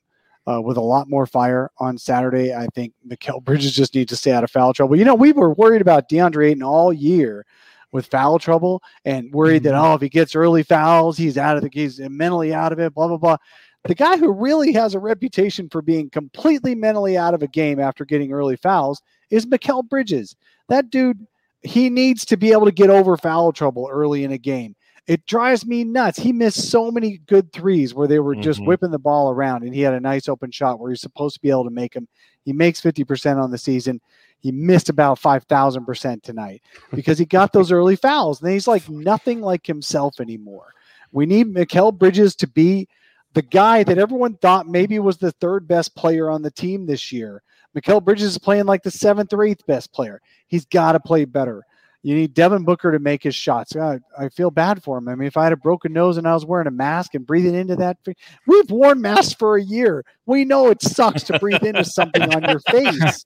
uh, 0.51 0.62
with 0.62 0.79
a 0.79 0.83
lot 0.83 1.11
more 1.11 1.27
fire 1.27 1.70
on 1.79 1.98
Saturday. 1.98 2.55
I 2.55 2.68
think 2.74 2.94
Mikal 3.07 3.44
Bridges 3.44 3.74
just 3.74 3.94
needs 3.94 4.09
to 4.09 4.16
stay 4.16 4.33
out 4.33 4.44
of 4.44 4.51
foul 4.51 4.72
trouble. 4.72 4.96
You 4.96 5.05
know, 5.05 5.14
we 5.14 5.33
were 5.33 5.53
worried 5.53 5.83
about 5.83 6.09
DeAndre 6.09 6.53
Ayton 6.53 6.62
all 6.62 6.90
year 6.90 7.44
with 7.92 8.07
foul 8.07 8.38
trouble 8.38 8.83
and 9.05 9.31
worried 9.31 9.64
that 9.64 9.74
oh, 9.74 9.92
if 9.92 10.01
he 10.01 10.09
gets 10.09 10.35
early 10.35 10.62
fouls, 10.62 11.18
he's 11.18 11.37
out 11.37 11.59
of 11.59 11.62
the 11.62 11.70
he's 11.70 12.01
mentally 12.01 12.55
out 12.55 12.72
of 12.72 12.79
it. 12.79 12.94
Blah 12.94 13.09
blah 13.09 13.18
blah. 13.18 13.37
The 13.85 13.94
guy 13.94 14.16
who 14.16 14.33
really 14.33 14.72
has 14.72 14.94
a 14.94 14.98
reputation 14.98 15.68
for 15.68 15.83
being 15.83 16.09
completely 16.09 16.74
mentally 16.74 17.18
out 17.18 17.35
of 17.35 17.42
a 17.42 17.46
game 17.46 17.79
after 17.79 18.07
getting 18.07 18.33
early 18.33 18.57
fouls 18.57 19.03
is 19.31 19.44
Mikal 19.44 19.87
Bridges. 19.87 20.35
That 20.69 20.91
dude, 20.91 21.27
he 21.63 21.91
needs 21.91 22.25
to 22.27 22.37
be 22.37 22.53
able 22.53 22.67
to 22.67 22.73
get 22.73 22.91
over 22.91 23.17
foul 23.17 23.53
trouble 23.53 23.89
early 23.91 24.25
in 24.25 24.33
a 24.33 24.39
game. 24.39 24.77
It 25.07 25.25
drives 25.25 25.65
me 25.65 25.85
nuts. 25.85 26.19
He 26.19 26.33
missed 26.35 26.71
so 26.71 26.91
many 26.91 27.19
good 27.27 27.51
threes 27.53 27.95
where 27.95 28.07
they 28.07 28.19
were 28.19 28.37
just 28.37 28.61
Mhm. 28.61 28.67
whipping 28.67 28.91
the 28.91 28.99
ball 28.99 29.31
around, 29.31 29.65
and 29.65 29.75
he 29.75 29.81
had 29.81 29.95
a 29.95 30.01
nice 30.01 30.29
open 30.29 30.51
shot 30.51 30.79
where 30.79 30.91
he's 30.91 31.01
supposed 31.01 31.35
to 31.37 31.41
be 31.41 31.51
able 31.51 31.65
to 31.65 31.71
make 31.71 31.95
them. 31.95 32.09
He 32.45 32.53
makes 32.53 32.81
50% 32.81 33.39
on 33.39 33.51
the 33.51 33.57
season. 33.57 34.03
He 34.41 34.53
missed 34.53 34.91
about 34.91 35.19
5,000% 35.19 36.23
tonight 36.23 36.63
because 36.93 37.19
he 37.19 37.25
got 37.25 37.53
those 37.53 37.73
early 37.73 37.97
fouls. 37.97 38.43
And 38.43 38.53
he's 38.53 38.69
like 38.69 38.89
nothing 38.89 39.41
like 39.41 39.67
himself 39.67 40.21
anymore. 40.21 40.75
We 41.11 41.25
need 41.25 41.55
Mikal 41.55 41.97
Bridges 41.97 42.37
to 42.37 42.47
be 42.47 42.87
the 43.33 43.43
guy 43.43 43.83
that 43.85 43.99
everyone 43.99 44.35
thought 44.35 44.69
maybe 44.69 44.99
was 44.99 45.17
the 45.17 45.33
third 45.33 45.67
best 45.67 45.97
player 45.97 46.31
on 46.31 46.43
the 46.43 46.51
team 46.51 46.87
this 46.87 47.11
year. 47.13 47.43
Mikal 47.77 48.03
Bridges 48.03 48.33
is 48.33 48.39
playing 48.39 48.67
like 48.67 48.83
the 48.83 48.91
seventh 48.91 49.33
or 49.33 49.45
eighth 49.45 49.67
best 49.67 49.93
player. 49.93 50.21
He's 50.47 50.65
got 50.67 50.93
to 50.93 51.01
play 51.01 51.25
better. 51.25 51.65
You 52.03 52.15
need 52.15 52.33
Devin 52.33 52.65
Booker 52.65 52.93
to 52.93 53.01
make 53.01 53.23
his 53.23 53.35
shots. 53.35 53.75
I, 53.75 53.99
I 54.17 54.29
feel 54.29 54.51
bad 54.51 54.83
for 54.83 54.99
him. 54.99 55.09
I 55.09 55.17
mean, 55.17 55.27
if 55.27 55.37
I 55.37 55.45
had 55.45 55.53
a 55.53 55.57
broken 55.57 55.93
nose 55.93 56.17
and 56.17 56.29
I 56.29 56.35
was 56.35 56.47
wearing 56.47 56.69
a 56.69 56.73
mask 56.73 57.15
and 57.15 57.27
breathing 57.27 57.55
into 57.55 57.77
that, 57.77 57.99
we've 58.47 58.71
worn 58.71 59.01
masks 59.01 59.35
for 59.35 59.57
a 59.57 59.63
year. 59.63 60.05
We 60.29 60.45
know 60.45 60.69
it 60.69 60.81
sucks 60.83 61.23
to 61.25 61.38
breathe 61.38 61.64
into 61.64 61.85
something 61.85 62.23
on 62.35 62.45
your 62.45 62.61
face. 62.61 63.25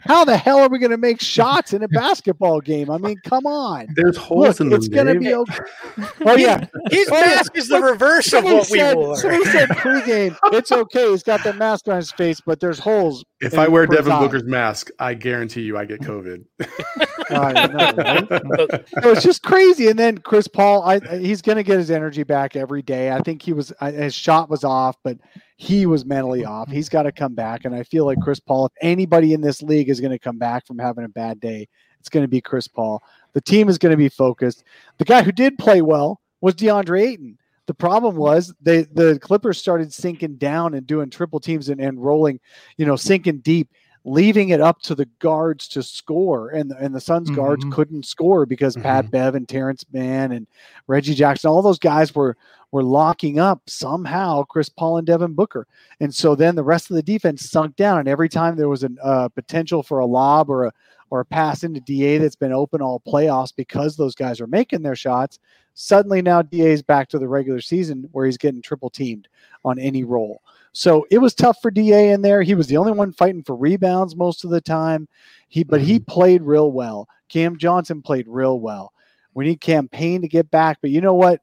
How 0.00 0.24
the 0.24 0.36
hell 0.36 0.58
are 0.58 0.68
we 0.68 0.78
going 0.78 0.90
to 0.90 0.98
make 0.98 1.20
shots 1.20 1.72
in 1.72 1.82
a 1.82 1.88
basketball 1.88 2.60
game? 2.60 2.90
I 2.90 2.98
mean, 2.98 3.16
come 3.24 3.46
on. 3.46 3.86
There's 3.96 4.16
holes 4.16 4.46
Look, 4.46 4.60
in 4.60 4.68
them. 4.68 4.76
it's 4.76 4.88
going 4.88 5.06
to 5.06 5.18
be 5.18 5.34
okay. 5.34 5.58
Oh 6.26 6.36
yeah, 6.36 6.66
His 6.90 7.08
Oh, 7.10 7.16
yeah. 7.18 7.26
mask 7.36 7.56
is 7.56 7.68
the 7.68 7.80
reverse 7.80 8.26
of 8.26 8.44
Somebody 8.44 8.54
what 8.56 8.70
we 8.70 8.78
said, 8.78 8.96
wore. 8.96 9.16
somebody 9.16 9.44
said 9.46 9.68
pregame. 9.70 10.36
It's 10.52 10.70
okay. 10.70 11.10
He's 11.10 11.22
got 11.22 11.42
that 11.44 11.56
mask 11.56 11.88
on 11.88 11.96
his 11.96 12.10
face, 12.12 12.40
but 12.44 12.60
there's 12.60 12.78
holes. 12.78 13.24
If 13.40 13.58
I 13.58 13.66
wear 13.68 13.86
Devin 13.86 14.12
eye. 14.12 14.20
Booker's 14.20 14.44
mask, 14.44 14.90
I 14.98 15.14
guarantee 15.14 15.62
you 15.62 15.76
I 15.78 15.84
get 15.86 16.00
COVID. 16.00 16.44
I 17.30 17.66
know, 17.66 17.92
right? 18.02 18.84
So 19.02 19.10
it's 19.10 19.22
just 19.22 19.42
crazy. 19.42 19.88
And 19.88 19.98
then 19.98 20.18
Chris 20.18 20.46
Paul, 20.46 20.82
I, 20.82 21.00
I- 21.10 21.18
he's 21.18 21.40
going 21.42 21.56
to 21.56 21.62
get 21.62 21.78
his 21.78 21.90
energy 21.90 22.22
back 22.22 22.54
every 22.56 22.82
day. 22.82 23.10
I 23.10 23.20
think 23.20 23.40
he 23.42 23.52
was 23.52 23.72
I, 23.80 23.90
his 23.90 24.14
shot 24.14 24.50
was 24.50 24.62
off, 24.64 24.96
but 25.02 25.16
he 25.56 25.86
was 25.86 26.04
mentally 26.04 26.44
off. 26.44 26.70
He's 26.70 26.88
got 26.88 27.04
to 27.04 27.12
come 27.12 27.34
back. 27.34 27.64
And 27.64 27.74
I 27.74 27.82
feel 27.82 28.04
like 28.04 28.20
Chris 28.20 28.40
Paul, 28.40 28.66
if 28.66 28.72
anybody 28.80 29.32
in 29.34 29.40
this 29.40 29.62
league 29.62 29.88
is 29.88 30.00
going 30.00 30.10
to 30.12 30.18
come 30.18 30.38
back 30.38 30.66
from 30.66 30.78
having 30.78 31.04
a 31.04 31.08
bad 31.08 31.40
day, 31.40 31.68
it's 32.00 32.08
going 32.08 32.24
to 32.24 32.28
be 32.28 32.40
Chris 32.40 32.68
Paul. 32.68 33.02
The 33.32 33.40
team 33.40 33.68
is 33.68 33.78
going 33.78 33.90
to 33.92 33.96
be 33.96 34.08
focused. 34.08 34.64
The 34.98 35.04
guy 35.04 35.22
who 35.22 35.32
did 35.32 35.58
play 35.58 35.80
well 35.82 36.20
was 36.40 36.54
DeAndre 36.54 37.08
Ayton. 37.08 37.38
The 37.66 37.74
problem 37.74 38.16
was 38.16 38.52
they 38.60 38.82
the 38.82 39.18
Clippers 39.20 39.56
started 39.58 39.90
sinking 39.92 40.36
down 40.36 40.74
and 40.74 40.86
doing 40.86 41.08
triple 41.08 41.40
teams 41.40 41.70
and, 41.70 41.80
and 41.80 42.02
rolling, 42.02 42.38
you 42.76 42.84
know, 42.84 42.96
sinking 42.96 43.38
deep 43.38 43.70
leaving 44.06 44.50
it 44.50 44.60
up 44.60 44.82
to 44.82 44.94
the 44.94 45.08
guards 45.18 45.66
to 45.66 45.82
score, 45.82 46.50
and 46.50 46.70
the, 46.70 46.76
and 46.76 46.94
the 46.94 47.00
Suns 47.00 47.30
guards 47.30 47.64
Mhm. 47.64 47.72
couldn't 47.72 48.04
score 48.04 48.44
because 48.44 48.76
Pat 48.76 49.10
Bev 49.10 49.34
and 49.34 49.48
Terance 49.48 49.82
Mann 49.94 50.32
and 50.32 50.46
Reggie 50.86 51.14
Jackson, 51.14 51.48
all 51.48 51.62
those 51.62 51.78
guys 51.78 52.14
were 52.14 52.36
were 52.74 52.82
locking 52.82 53.38
up 53.38 53.62
somehow 53.68 54.42
Chris 54.42 54.68
Paul 54.68 54.96
and 54.98 55.06
Devin 55.06 55.32
Booker. 55.32 55.64
And 56.00 56.12
so 56.12 56.34
then 56.34 56.56
the 56.56 56.64
rest 56.64 56.90
of 56.90 56.96
the 56.96 57.04
defense 57.04 57.48
sunk 57.48 57.76
down. 57.76 58.00
And 58.00 58.08
every 58.08 58.28
time 58.28 58.56
there 58.56 58.68
was 58.68 58.82
a 58.82 58.90
uh, 59.00 59.28
potential 59.28 59.80
for 59.84 60.00
a 60.00 60.06
lob 60.06 60.50
or 60.50 60.64
a 60.64 60.72
or 61.08 61.20
a 61.20 61.24
pass 61.24 61.62
into 61.62 61.78
DA 61.78 62.18
that's 62.18 62.34
been 62.34 62.52
open 62.52 62.82
all 62.82 62.98
playoffs 63.06 63.54
because 63.54 63.94
those 63.94 64.16
guys 64.16 64.40
are 64.40 64.48
making 64.48 64.82
their 64.82 64.96
shots, 64.96 65.38
suddenly 65.74 66.20
now 66.20 66.42
DA 66.42 66.72
is 66.72 66.82
back 66.82 67.08
to 67.10 67.18
the 67.20 67.28
regular 67.28 67.60
season 67.60 68.08
where 68.10 68.26
he's 68.26 68.38
getting 68.38 68.60
triple 68.60 68.90
teamed 68.90 69.28
on 69.64 69.78
any 69.78 70.02
roll. 70.02 70.42
So 70.72 71.06
it 71.12 71.18
was 71.18 71.32
tough 71.32 71.58
for 71.62 71.70
DA 71.70 72.10
in 72.10 72.22
there. 72.22 72.42
He 72.42 72.56
was 72.56 72.66
the 72.66 72.78
only 72.78 72.90
one 72.90 73.12
fighting 73.12 73.44
for 73.44 73.54
rebounds 73.54 74.16
most 74.16 74.42
of 74.42 74.50
the 74.50 74.60
time. 74.60 75.06
He 75.46 75.62
but 75.62 75.80
he 75.80 76.00
played 76.00 76.42
real 76.42 76.72
well. 76.72 77.08
Cam 77.28 77.56
Johnson 77.56 78.02
played 78.02 78.26
real 78.26 78.58
well. 78.58 78.92
We 79.32 79.44
need 79.44 79.60
Cam 79.60 79.86
Payne 79.86 80.22
to 80.22 80.28
get 80.28 80.50
back, 80.50 80.78
but 80.80 80.90
you 80.90 81.00
know 81.00 81.14
what? 81.14 81.40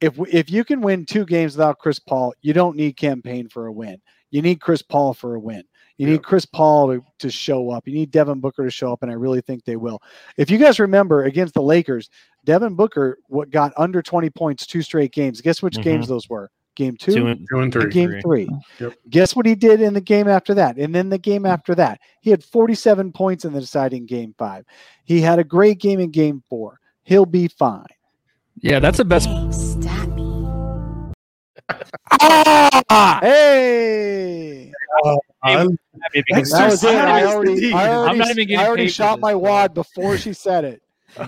If 0.00 0.18
if 0.32 0.50
you 0.50 0.64
can 0.64 0.80
win 0.80 1.04
two 1.04 1.24
games 1.26 1.56
without 1.56 1.78
Chris 1.78 1.98
Paul, 1.98 2.32
you 2.42 2.52
don't 2.52 2.76
need 2.76 2.96
Cam 2.96 3.20
Payne 3.22 3.48
for 3.48 3.66
a 3.66 3.72
win. 3.72 4.00
You 4.30 4.42
need 4.42 4.60
Chris 4.60 4.80
Paul 4.82 5.12
for 5.14 5.34
a 5.34 5.40
win. 5.40 5.62
You 5.98 6.06
need 6.06 6.22
Chris 6.22 6.46
Paul 6.46 6.88
to, 6.94 7.02
to 7.18 7.30
show 7.30 7.68
up. 7.70 7.86
You 7.86 7.92
need 7.92 8.10
Devin 8.10 8.40
Booker 8.40 8.64
to 8.64 8.70
show 8.70 8.90
up, 8.90 9.02
and 9.02 9.10
I 9.10 9.14
really 9.14 9.42
think 9.42 9.64
they 9.64 9.76
will. 9.76 10.00
If 10.38 10.50
you 10.50 10.56
guys 10.56 10.80
remember 10.80 11.24
against 11.24 11.52
the 11.52 11.60
Lakers, 11.60 12.08
Devin 12.46 12.74
Booker 12.74 13.18
what 13.28 13.50
got 13.50 13.74
under 13.76 14.00
20 14.00 14.30
points 14.30 14.66
two 14.66 14.80
straight 14.80 15.12
games. 15.12 15.42
Guess 15.42 15.60
which 15.60 15.76
Mhm. 15.76 15.82
games 15.82 16.08
those 16.08 16.26
were? 16.30 16.50
Game 16.74 16.96
two, 16.96 17.12
Two 17.14 17.26
and- 17.26 17.46
Two 17.50 17.56
and 17.60 17.64
and 17.64 17.72
three. 17.82 17.90
game 17.92 18.20
Three. 18.22 18.48
Yep. 18.78 18.94
Guess 19.10 19.36
what 19.36 19.44
he 19.44 19.54
did 19.54 19.82
in 19.82 19.92
the 19.92 20.00
game 20.00 20.26
after 20.28 20.54
that? 20.54 20.78
And 20.78 20.94
then 20.94 21.10
the 21.10 21.18
game 21.18 21.44
after 21.44 21.74
that. 21.74 22.00
He 22.22 22.30
had 22.30 22.42
47 22.42 23.12
points 23.12 23.44
in 23.44 23.52
the 23.52 23.60
deciding 23.60 24.06
game 24.06 24.34
five. 24.38 24.64
He 25.04 25.20
had 25.20 25.38
a 25.38 25.44
great 25.44 25.80
game 25.80 26.00
in 26.00 26.10
game 26.10 26.42
four. 26.48 26.78
He'll 27.02 27.26
be 27.26 27.48
fine. 27.48 27.84
Yeah, 28.62 28.78
that's 28.78 28.96
the 28.98 29.04
best. 29.04 29.28
Me. 29.28 29.50
Ah! 32.12 33.18
Hey! 33.22 34.72
Uh, 35.04 35.16
I'm- 35.42 35.78
That 36.12 36.70
was 36.70 36.84
it. 36.84 36.94
I 36.94 37.24
already. 37.24 37.72
I 37.72 37.88
already, 37.88 38.18
not 38.18 38.30
even 38.30 38.46
getting 38.48 38.58
I 38.58 38.66
already 38.66 38.84
paid 38.84 38.92
shot 38.92 39.20
my 39.20 39.32
bro. 39.32 39.38
wad 39.40 39.74
before 39.74 40.16
she 40.16 40.32
said 40.32 40.64
it. 40.64 40.82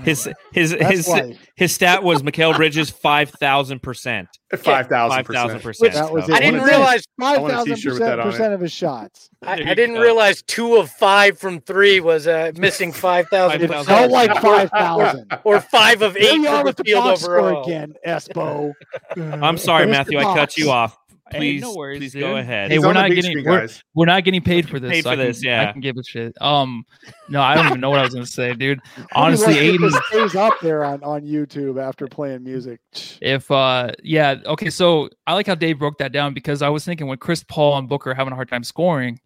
His 0.04 0.28
his 0.52 0.70
That's 0.70 0.90
his 0.90 1.08
why. 1.08 1.36
his 1.56 1.74
stat 1.74 2.02
was 2.02 2.22
Mikal 2.22 2.56
Bridges 2.56 2.90
five 3.02 3.30
thousand 3.30 3.82
percent. 3.82 4.28
Five 4.56 4.86
thousand 4.88 5.16
Five 5.16 5.26
thousand 5.26 5.60
percent. 5.60 5.92
percent. 5.92 5.94
That 6.06 6.12
was 6.12 6.28
it. 6.28 6.34
I 6.34 6.40
didn't 6.40 6.60
What 6.60 6.68
is 6.68 6.68
it? 6.68 6.76
realize 6.76 7.04
Five 7.20 7.40
want 7.40 7.52
a 7.52 7.56
thousand 7.56 7.74
t-shirt 7.74 7.92
with 7.94 8.00
that 8.00 8.18
on 8.20 8.30
percent 8.30 8.54
of 8.54 8.60
his 8.60 8.72
shots. 8.72 9.28
I, 9.42 9.52
I 9.54 9.74
didn't 9.74 9.94
go. 9.96 10.02
realize 10.02 10.42
two 10.42 10.76
of 10.76 10.90
five 10.90 11.38
from 11.38 11.60
three 11.60 12.00
was 12.00 12.26
uh, 12.26 12.52
missing 12.56 12.92
five 12.92 13.28
thousand 13.28 13.62
It 13.62 13.68
5,000. 13.68 13.86
felt 13.94 14.10
like 14.12 14.40
five 14.40 14.70
thousand. 14.70 15.32
or 15.44 15.60
five 15.60 16.02
of 16.02 16.14
Here 16.16 16.32
eight 16.34 16.38
we 16.40 16.46
are 16.46 16.58
from 16.58 16.64
with 16.66 16.76
the 16.76 16.82
the 16.84 16.90
field 16.90 17.04
box 17.04 17.20
score 17.22 17.38
overall. 17.40 17.64
again, 17.64 17.94
Espo. 18.06 18.72
I'm 19.16 19.58
sorry, 19.58 19.86
Matthew. 19.86 20.18
I 20.18 20.24
cut 20.34 20.56
you 20.56 20.70
off. 20.70 20.96
Hey, 21.30 21.38
Please, 21.38 21.62
no 21.62 21.74
worries, 21.74 21.98
please 22.00 22.12
dude. 22.12 22.22
go 22.22 22.36
ahead. 22.36 22.70
Hey, 22.70 22.76
He's 22.76 22.84
we're 22.84 22.92
not 22.92 23.08
getting 23.10 23.30
screen, 23.30 23.44
we're, 23.46 23.68
we're 23.94 24.06
not 24.06 24.24
getting 24.24 24.42
paid 24.42 24.68
for 24.68 24.80
this. 24.80 24.90
Paid 24.90 25.04
so 25.04 25.10
for 25.10 25.12
I 25.12 25.16
can, 25.16 25.26
this, 25.26 25.44
yeah. 25.44 25.62
I 25.62 25.72
can 25.72 25.80
give 25.80 25.96
a 25.96 26.02
shit. 26.02 26.36
Um, 26.40 26.84
no, 27.28 27.40
I 27.40 27.54
don't 27.54 27.66
even 27.66 27.80
know 27.80 27.90
what 27.90 28.00
I 28.00 28.02
was 28.02 28.12
gonna 28.12 28.26
say, 28.26 28.54
dude. 28.54 28.80
Honestly, 29.14 29.54
Maybe 29.54 29.78
Aiden, 29.78 29.96
it 29.96 30.04
stays 30.06 30.34
up 30.34 30.54
there 30.60 30.84
on, 30.84 31.02
on 31.04 31.22
YouTube 31.22 31.80
after 31.80 32.06
playing 32.08 32.42
music. 32.42 32.80
if 33.22 33.50
uh, 33.50 33.92
yeah, 34.02 34.36
okay. 34.46 34.68
So 34.68 35.08
I 35.26 35.34
like 35.34 35.46
how 35.46 35.54
Dave 35.54 35.78
broke 35.78 35.98
that 35.98 36.12
down 36.12 36.34
because 36.34 36.60
I 36.60 36.68
was 36.68 36.84
thinking 36.84 37.06
when 37.06 37.18
Chris 37.18 37.44
Paul 37.44 37.78
and 37.78 37.88
Booker 37.88 38.10
are 38.10 38.14
having 38.14 38.32
a 38.32 38.36
hard 38.36 38.48
time 38.48 38.64
scoring, 38.64 39.20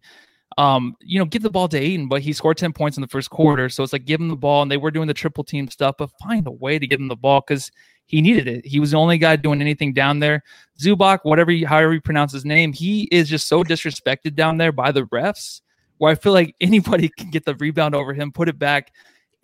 um, 0.59 0.95
you 1.01 1.17
know, 1.17 1.25
give 1.25 1.41
the 1.41 1.49
ball 1.49 1.67
to 1.67 1.77
Ayton, 1.77 2.07
but 2.07 2.21
he 2.21 2.31
scored 2.31 2.57
ten 2.57 2.73
points 2.73 2.97
in 2.97 3.01
the 3.01 3.07
first 3.07 3.31
quarter, 3.31 3.69
so 3.69 3.83
it's 3.83 3.91
like 3.91 4.05
give 4.05 4.21
him 4.21 4.29
the 4.29 4.35
ball, 4.35 4.61
and 4.61 4.71
they 4.71 4.77
were 4.77 4.91
doing 4.91 5.07
the 5.07 5.13
triple 5.15 5.43
team 5.43 5.67
stuff, 5.67 5.95
but 5.97 6.11
find 6.23 6.45
a 6.47 6.51
way 6.51 6.77
to 6.77 6.85
give 6.85 6.99
him 6.99 7.07
the 7.07 7.15
ball 7.15 7.41
because 7.45 7.71
he 8.07 8.21
needed 8.21 8.47
it. 8.47 8.65
He 8.65 8.79
was 8.79 8.91
the 8.91 8.97
only 8.97 9.17
guy 9.17 9.35
doing 9.35 9.61
anything 9.61 9.93
down 9.93 10.19
there. 10.19 10.43
Zubac, 10.79 11.19
whatever, 11.23 11.51
you, 11.51 11.67
however 11.67 11.93
you 11.93 12.01
pronounce 12.01 12.31
his 12.31 12.45
name, 12.45 12.73
he 12.73 13.03
is 13.11 13.29
just 13.29 13.47
so 13.47 13.63
disrespected 13.63 14.33
down 14.33 14.57
there 14.57 14.71
by 14.71 14.91
the 14.91 15.03
refs. 15.03 15.61
Where 15.97 16.11
I 16.11 16.15
feel 16.15 16.33
like 16.33 16.55
anybody 16.61 17.09
can 17.09 17.29
get 17.29 17.45
the 17.45 17.55
rebound 17.55 17.95
over 17.95 18.13
him, 18.13 18.31
put 18.31 18.49
it 18.49 18.57
back, 18.57 18.93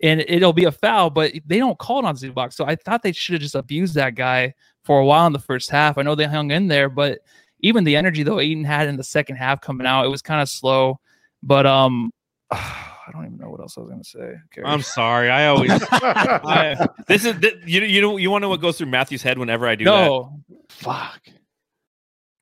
and 0.02 0.20
it'll 0.26 0.52
be 0.52 0.64
a 0.64 0.72
foul. 0.72 1.10
But 1.10 1.32
they 1.46 1.58
don't 1.58 1.78
call 1.78 2.00
it 2.00 2.04
on 2.06 2.16
Zubac, 2.16 2.52
so 2.52 2.64
I 2.64 2.76
thought 2.76 3.02
they 3.02 3.12
should 3.12 3.34
have 3.34 3.42
just 3.42 3.54
abused 3.54 3.94
that 3.94 4.14
guy 4.14 4.54
for 4.82 4.98
a 4.98 5.04
while 5.04 5.26
in 5.26 5.32
the 5.32 5.38
first 5.38 5.70
half. 5.70 5.98
I 5.98 6.02
know 6.02 6.14
they 6.14 6.24
hung 6.24 6.50
in 6.50 6.68
there, 6.68 6.88
but 6.88 7.20
even 7.60 7.84
the 7.84 7.96
energy 7.96 8.22
though 8.22 8.40
Ayton 8.40 8.64
had 8.64 8.88
in 8.88 8.96
the 8.96 9.04
second 9.04 9.36
half 9.36 9.60
coming 9.60 9.86
out, 9.86 10.04
it 10.04 10.10
was 10.10 10.22
kind 10.22 10.40
of 10.40 10.48
slow. 10.48 11.00
But 11.42 11.66
um, 11.66 12.12
I 13.06 13.10
don't 13.12 13.26
even 13.26 13.38
know 13.38 13.50
what 13.50 13.60
else 13.60 13.76
I 13.76 13.80
was 13.82 13.90
gonna 13.90 14.02
say. 14.04 14.34
Carey. 14.52 14.66
I'm 14.66 14.82
sorry. 14.82 15.28
I 15.30 15.46
always. 15.48 15.70
I, 15.92 16.86
this 17.06 17.24
is 17.24 17.36
th- 17.40 17.58
you. 17.66 17.82
You 17.82 18.00
know. 18.00 18.16
You 18.16 18.30
want 18.30 18.42
to 18.42 18.44
know 18.46 18.48
what 18.50 18.60
goes 18.60 18.78
through 18.78 18.86
Matthew's 18.88 19.22
head 19.22 19.38
whenever 19.38 19.66
I 19.68 19.74
do 19.74 19.84
that? 19.84 19.90
no, 19.90 20.40
Fuck. 20.68 21.20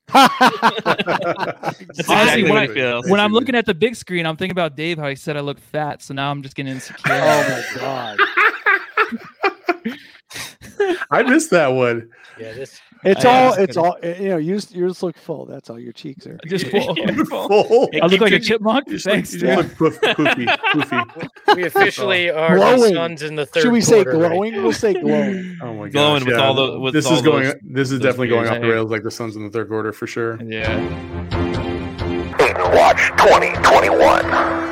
That's 0.12 2.08
Honestly, 2.08 2.42
when 2.42 2.52
what 2.52 2.58
I- 2.58 2.64
it 2.64 2.72
feels. 2.74 3.08
when 3.08 3.18
I'm 3.20 3.32
looking 3.32 3.54
at 3.54 3.64
the 3.66 3.74
big 3.74 3.96
screen, 3.96 4.26
I'm 4.26 4.36
thinking 4.36 4.52
about 4.52 4.76
Dave 4.76 4.98
how 4.98 5.08
he 5.08 5.16
said 5.16 5.36
I 5.36 5.40
look 5.40 5.58
fat, 5.58 6.02
so 6.02 6.12
now 6.14 6.30
I'm 6.30 6.42
just 6.42 6.54
getting 6.54 6.72
insecure. 6.72 7.00
oh 7.14 7.64
my 7.74 7.80
god. 7.80 8.18
I 11.10 11.22
missed 11.22 11.50
that 11.50 11.68
one. 11.68 12.08
Yeah, 12.38 12.52
this 12.52 12.80
It's 13.04 13.24
Yeah, 13.24 13.30
all. 13.30 13.52
it's 13.54 13.62
It's 13.62 13.76
all. 13.76 13.96
You 14.02 14.28
know. 14.28 14.36
You 14.36 14.54
just, 14.54 14.74
you 14.74 14.86
just 14.88 15.02
look 15.02 15.16
full. 15.16 15.46
That's 15.46 15.68
all. 15.70 15.78
Your 15.78 15.92
cheeks 15.92 16.26
are. 16.26 16.38
just 16.46 16.66
full. 16.68 16.94
Full. 17.26 17.88
I 18.00 18.06
look 18.06 18.20
like 18.20 18.32
a 18.32 18.38
chipmunk. 18.40 18.86
You 18.88 18.94
just 18.94 19.06
look- 19.06 19.14
Thanks, 19.14 19.32
you 19.34 19.40
dude. 19.40 19.56
look 19.56 19.74
poof- 19.76 20.00
poofy, 20.00 20.46
poofy. 20.46 21.28
we 21.56 21.64
officially 21.64 22.30
oh. 22.30 22.36
are 22.36 22.58
the 22.58 22.76
Glowing. 22.76 22.94
Suns 22.94 23.22
in 23.22 23.34
the 23.34 23.46
third. 23.46 23.62
Should 23.62 23.72
we 23.72 23.80
say 23.80 24.04
quarter 24.04 24.18
right 24.18 24.30
glowing? 24.32 24.62
we'll 24.62 24.72
say 24.72 24.94
glowing. 24.94 25.58
Oh 25.62 25.74
my 25.74 25.88
god! 25.88 25.92
Glowing 25.92 26.24
with 26.26 26.36
all 26.36 26.54
the- 26.54 26.78
with 26.80 26.94
this 26.94 27.06
all 27.06 27.14
is 27.14 27.22
going. 27.22 27.44
those- 27.44 27.54
this 27.62 27.90
is 27.90 27.98
definitely 28.00 28.28
going 28.28 28.48
off 28.48 28.60
the 28.60 28.66
eh? 28.66 28.70
rails 28.70 28.90
like 28.90 29.02
the 29.02 29.10
Suns 29.10 29.36
in 29.36 29.42
the 29.44 29.50
third 29.50 29.68
quarter 29.68 29.92
for 29.92 30.06
sure. 30.06 30.40
Yeah. 30.42 30.78
Watch 32.74 33.08
2021. 33.18 34.71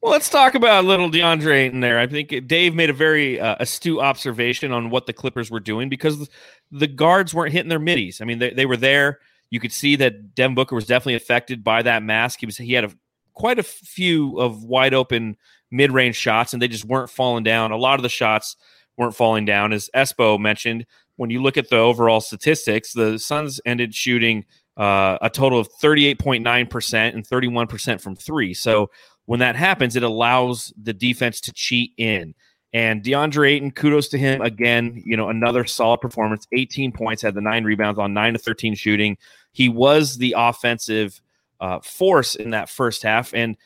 Well, 0.00 0.12
let's 0.12 0.30
talk 0.30 0.54
about 0.54 0.84
little 0.84 1.10
DeAndre 1.10 1.66
Ayton 1.66 1.80
there. 1.80 1.98
I 1.98 2.06
think 2.06 2.46
Dave 2.46 2.72
made 2.72 2.88
a 2.88 2.92
very 2.92 3.40
uh, 3.40 3.56
astute 3.58 3.98
observation 3.98 4.70
on 4.70 4.90
what 4.90 5.06
the 5.06 5.12
Clippers 5.12 5.50
were 5.50 5.58
doing 5.58 5.88
because 5.88 6.28
the 6.70 6.86
guards 6.86 7.34
weren't 7.34 7.52
hitting 7.52 7.68
their 7.68 7.80
middies. 7.80 8.20
I 8.20 8.24
mean, 8.24 8.38
they, 8.38 8.50
they 8.50 8.66
were 8.66 8.76
there. 8.76 9.18
You 9.50 9.58
could 9.58 9.72
see 9.72 9.96
that 9.96 10.36
Devin 10.36 10.54
Booker 10.54 10.76
was 10.76 10.86
definitely 10.86 11.16
affected 11.16 11.64
by 11.64 11.82
that 11.82 12.04
mask. 12.04 12.38
He 12.38 12.46
was 12.46 12.56
he 12.56 12.74
had 12.74 12.84
a, 12.84 12.90
quite 13.34 13.58
a 13.58 13.64
few 13.64 14.38
of 14.38 14.62
wide 14.62 14.94
open 14.94 15.36
mid 15.72 15.90
range 15.90 16.16
shots, 16.16 16.52
and 16.52 16.62
they 16.62 16.68
just 16.68 16.84
weren't 16.84 17.10
falling 17.10 17.42
down. 17.42 17.72
A 17.72 17.76
lot 17.76 17.98
of 17.98 18.04
the 18.04 18.08
shots 18.08 18.56
weren't 18.96 19.16
falling 19.16 19.46
down, 19.46 19.72
as 19.72 19.90
Espo 19.96 20.38
mentioned. 20.38 20.86
When 21.16 21.30
you 21.30 21.42
look 21.42 21.56
at 21.56 21.70
the 21.70 21.78
overall 21.78 22.20
statistics, 22.20 22.92
the 22.92 23.18
Suns 23.18 23.60
ended 23.66 23.94
shooting 23.94 24.44
uh, 24.76 25.18
a 25.20 25.28
total 25.28 25.58
of 25.58 25.68
38.9% 25.82 27.14
and 27.14 27.26
31% 27.26 28.00
from 28.00 28.14
three. 28.14 28.54
So 28.54 28.90
when 29.28 29.40
that 29.40 29.56
happens, 29.56 29.94
it 29.94 30.02
allows 30.02 30.72
the 30.82 30.94
defense 30.94 31.38
to 31.42 31.52
cheat 31.52 31.92
in. 31.98 32.34
And 32.72 33.02
DeAndre 33.02 33.50
Ayton, 33.50 33.72
kudos 33.72 34.08
to 34.08 34.18
him 34.18 34.40
again. 34.40 35.02
You 35.04 35.18
know, 35.18 35.28
another 35.28 35.66
solid 35.66 36.00
performance. 36.00 36.46
18 36.52 36.92
points, 36.92 37.20
had 37.20 37.34
the 37.34 37.42
nine 37.42 37.64
rebounds 37.64 37.98
on 37.98 38.14
nine 38.14 38.32
to 38.32 38.38
13 38.38 38.74
shooting. 38.74 39.18
He 39.52 39.68
was 39.68 40.16
the 40.16 40.34
offensive 40.34 41.20
uh, 41.60 41.80
force 41.80 42.36
in 42.36 42.52
that 42.52 42.70
first 42.70 43.02
half. 43.02 43.34
And, 43.34 43.58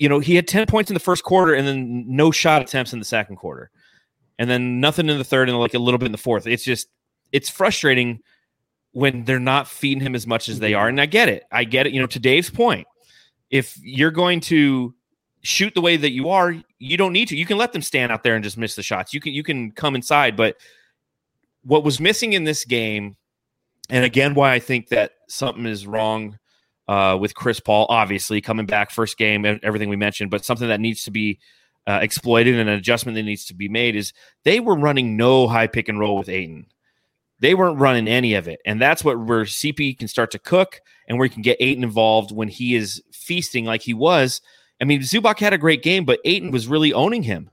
you 0.00 0.08
know, 0.08 0.18
he 0.18 0.34
had 0.34 0.48
10 0.48 0.66
points 0.66 0.90
in 0.90 0.94
the 0.94 1.00
first 1.00 1.22
quarter 1.22 1.54
and 1.54 1.68
then 1.68 2.04
no 2.08 2.32
shot 2.32 2.60
attempts 2.60 2.92
in 2.92 2.98
the 2.98 3.04
second 3.04 3.36
quarter. 3.36 3.70
And 4.40 4.50
then 4.50 4.80
nothing 4.80 5.08
in 5.08 5.18
the 5.18 5.24
third 5.24 5.48
and 5.48 5.56
like 5.56 5.74
a 5.74 5.78
little 5.78 5.98
bit 5.98 6.06
in 6.06 6.12
the 6.12 6.18
fourth. 6.18 6.48
It's 6.48 6.64
just, 6.64 6.88
it's 7.30 7.48
frustrating 7.48 8.18
when 8.90 9.22
they're 9.22 9.38
not 9.38 9.68
feeding 9.68 10.02
him 10.02 10.16
as 10.16 10.26
much 10.26 10.48
as 10.48 10.58
they 10.58 10.74
are. 10.74 10.88
And 10.88 11.00
I 11.00 11.06
get 11.06 11.28
it. 11.28 11.44
I 11.52 11.62
get 11.62 11.86
it. 11.86 11.92
You 11.92 12.00
know, 12.00 12.08
to 12.08 12.18
Dave's 12.18 12.50
point, 12.50 12.88
if 13.50 13.76
you're 13.82 14.10
going 14.10 14.40
to 14.40 14.94
shoot 15.42 15.74
the 15.74 15.80
way 15.80 15.96
that 15.96 16.12
you 16.12 16.28
are, 16.28 16.54
you 16.78 16.96
don't 16.96 17.12
need 17.12 17.28
to. 17.28 17.36
You 17.36 17.46
can 17.46 17.58
let 17.58 17.72
them 17.72 17.82
stand 17.82 18.12
out 18.12 18.22
there 18.22 18.34
and 18.34 18.44
just 18.44 18.56
miss 18.56 18.74
the 18.74 18.82
shots. 18.82 19.12
You 19.12 19.20
can 19.20 19.32
you 19.32 19.42
can 19.42 19.72
come 19.72 19.94
inside, 19.94 20.36
but 20.36 20.56
what 21.62 21.84
was 21.84 22.00
missing 22.00 22.32
in 22.32 22.44
this 22.44 22.64
game, 22.64 23.16
and 23.88 24.04
again, 24.04 24.34
why 24.34 24.52
I 24.52 24.58
think 24.58 24.88
that 24.88 25.12
something 25.28 25.66
is 25.66 25.86
wrong 25.86 26.38
uh, 26.88 27.16
with 27.20 27.34
Chris 27.34 27.60
Paul, 27.60 27.86
obviously 27.88 28.40
coming 28.40 28.66
back 28.66 28.90
first 28.90 29.18
game 29.18 29.44
and 29.44 29.62
everything 29.62 29.88
we 29.88 29.96
mentioned, 29.96 30.30
but 30.30 30.44
something 30.44 30.68
that 30.68 30.80
needs 30.80 31.04
to 31.04 31.10
be 31.10 31.38
uh, 31.86 31.98
exploited 32.02 32.58
and 32.58 32.68
an 32.68 32.76
adjustment 32.76 33.16
that 33.16 33.22
needs 33.22 33.44
to 33.46 33.54
be 33.54 33.68
made 33.68 33.96
is 33.96 34.12
they 34.44 34.60
were 34.60 34.76
running 34.76 35.16
no 35.16 35.48
high 35.48 35.66
pick 35.66 35.88
and 35.88 35.98
roll 35.98 36.18
with 36.18 36.28
Ayton. 36.28 36.66
They 37.40 37.54
weren't 37.54 37.80
running 37.80 38.06
any 38.06 38.34
of 38.34 38.48
it, 38.48 38.60
and 38.66 38.80
that's 38.80 39.02
what 39.02 39.18
where 39.18 39.44
CP 39.44 39.98
can 39.98 40.08
start 40.08 40.30
to 40.32 40.38
cook 40.38 40.80
and 41.10 41.18
where 41.18 41.26
you 41.26 41.30
can 41.30 41.42
get 41.42 41.56
Ayton 41.58 41.82
involved 41.82 42.30
when 42.30 42.46
he 42.46 42.76
is 42.76 43.02
feasting 43.12 43.64
like 43.64 43.82
he 43.82 43.92
was. 43.92 44.40
I 44.80 44.84
mean, 44.84 45.00
Zubac 45.00 45.40
had 45.40 45.52
a 45.52 45.58
great 45.58 45.82
game, 45.82 46.04
but 46.04 46.20
Ayton 46.24 46.52
was 46.52 46.68
really 46.68 46.92
owning 46.92 47.24
him, 47.24 47.50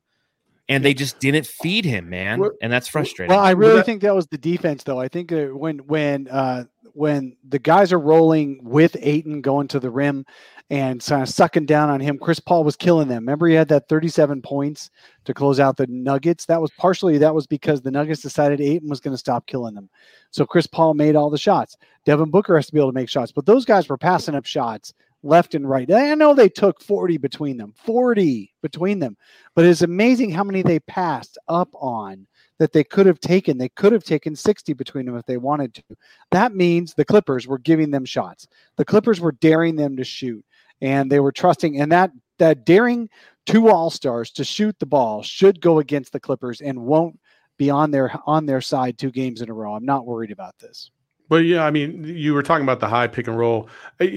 and 0.69 0.85
they 0.85 0.93
just 0.93 1.19
didn't 1.19 1.47
feed 1.47 1.83
him, 1.83 2.07
man, 2.07 2.41
and 2.61 2.71
that's 2.71 2.87
frustrating. 2.87 3.35
Well, 3.35 3.43
I 3.43 3.51
really 3.51 3.81
think 3.81 4.03
that 4.03 4.13
was 4.13 4.27
the 4.27 4.37
defense, 4.37 4.83
though. 4.83 4.99
I 4.99 5.07
think 5.07 5.31
uh, 5.31 5.47
when 5.47 5.79
when 5.79 6.27
uh, 6.27 6.65
when 6.93 7.35
the 7.49 7.57
guys 7.57 7.91
are 7.91 7.99
rolling 7.99 8.59
with 8.63 8.95
Ayton 9.01 9.41
going 9.41 9.67
to 9.69 9.79
the 9.79 9.89
rim, 9.89 10.23
and 10.69 11.03
kind 11.03 11.23
of 11.23 11.29
sucking 11.29 11.65
down 11.65 11.89
on 11.89 11.99
him. 11.99 12.17
Chris 12.17 12.39
Paul 12.39 12.63
was 12.63 12.75
killing 12.75 13.07
them. 13.07 13.23
Remember, 13.23 13.47
he 13.47 13.55
had 13.55 13.69
that 13.69 13.87
37 13.87 14.41
points 14.41 14.89
to 15.25 15.33
close 15.33 15.59
out 15.59 15.77
the 15.77 15.87
Nuggets. 15.87 16.45
That 16.45 16.61
was 16.61 16.71
partially 16.77 17.17
that 17.19 17.33
was 17.33 17.47
because 17.47 17.81
the 17.81 17.91
Nuggets 17.91 18.21
decided 18.21 18.59
Ayton 18.59 18.89
was 18.89 18.99
going 18.99 19.13
to 19.13 19.17
stop 19.17 19.47
killing 19.47 19.75
them. 19.75 19.89
So 20.31 20.45
Chris 20.45 20.67
Paul 20.67 20.93
made 20.93 21.15
all 21.15 21.29
the 21.29 21.37
shots. 21.37 21.77
Devin 22.05 22.31
Booker 22.31 22.55
has 22.55 22.67
to 22.67 22.73
be 22.73 22.79
able 22.79 22.89
to 22.89 22.95
make 22.95 23.09
shots, 23.09 23.31
but 23.31 23.45
those 23.45 23.65
guys 23.65 23.87
were 23.87 23.97
passing 23.97 24.35
up 24.35 24.45
shots 24.45 24.93
left 25.23 25.55
and 25.55 25.67
right. 25.67 25.91
I 25.91 26.13
know 26.15 26.33
they 26.33 26.49
took 26.49 26.81
40 26.81 27.17
between 27.17 27.57
them, 27.57 27.73
40 27.85 28.53
between 28.61 28.99
them, 28.99 29.17
but 29.55 29.65
it's 29.65 29.81
amazing 29.81 30.31
how 30.31 30.43
many 30.43 30.61
they 30.61 30.79
passed 30.81 31.37
up 31.47 31.69
on 31.73 32.27
that 32.59 32.71
they 32.71 32.83
could 32.83 33.05
have 33.05 33.19
taken. 33.19 33.57
They 33.57 33.69
could 33.69 33.93
have 33.93 34.03
taken 34.03 34.35
60 34.35 34.73
between 34.73 35.05
them 35.05 35.17
if 35.17 35.25
they 35.25 35.37
wanted 35.37 35.73
to. 35.75 35.83
That 36.31 36.55
means 36.55 36.93
the 36.93 37.05
Clippers 37.05 37.47
were 37.47 37.59
giving 37.59 37.91
them 37.91 38.05
shots. 38.05 38.47
The 38.77 38.85
Clippers 38.85 39.19
were 39.19 39.31
daring 39.33 39.75
them 39.75 39.95
to 39.97 40.03
shoot 40.03 40.43
and 40.81 41.11
they 41.11 41.19
were 41.19 41.31
trusting 41.31 41.79
and 41.79 41.91
that 41.91 42.11
that 42.39 42.65
daring 42.65 43.09
two 43.45 43.69
all-stars 43.69 44.31
to 44.31 44.43
shoot 44.43 44.77
the 44.79 44.85
ball 44.85 45.23
should 45.23 45.61
go 45.61 45.79
against 45.79 46.11
the 46.11 46.19
Clippers 46.19 46.61
and 46.61 46.79
won't 46.79 47.19
be 47.57 47.69
on 47.69 47.91
their 47.91 48.13
on 48.25 48.45
their 48.45 48.61
side 48.61 48.97
two 48.97 49.11
games 49.11 49.41
in 49.41 49.49
a 49.49 49.53
row. 49.53 49.73
I'm 49.73 49.85
not 49.85 50.05
worried 50.05 50.31
about 50.31 50.57
this. 50.59 50.91
But 51.29 51.43
yeah, 51.43 51.65
I 51.65 51.71
mean, 51.71 52.03
you 52.05 52.33
were 52.33 52.43
talking 52.43 52.63
about 52.63 52.79
the 52.79 52.87
high 52.87 53.07
pick 53.07 53.27
and 53.27 53.37
roll. 53.37 53.67
Uh, 53.99 54.05
uh, 54.05 54.07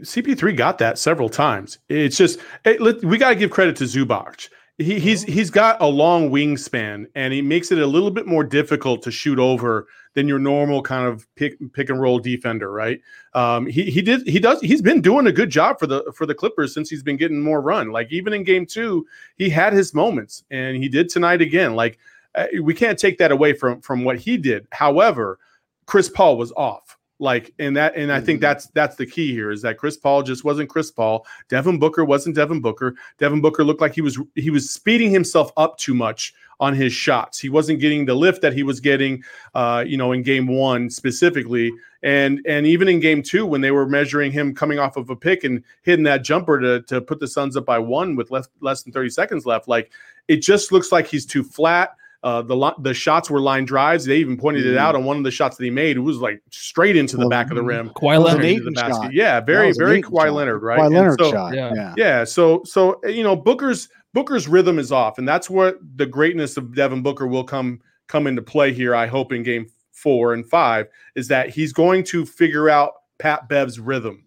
CP3 0.00 0.56
got 0.56 0.78
that 0.78 0.98
several 0.98 1.28
times. 1.28 1.78
It's 1.88 2.16
just 2.16 2.40
it, 2.64 2.80
we 3.04 3.18
got 3.18 3.30
to 3.30 3.34
give 3.34 3.50
credit 3.50 3.76
to 3.76 3.84
Zubac. 3.84 4.48
He, 4.78 5.00
he's 5.00 5.24
he's 5.24 5.50
got 5.50 5.80
a 5.80 5.86
long 5.86 6.30
wingspan, 6.30 7.06
and 7.16 7.32
he 7.32 7.42
makes 7.42 7.72
it 7.72 7.78
a 7.78 7.86
little 7.86 8.12
bit 8.12 8.28
more 8.28 8.44
difficult 8.44 9.02
to 9.02 9.10
shoot 9.10 9.40
over 9.40 9.88
than 10.14 10.28
your 10.28 10.38
normal 10.38 10.82
kind 10.82 11.04
of 11.04 11.26
pick 11.34 11.56
pick 11.72 11.90
and 11.90 12.00
roll 12.00 12.20
defender, 12.20 12.70
right? 12.70 13.00
Um, 13.34 13.66
he 13.66 13.90
he 13.90 14.02
did 14.02 14.26
he 14.26 14.38
does 14.38 14.60
he's 14.60 14.80
been 14.80 15.00
doing 15.00 15.26
a 15.26 15.32
good 15.32 15.50
job 15.50 15.80
for 15.80 15.88
the 15.88 16.04
for 16.14 16.26
the 16.26 16.34
Clippers 16.34 16.72
since 16.74 16.88
he's 16.88 17.02
been 17.02 17.16
getting 17.16 17.40
more 17.40 17.60
run. 17.60 17.90
Like 17.90 18.12
even 18.12 18.32
in 18.32 18.44
game 18.44 18.66
two, 18.66 19.04
he 19.36 19.48
had 19.48 19.72
his 19.72 19.94
moments, 19.94 20.44
and 20.50 20.76
he 20.76 20.88
did 20.88 21.08
tonight 21.08 21.40
again. 21.40 21.74
Like 21.74 21.98
uh, 22.36 22.46
we 22.62 22.72
can't 22.74 22.98
take 22.98 23.18
that 23.18 23.32
away 23.32 23.54
from 23.54 23.80
from 23.80 24.04
what 24.04 24.18
he 24.18 24.36
did. 24.36 24.68
However, 24.70 25.40
Chris 25.86 26.08
Paul 26.08 26.36
was 26.36 26.52
off. 26.52 26.97
Like 27.20 27.52
and 27.58 27.76
that 27.76 27.96
and 27.96 28.12
I 28.12 28.20
think 28.20 28.38
Mhm. 28.38 28.42
that's 28.42 28.66
that's 28.68 28.94
the 28.94 29.04
key 29.06 29.32
here 29.32 29.50
is 29.50 29.60
that 29.62 29.76
Chris 29.76 29.96
Paul 29.96 30.22
just 30.22 30.44
wasn't 30.44 30.68
Chris 30.68 30.90
Paul. 30.92 31.26
Devin 31.48 31.78
Booker 31.80 32.04
wasn't 32.04 32.36
Devin 32.36 32.60
Booker. 32.60 32.94
Devin 33.18 33.40
Booker 33.40 33.64
looked 33.64 33.80
like 33.80 33.92
he 33.94 34.00
was 34.00 34.18
he 34.36 34.50
was 34.50 34.70
speeding 34.70 35.10
himself 35.10 35.50
up 35.56 35.78
too 35.78 35.94
much 35.94 36.32
on 36.60 36.74
his 36.74 36.92
shots. 36.92 37.38
He 37.40 37.48
wasn't 37.48 37.80
getting 37.80 38.04
the 38.04 38.14
lift 38.14 38.40
that 38.42 38.52
he 38.52 38.62
was 38.62 38.78
getting 38.80 39.22
uh, 39.54 39.84
you 39.86 39.96
know, 39.96 40.12
in 40.12 40.22
game 40.22 40.46
1 40.46 40.90
specifically. 40.90 41.72
And 42.04 42.40
and 42.46 42.66
even 42.68 42.86
in 42.88 43.00
game 43.00 43.22
2 43.22 43.44
when 43.46 43.60
they 43.62 43.72
were 43.72 43.86
measuring 43.88 44.30
him 44.30 44.54
coming 44.54 44.78
off 44.78 44.96
of 44.96 45.10
a 45.10 45.16
pick 45.16 45.42
and 45.42 45.64
hitting 45.82 46.04
that 46.04 46.22
jumper 46.22 46.60
to 46.60 46.82
to 46.82 47.00
put 47.00 47.18
the 47.18 47.26
Suns 47.26 47.56
up 47.56 47.66
by 47.66 47.80
1 47.80 48.14
with 48.14 48.30
less 48.30 48.48
less 48.60 48.82
than 48.84 48.92
30 48.92 49.10
seconds 49.10 49.44
left, 49.44 49.66
like 49.66 49.90
it 50.28 50.36
just 50.36 50.70
looks 50.70 50.92
like 50.92 51.08
he's 51.08 51.26
too 51.26 51.42
flat. 51.42 51.90
Uh, 52.24 52.42
the 52.42 52.74
the 52.80 52.92
shots 52.92 53.30
were 53.30 53.40
line 53.40 53.64
drives. 53.64 54.04
They 54.04 54.16
even 54.16 54.36
pointed 54.36 54.66
it 54.66 54.74
Mhm. 54.74 54.78
out 54.78 54.96
on 54.96 55.04
one 55.04 55.16
of 55.18 55.22
the 55.24 55.30
shots 55.30 55.56
that 55.56 55.64
he 55.64 55.70
made. 55.70 55.96
It 55.96 56.00
was 56.00 56.18
like 56.18 56.40
straight 56.50 56.96
into 56.96 57.16
the 57.16 57.20
Well, 57.20 57.28
back 57.28 57.48
of 57.50 57.56
the 57.56 57.62
rim, 57.62 57.90
Kawhi 57.90 58.20
Leonard. 58.22 58.44
into 58.44 58.64
the 58.64 58.70
basket. 58.72 58.94
shot. 59.04 59.12
Yeah, 59.12 59.40
very 59.40 59.72
very 59.72 59.98
Ayton 59.98 60.10
Kawhi 60.10 60.24
shot. 60.26 60.32
Leonard, 60.32 60.62
right? 60.62 60.80
Kawhi 60.80 60.92
Leonard 60.94 61.20
so- 61.20 61.30
shot. 61.30 61.54
yeah. 61.54 61.72
Yeah. 61.74 61.94
Yeah, 61.96 62.24
so 62.24 62.62
so 62.64 63.00
you 63.06 63.22
know 63.22 63.36
Booker's 63.36 63.88
Booker's 64.14 64.48
rhythm 64.48 64.80
is 64.80 64.90
off, 64.90 65.18
and 65.18 65.28
that's 65.28 65.48
what 65.48 65.78
the 65.96 66.06
greatness 66.06 66.56
of 66.56 66.74
Devin 66.74 67.02
Booker 67.02 67.26
will 67.28 67.44
come 67.44 67.78
come 68.08 68.26
into 68.26 68.42
play 68.42 68.72
here. 68.72 68.96
I 68.96 69.06
hope 69.06 69.32
in 69.32 69.44
game 69.44 69.66
four 69.92 70.32
and 70.34 70.44
five 70.44 70.88
is 71.14 71.28
that 71.28 71.50
he's 71.50 71.72
going 71.72 72.02
to 72.04 72.26
figure 72.26 72.68
out 72.68 72.94
Pat 73.18 73.48
Bev's 73.48 73.78
rhythm. 73.78 74.24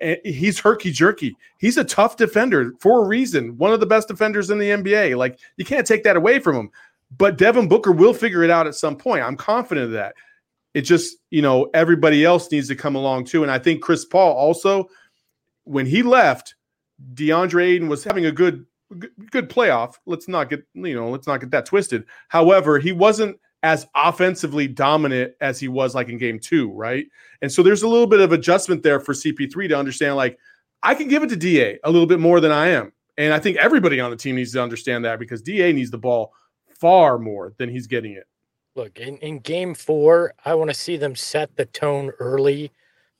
And 0.00 0.18
he's 0.24 0.58
herky 0.58 0.90
jerky. 0.90 1.36
He's 1.58 1.76
a 1.76 1.84
tough 1.84 2.16
defender 2.16 2.72
for 2.80 3.04
a 3.04 3.06
reason. 3.06 3.56
One 3.58 3.72
of 3.72 3.80
the 3.80 3.86
best 3.86 4.08
defenders 4.08 4.50
in 4.50 4.58
the 4.58 4.70
NBA. 4.70 5.14
Like 5.16 5.38
you 5.56 5.64
can't 5.64 5.86
take 5.86 6.04
that 6.04 6.16
away 6.16 6.38
from 6.40 6.56
him. 6.56 6.70
But 7.16 7.38
Devin 7.38 7.68
Booker 7.68 7.92
will 7.92 8.14
figure 8.14 8.42
it 8.42 8.50
out 8.50 8.66
at 8.66 8.74
some 8.74 8.96
point. 8.96 9.22
I'm 9.22 9.36
confident 9.36 9.86
of 9.86 9.92
that. 9.92 10.14
It 10.74 10.82
just, 10.82 11.16
you 11.30 11.42
know, 11.42 11.70
everybody 11.74 12.24
else 12.24 12.50
needs 12.50 12.68
to 12.68 12.74
come 12.74 12.96
along 12.96 13.26
too. 13.26 13.42
And 13.42 13.52
I 13.52 13.58
think 13.58 13.82
Chris 13.82 14.04
Paul 14.04 14.32
also, 14.32 14.88
when 15.64 15.86
he 15.86 16.02
left, 16.02 16.56
DeAndre 17.14 17.74
Ayton 17.74 17.88
was 17.88 18.02
having 18.02 18.26
a 18.26 18.32
good 18.32 18.66
good- 18.98 19.48
playoff. 19.48 19.94
Let's 20.06 20.28
not 20.28 20.50
get, 20.50 20.66
you 20.74 20.94
know, 20.94 21.10
let's 21.10 21.26
not 21.26 21.40
get 21.40 21.50
that 21.50 21.66
twisted. 21.66 22.04
However, 22.28 22.78
he 22.78 22.92
wasn't 22.92 23.38
as 23.62 23.86
offensively 23.94 24.68
dominant 24.68 25.32
as 25.40 25.58
he 25.58 25.68
was 25.68 25.94
like 25.94 26.08
in 26.08 26.18
game 26.18 26.38
2, 26.38 26.70
right? 26.72 27.06
And 27.40 27.50
so 27.50 27.62
there's 27.62 27.82
a 27.82 27.88
little 27.88 28.06
bit 28.06 28.20
of 28.20 28.32
adjustment 28.32 28.82
there 28.82 29.00
for 29.00 29.14
CP3 29.14 29.68
to 29.68 29.78
understand 29.78 30.16
like 30.16 30.38
I 30.82 30.94
can 30.94 31.08
give 31.08 31.22
it 31.22 31.30
to 31.30 31.36
DA 31.36 31.78
a 31.82 31.90
little 31.90 32.06
bit 32.06 32.20
more 32.20 32.40
than 32.40 32.52
I 32.52 32.68
am. 32.68 32.92
And 33.16 33.32
I 33.32 33.38
think 33.38 33.56
everybody 33.56 34.00
on 34.00 34.10
the 34.10 34.16
team 34.16 34.36
needs 34.36 34.52
to 34.52 34.62
understand 34.62 35.04
that 35.06 35.18
because 35.18 35.40
DA 35.40 35.72
needs 35.72 35.90
the 35.90 35.98
ball 35.98 36.34
far 36.80 37.18
more 37.18 37.54
than 37.58 37.68
he's 37.68 37.86
getting 37.86 38.12
it. 38.12 38.26
Look, 38.76 38.98
in, 38.98 39.18
in 39.18 39.38
game 39.38 39.74
four, 39.74 40.34
I 40.44 40.54
want 40.54 40.70
to 40.70 40.74
see 40.74 40.96
them 40.96 41.14
set 41.14 41.56
the 41.56 41.64
tone 41.64 42.10
early 42.18 42.72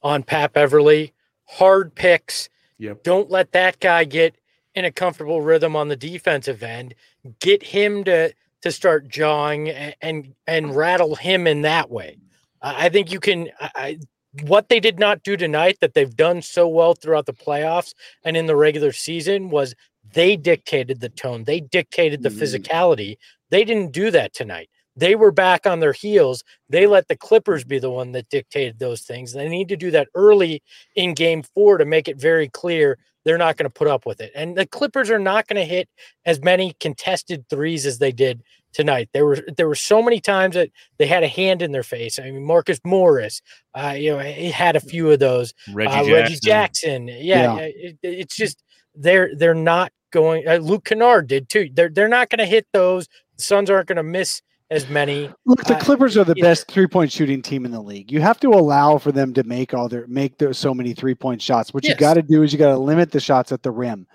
on 0.03 0.23
Pat 0.25 0.53
Beverley. 0.53 1.13
Hard 1.47 1.95
picks. 1.95 2.49
Yep. 2.79 3.03
Don't 3.05 3.31
let 3.31 3.53
that 3.53 3.79
guy 3.81 4.05
get 4.05 4.35
in 4.75 4.85
a 4.85 4.91
comfortable 4.91 5.41
rhythm 5.43 5.77
on 5.77 5.89
the 5.89 5.97
defensive 5.97 6.63
end. 6.63 6.95
Get 7.41 7.63
him 7.63 8.05
to 8.05 8.33
to 8.63 8.73
start 8.73 9.09
jawing 9.09 9.69
and 9.71 9.95
and, 10.01 10.35
and 10.47 10.75
rattle 10.75 11.15
him 11.15 11.47
in 11.47 11.63
that 11.63 11.91
way. 11.91 12.17
I 12.63 12.87
I 12.87 12.89
think 12.89 13.13
you 13.13 13.21
can. 13.21 13.51
I, 13.61 13.99
what 14.43 14.69
they 14.69 14.81
did 14.81 14.99
not 14.99 15.23
do 15.23 15.37
tonight 15.37 15.79
that 15.81 15.95
they've 15.95 16.17
done 16.17 16.43
so 16.43 16.67
well 16.67 16.95
throughout 16.95 17.27
the 17.27 17.33
playoffs 17.33 17.95
and 18.25 18.37
in 18.37 18.47
the 18.47 18.57
regular 18.57 18.91
season 18.91 19.49
was 19.49 19.77
they 20.13 20.37
dictated 20.37 20.99
the 21.01 21.09
tone. 21.09 21.45
They 21.45 21.61
dictated 21.61 22.25
the 22.25 22.31
Mhm. 22.31 22.41
physicality. 22.43 23.17
They 23.55 23.65
didn't 23.65 23.93
do 23.93 24.11
that 24.11 24.33
tonight. 24.33 24.69
They 24.97 25.15
were 25.15 25.31
back 25.31 25.65
on 25.65 25.79
their 25.79 25.93
heels. 25.93 26.43
They 26.69 26.89
let 26.89 27.07
the 27.07 27.15
Clippers 27.17 27.63
be 27.63 27.79
the 27.79 27.89
one 27.89 28.11
that 28.11 28.29
dictated 28.29 28.81
those 28.81 29.03
things. 29.03 29.33
They 29.33 29.49
need 29.49 29.69
to 29.69 29.77
do 29.77 29.93
that 29.93 30.09
early 30.17 30.61
in 30.97 31.15
game 31.15 31.45
four 31.55 31.79
to 31.79 31.85
make 31.85 32.09
it 32.09 32.21
very 32.21 32.49
clear 32.49 32.99
they're 33.25 33.39
not 33.39 33.57
going 33.57 33.71
to 33.71 33.71
put 33.71 33.87
up 33.87 34.07
with 34.07 34.21
it. 34.21 34.33
And 34.35 34.57
the 34.57 34.67
Clippers 34.67 35.09
are 35.09 35.21
not 35.21 35.47
going 35.47 35.63
to 35.63 35.73
hit 35.73 35.89
as 36.27 36.43
many 36.43 36.75
contested 36.81 37.49
threes 37.49 37.87
as 37.87 38.01
they 38.01 38.11
did 38.11 38.43
tonight. 38.73 39.09
There 39.13 39.25
were 39.25 39.39
there 39.57 39.69
were 39.69 39.77
so 39.77 40.03
many 40.03 40.19
times 40.19 40.57
that 40.57 40.71
they 40.99 41.07
had 41.07 41.23
a 41.23 41.29
hand 41.29 41.63
in 41.63 41.71
their 41.71 41.85
face. 41.85 42.19
I 42.19 42.33
mean, 42.33 42.45
Marcus 42.45 42.81
Morris, 42.85 43.41
uh, 43.73 43.95
you 43.97 44.17
know, 44.17 44.19
he 44.19 44.51
had 44.51 44.75
a 44.75 44.81
few 44.81 45.13
of 45.13 45.21
those. 45.21 45.55
Reggie, 45.73 45.93
Uh, 45.93 45.99
Jackson. 45.99 46.13
Reggie 46.13 46.41
Jackson, 46.41 47.07
yeah, 47.07 47.55
Yeah. 47.55 47.59
It, 47.61 47.99
it's 48.03 48.37
just 48.37 48.65
they're 48.97 49.31
they're 49.37 49.55
not 49.55 49.93
going. 50.15 50.49
Uh, 50.49 50.57
Luke 50.57 50.85
Kennard 50.85 51.27
did 51.27 51.51
too. 51.51 51.69
They're 51.73 51.91
they're 51.91 52.09
not 52.09 52.31
going 52.31 52.39
to 52.39 52.47
hit 52.47 52.67
those. 52.73 53.09
Suns 53.45 53.71
aren't 53.71 53.87
going 53.89 53.97
to 53.97 54.03
miss 54.03 54.43
as 54.71 54.89
many. 54.89 55.31
Look, 55.45 55.63
the 55.65 55.77
Uh, 55.77 55.81
Clippers 55.81 56.17
are 56.17 56.25
the 56.25 56.35
you- 56.37 56.43
best 56.43 56.69
three 56.71 56.87
point 56.87 57.13
shooting 57.13 57.43
team 57.43 57.65
in 57.65 57.71
the 57.71 57.81
league. 57.83 58.11
You 58.11 58.21
have 58.21 58.41
to 58.41 58.49
allow 58.51 58.99
for 58.99 59.13
them 59.13 59.33
to 59.35 59.43
make 59.45 59.75
all 59.75 59.89
their 59.89 60.07
make 60.07 60.39
their 60.39 60.53
so 60.55 60.73
many 60.75 60.95
three 60.95 61.15
point 61.15 61.41
shots. 61.43 61.73
What 61.75 61.85
you 61.85 61.91
Yes. 61.91 62.01
got 62.01 62.15
to 62.15 62.23
do 62.23 62.43
is 62.43 62.53
you 62.53 62.59
got 62.59 62.71
to 62.73 62.79
limit 62.79 63.11
the 63.11 63.21
shots 63.21 63.53
at 63.53 63.63
the 63.63 63.71
rim. 63.71 64.07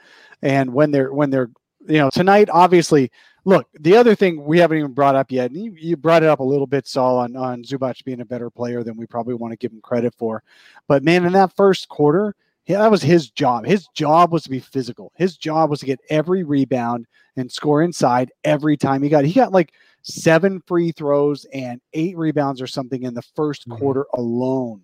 And 0.41 0.73
when 0.73 0.91
they're 0.91 1.13
when 1.13 1.29
they're 1.29 1.49
you 1.87 1.97
know 1.99 2.09
tonight, 2.09 2.49
obviously, 2.51 3.11
look 3.45 3.67
the 3.79 3.95
other 3.95 4.15
thing 4.15 4.43
we 4.43 4.57
haven't 4.59 4.79
even 4.79 4.93
brought 4.93 5.15
up 5.15 5.31
yet. 5.31 5.51
And 5.51 5.63
you, 5.63 5.73
you 5.77 5.95
brought 5.97 6.23
it 6.23 6.29
up 6.29 6.39
a 6.39 6.43
little 6.43 6.67
bit, 6.67 6.87
Saul, 6.87 7.17
on 7.19 7.35
on 7.35 7.63
Zubac 7.63 8.03
being 8.03 8.21
a 8.21 8.25
better 8.25 8.49
player 8.49 8.83
than 8.83 8.97
we 8.97 9.05
probably 9.05 9.35
want 9.35 9.51
to 9.51 9.57
give 9.57 9.71
him 9.71 9.81
credit 9.81 10.13
for. 10.17 10.43
But 10.87 11.03
man, 11.03 11.25
in 11.25 11.33
that 11.33 11.55
first 11.55 11.87
quarter, 11.89 12.35
yeah, 12.69 12.77
that 12.77 12.91
was 12.91 13.01
his 13.01 13.31
job. 13.31 13.65
His 13.65 13.87
job 13.95 14.31
was 14.31 14.43
to 14.43 14.49
be 14.51 14.59
physical. 14.59 15.11
His 15.15 15.37
job 15.37 15.71
was 15.71 15.79
to 15.79 15.87
get 15.87 15.99
every 16.11 16.43
rebound 16.43 17.07
and 17.35 17.51
score 17.51 17.81
inside 17.81 18.31
every 18.43 18.77
time 18.77 19.01
he 19.01 19.09
got. 19.09 19.25
He 19.25 19.33
got 19.33 19.51
like 19.51 19.73
seven 20.03 20.61
free 20.67 20.91
throws 20.91 21.45
and 21.51 21.81
eight 21.93 22.15
rebounds 22.15 22.61
or 22.61 22.67
something 22.67 23.01
in 23.01 23.15
the 23.15 23.23
1st 23.35 23.67
Mhm. 23.67 23.79
quarter 23.79 24.05
alone. 24.13 24.83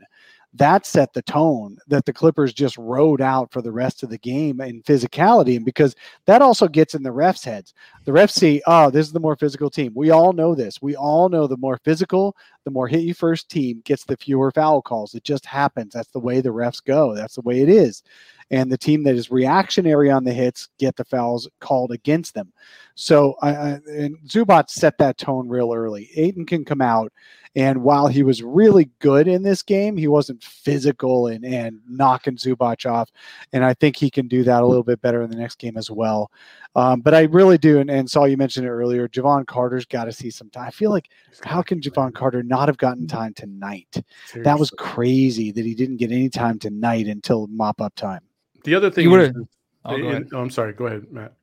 That 0.55 0.87
set 0.87 1.13
the 1.13 1.21
tone 1.21 1.77
that 1.87 2.05
the 2.05 2.13
Clippers 2.13 2.53
just 2.53 2.75
rode 2.77 3.21
out 3.21 3.51
for 3.51 3.61
the 3.61 3.73
rest 3.73 4.01
of 4.01 4.09
the 4.09 4.17
game 4.17 4.61
in 4.61 4.81
physicality. 4.81 5.55
And 5.55 5.65
because 5.65 5.95
that 6.25 6.41
also 6.41 6.67
gets 6.67 6.95
in 6.95 7.03
the 7.03 7.11
refs' 7.11 7.45
heads. 7.45 7.73
The 8.05 8.11
refs 8.11 8.31
see, 8.31 8.61
oh, 8.67 8.91
this 8.91 9.07
is 9.07 9.13
the 9.13 9.19
more 9.19 9.35
physical 9.35 9.69
team. 9.69 9.91
We 9.95 10.11
all 10.11 10.31
know 10.31 10.53
this. 10.53 10.81
We 10.81 10.95
all 10.95 11.27
know 11.27 11.47
the 11.47 11.57
more 11.57 11.79
physical, 11.83 12.35
the 12.63 12.71
more 12.71 12.87
hit 12.87 13.01
you 13.01 13.15
first 13.15 13.49
team 13.49 13.81
gets 13.83 14.05
the 14.05 14.15
fewer 14.15 14.51
foul 14.51 14.81
calls. 14.81 15.15
It 15.15 15.23
just 15.23 15.45
happens. 15.45 15.93
That's 15.93 16.11
the 16.11 16.19
way 16.19 16.39
the 16.39 16.49
refs 16.49 16.83
go. 16.83 17.15
That's 17.15 17.35
the 17.35 17.41
way 17.41 17.61
it 17.61 17.69
is. 17.69 18.03
And 18.51 18.71
the 18.71 18.77
team 18.77 19.03
that 19.03 19.15
is 19.15 19.31
reactionary 19.31 20.11
on 20.11 20.23
the 20.23 20.33
hits 20.33 20.69
get 20.77 20.95
the 20.95 21.03
fouls 21.05 21.49
called 21.59 21.91
against 21.91 22.35
them. 22.35 22.53
So 22.93 23.35
I, 23.41 23.49
I 23.49 23.69
and 23.87 24.17
Zubac 24.27 24.69
set 24.69 24.99
that 24.99 25.17
tone 25.17 25.49
real 25.49 25.73
early. 25.73 26.11
Ayton 26.15 26.45
can 26.45 26.63
come 26.63 26.81
out, 26.81 27.11
and 27.55 27.81
while 27.81 28.07
he 28.07 28.21
was 28.21 28.43
really 28.43 28.89
good 28.99 29.27
in 29.27 29.41
this 29.41 29.63
game, 29.63 29.97
he 29.97 30.07
wasn't 30.07 30.43
physical 30.43 31.27
and 31.27 31.43
and 31.43 31.81
knocking 31.89 32.37
Zubac 32.37 32.89
off. 32.89 33.09
And 33.51 33.65
I 33.65 33.73
think 33.73 33.95
he 33.95 34.11
can 34.11 34.27
do 34.27 34.43
that 34.43 34.61
a 34.61 34.65
little 34.65 34.83
bit 34.83 35.01
better 35.01 35.23
in 35.23 35.31
the 35.31 35.37
next 35.37 35.57
game 35.57 35.75
as 35.75 35.89
well. 35.89 36.31
Um, 36.75 37.01
but 37.01 37.13
I 37.13 37.21
really 37.23 37.57
do, 37.57 37.79
and, 37.79 37.89
and 37.97 38.09
saw 38.09 38.25
you 38.25 38.37
mentioned 38.37 38.65
it 38.65 38.69
earlier. 38.69 39.07
Jevon 39.07 39.45
Carter's 39.45 39.85
got 39.85 40.05
to 40.05 40.11
see 40.11 40.29
some 40.29 40.49
time. 40.49 40.67
I 40.67 40.71
feel 40.71 40.91
like 40.91 41.09
how 41.43 41.61
can 41.61 41.79
Jevon 41.81 42.13
Carter 42.13 42.43
not 42.43 42.67
have 42.69 42.77
gotten 42.77 43.07
time 43.07 43.33
tonight? 43.33 44.03
That 44.35 44.57
was 44.59 44.69
crazy 44.71 45.51
that 45.51 45.65
he 45.65 45.73
didn't 45.75 45.97
get 45.97 46.11
any 46.11 46.29
time 46.29 46.59
tonight 46.59 47.07
until 47.07 47.47
mop 47.47 47.81
up 47.81 47.95
time. 47.95 48.21
The 48.63 48.75
other 48.75 48.89
thing 48.91 49.05
You 49.05 49.15
is, 49.15 49.27
would've- 49.33 49.47
Oh, 49.87 49.89
go 49.91 49.95
and- 49.97 50.05
ahead. 50.07 50.27
oh, 50.33 50.39
I'm 50.41 50.49
sorry. 50.49 50.73
Go 50.73 50.87
ahead, 50.87 51.11
Matt. 51.11 51.33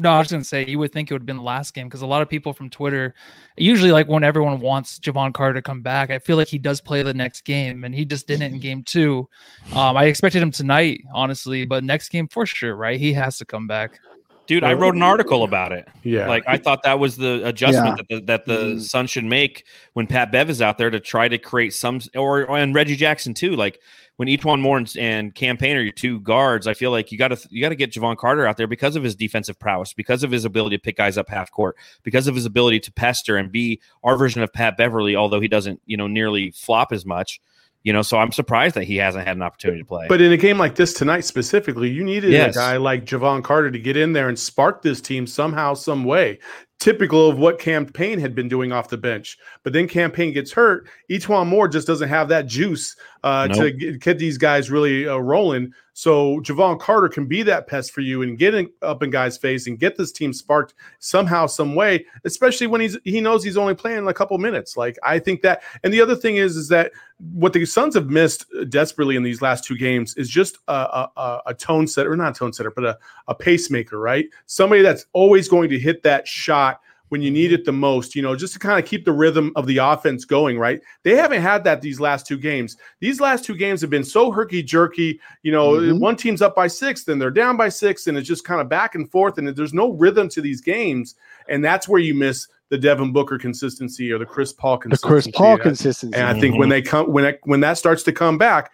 No, 0.00 0.10
I 0.10 0.18
was 0.18 0.28
going 0.28 0.42
to 0.42 0.48
say 0.48 0.66
you 0.66 0.80
would 0.80 0.90
think 0.92 1.08
it 1.08 1.14
would 1.14 1.22
have 1.22 1.26
been 1.26 1.36
the 1.36 1.42
last 1.44 1.72
game 1.72 1.86
because 1.86 2.02
a 2.02 2.06
lot 2.06 2.20
of 2.20 2.28
people 2.28 2.52
from 2.52 2.68
Twitter, 2.68 3.14
usually 3.56 3.92
like 3.92 4.08
when 4.08 4.24
everyone 4.24 4.58
wants 4.58 4.98
Jevon 4.98 5.32
Carter 5.32 5.54
to 5.54 5.62
come 5.62 5.82
back, 5.82 6.10
I 6.10 6.18
feel 6.18 6.36
like 6.36 6.48
he 6.48 6.58
does 6.58 6.80
play 6.80 7.04
the 7.04 7.14
next 7.14 7.42
game, 7.42 7.84
and 7.84 7.94
he 7.94 8.04
just 8.04 8.26
didn't 8.26 8.54
in 8.54 8.58
game 8.58 8.82
two. 8.82 9.28
Um, 9.72 9.96
I 9.96 10.06
expected 10.06 10.42
him 10.42 10.50
tonight, 10.50 11.00
honestly, 11.14 11.64
but 11.64 11.84
next 11.84 12.08
game 12.08 12.26
for 12.26 12.44
sure, 12.44 12.74
right? 12.74 12.98
He 12.98 13.12
has 13.12 13.38
to 13.38 13.44
come 13.44 13.68
back. 13.68 14.00
Dude, 14.46 14.62
I 14.64 14.74
wrote 14.74 14.94
an 14.94 15.02
article 15.02 15.42
about 15.44 15.72
it. 15.72 15.88
Yeah, 16.02 16.28
Like 16.28 16.44
I 16.46 16.58
thought 16.58 16.82
that 16.82 16.98
was 16.98 17.16
the 17.16 17.46
adjustment 17.46 17.86
Yeah. 17.86 17.94
that 17.96 18.08
the, 18.08 18.20
that 18.26 18.44
the 18.46 18.74
Mm. 18.74 18.80
Sun 18.82 19.06
should 19.06 19.24
make 19.24 19.64
when 19.94 20.06
Pat 20.06 20.30
Bev 20.30 20.50
is 20.50 20.60
out 20.60 20.76
there 20.78 20.90
to 20.90 21.00
try 21.00 21.28
to 21.28 21.38
create 21.38 21.72
some, 21.72 22.00
or 22.14 22.54
and 22.56 22.74
Reggie 22.74 22.96
Jackson 22.96 23.32
too. 23.34 23.56
Like 23.56 23.80
when 24.16 24.28
E'Twaun 24.28 24.60
Moore 24.60 24.78
and, 24.78 24.96
and 24.98 25.34
Cam 25.34 25.56
Payne 25.56 25.76
are 25.76 25.80
your 25.80 25.92
two 25.92 26.20
guards, 26.20 26.66
I 26.66 26.74
feel 26.74 26.90
like 26.90 27.10
you 27.10 27.18
got 27.18 27.28
to 27.28 27.48
you 27.50 27.60
got 27.62 27.70
to 27.70 27.74
get 27.74 27.90
Jevon 27.90 28.16
Carter 28.16 28.46
out 28.46 28.56
there 28.56 28.66
because 28.66 28.96
of 28.96 29.02
his 29.02 29.16
defensive 29.16 29.58
prowess, 29.58 29.92
because 29.92 30.22
of 30.22 30.30
his 30.30 30.44
ability 30.44 30.76
to 30.76 30.82
pick 30.82 30.96
guys 30.96 31.16
up 31.18 31.28
half 31.28 31.50
court, 31.50 31.76
because 32.02 32.26
of 32.26 32.34
his 32.34 32.44
ability 32.46 32.80
to 32.80 32.92
pester 32.92 33.36
and 33.36 33.50
be 33.50 33.80
our 34.04 34.16
version 34.16 34.42
of 34.42 34.52
Pat 34.52 34.76
Beverley, 34.76 35.16
although 35.16 35.40
he 35.40 35.48
doesn't 35.48 35.80
you 35.86 35.96
know 35.96 36.06
nearly 36.06 36.50
flop 36.52 36.92
as 36.92 37.04
much. 37.06 37.40
You 37.84 37.92
know, 37.92 38.02
so 38.02 38.18
I'm 38.18 38.32
surprised 38.32 38.74
that 38.76 38.84
he 38.84 38.96
hasn't 38.96 39.26
had 39.26 39.36
an 39.36 39.42
opportunity 39.42 39.82
to 39.82 39.86
play. 39.86 40.06
But 40.08 40.22
in 40.22 40.32
a 40.32 40.38
game 40.38 40.56
like 40.58 40.74
this 40.74 40.94
tonight 40.94 41.20
specifically, 41.20 41.90
you 41.90 42.02
needed 42.02 42.32
Yes. 42.32 42.56
a 42.56 42.58
guy 42.58 42.76
like 42.78 43.04
Jevon 43.04 43.44
Carter 43.44 43.70
to 43.70 43.78
get 43.78 43.96
in 43.96 44.14
there 44.14 44.28
and 44.28 44.38
spark 44.38 44.80
this 44.82 45.02
team 45.02 45.26
somehow, 45.26 45.74
some 45.74 46.02
way. 46.04 46.38
Typical 46.80 47.28
of 47.28 47.38
what 47.38 47.58
Cam 47.58 47.86
Payne 47.86 48.18
had 48.18 48.34
been 48.34 48.48
doing 48.48 48.72
off 48.72 48.88
the 48.88 48.96
bench. 48.96 49.36
But 49.62 49.74
then 49.74 49.86
Cam 49.86 50.10
Payne 50.10 50.32
gets 50.32 50.50
hurt. 50.52 50.88
E'Twaun 51.10 51.46
Moore 51.46 51.68
just 51.68 51.86
doesn't 51.86 52.08
have 52.08 52.28
that 52.30 52.46
juice 52.46 52.96
uh, 53.24 53.48
to 53.48 53.70
get, 53.72 54.00
get 54.00 54.18
these 54.18 54.36
guys 54.36 54.70
really 54.70 55.08
uh, 55.08 55.16
rolling. 55.16 55.72
So 55.94 56.40
Jevon 56.40 56.78
Carter 56.78 57.08
can 57.08 57.26
be 57.26 57.42
that 57.44 57.66
pest 57.66 57.92
for 57.92 58.02
you 58.02 58.20
and 58.20 58.36
get 58.36 58.54
in, 58.54 58.68
up 58.82 59.02
in 59.02 59.08
guys' 59.08 59.38
face 59.38 59.66
and 59.66 59.78
get 59.78 59.96
this 59.96 60.12
team 60.12 60.34
sparked 60.34 60.74
somehow, 60.98 61.46
some 61.46 61.74
way. 61.74 62.04
Especially 62.24 62.66
when 62.66 62.82
he's 62.82 62.98
he 63.04 63.22
knows 63.22 63.42
he's 63.42 63.56
only 63.56 63.74
playing 63.74 64.06
a 64.06 64.12
couple 64.12 64.36
minutes. 64.36 64.76
Like 64.76 64.98
I 65.02 65.18
think 65.18 65.40
that. 65.40 65.62
And 65.82 65.92
the 65.92 66.02
other 66.02 66.14
thing 66.14 66.36
is, 66.36 66.54
is 66.54 66.68
that 66.68 66.92
what 67.32 67.54
the 67.54 67.64
Suns 67.64 67.94
have 67.94 68.10
missed 68.10 68.44
desperately 68.68 69.16
in 69.16 69.22
these 69.22 69.40
last 69.40 69.64
two 69.64 69.78
games 69.78 70.14
is 70.16 70.28
just 70.28 70.58
a, 70.68 71.08
a, 71.16 71.40
a- 71.46 71.54
tone 71.54 71.86
setter, 71.86 72.12
or 72.12 72.16
not 72.16 72.36
a 72.36 72.38
tone 72.38 72.52
setter, 72.52 72.72
but 72.72 72.84
a, 72.84 72.98
a 73.28 73.34
pacemaker, 73.34 73.98
right? 73.98 74.26
Somebody 74.44 74.82
that's 74.82 75.06
always 75.14 75.48
going 75.48 75.70
to 75.70 75.78
hit 75.78 76.02
that 76.02 76.28
shot 76.28 76.80
when 77.14 77.22
you 77.22 77.30
need 77.30 77.52
it 77.52 77.64
the 77.64 77.70
most, 77.70 78.16
you 78.16 78.22
know, 78.22 78.34
just 78.34 78.54
to 78.54 78.58
kind 78.58 78.76
of 78.76 78.84
keep 78.84 79.04
the 79.04 79.12
rhythm 79.12 79.52
of 79.54 79.68
the 79.68 79.76
offense 79.76 80.24
going, 80.24 80.58
right? 80.58 80.80
They 81.04 81.14
haven't 81.14 81.42
had 81.42 81.62
that 81.62 81.80
these 81.80 82.00
last 82.00 82.26
two 82.26 82.36
games. 82.36 82.76
These 82.98 83.20
last 83.20 83.44
two 83.44 83.54
games 83.54 83.80
have 83.82 83.88
been 83.88 84.02
so 84.02 84.32
herky 84.32 84.64
jerky, 84.64 85.20
you 85.44 85.52
know, 85.52 85.74
Mhm. 85.74 86.00
one 86.00 86.16
team's 86.16 86.42
up 86.42 86.56
by 86.56 86.66
six, 86.66 87.04
then 87.04 87.20
they're 87.20 87.30
down 87.30 87.56
by 87.56 87.68
six, 87.68 88.08
and 88.08 88.18
it's 88.18 88.26
just 88.26 88.44
kind 88.44 88.60
of 88.60 88.68
back 88.68 88.96
and 88.96 89.08
forth, 89.12 89.38
and 89.38 89.46
there's 89.46 89.72
no 89.72 89.92
rhythm 89.92 90.28
to 90.30 90.40
these 90.40 90.60
games. 90.60 91.14
And 91.48 91.64
that's 91.64 91.88
where 91.88 92.00
you 92.00 92.14
miss 92.14 92.48
the 92.68 92.78
Devin 92.78 93.12
Booker 93.12 93.38
consistency 93.38 94.10
or 94.10 94.18
the 94.18 94.26
Chris 94.26 94.52
Paul 94.52 94.82
The. 94.84 94.98
Chris 94.98 95.28
Paul 95.32 95.52
And- 95.52 95.62
consistency. 95.62 96.18
and 96.18 96.26
I 96.26 96.40
think 96.40 96.58
when 96.58 96.68
they 96.68 96.82
come 96.82 97.06
when 97.12 97.22
that, 97.22 97.38
when 97.44 97.60
that 97.60 97.78
starts 97.78 98.02
to 98.02 98.12
come 98.12 98.38
back, 98.38 98.72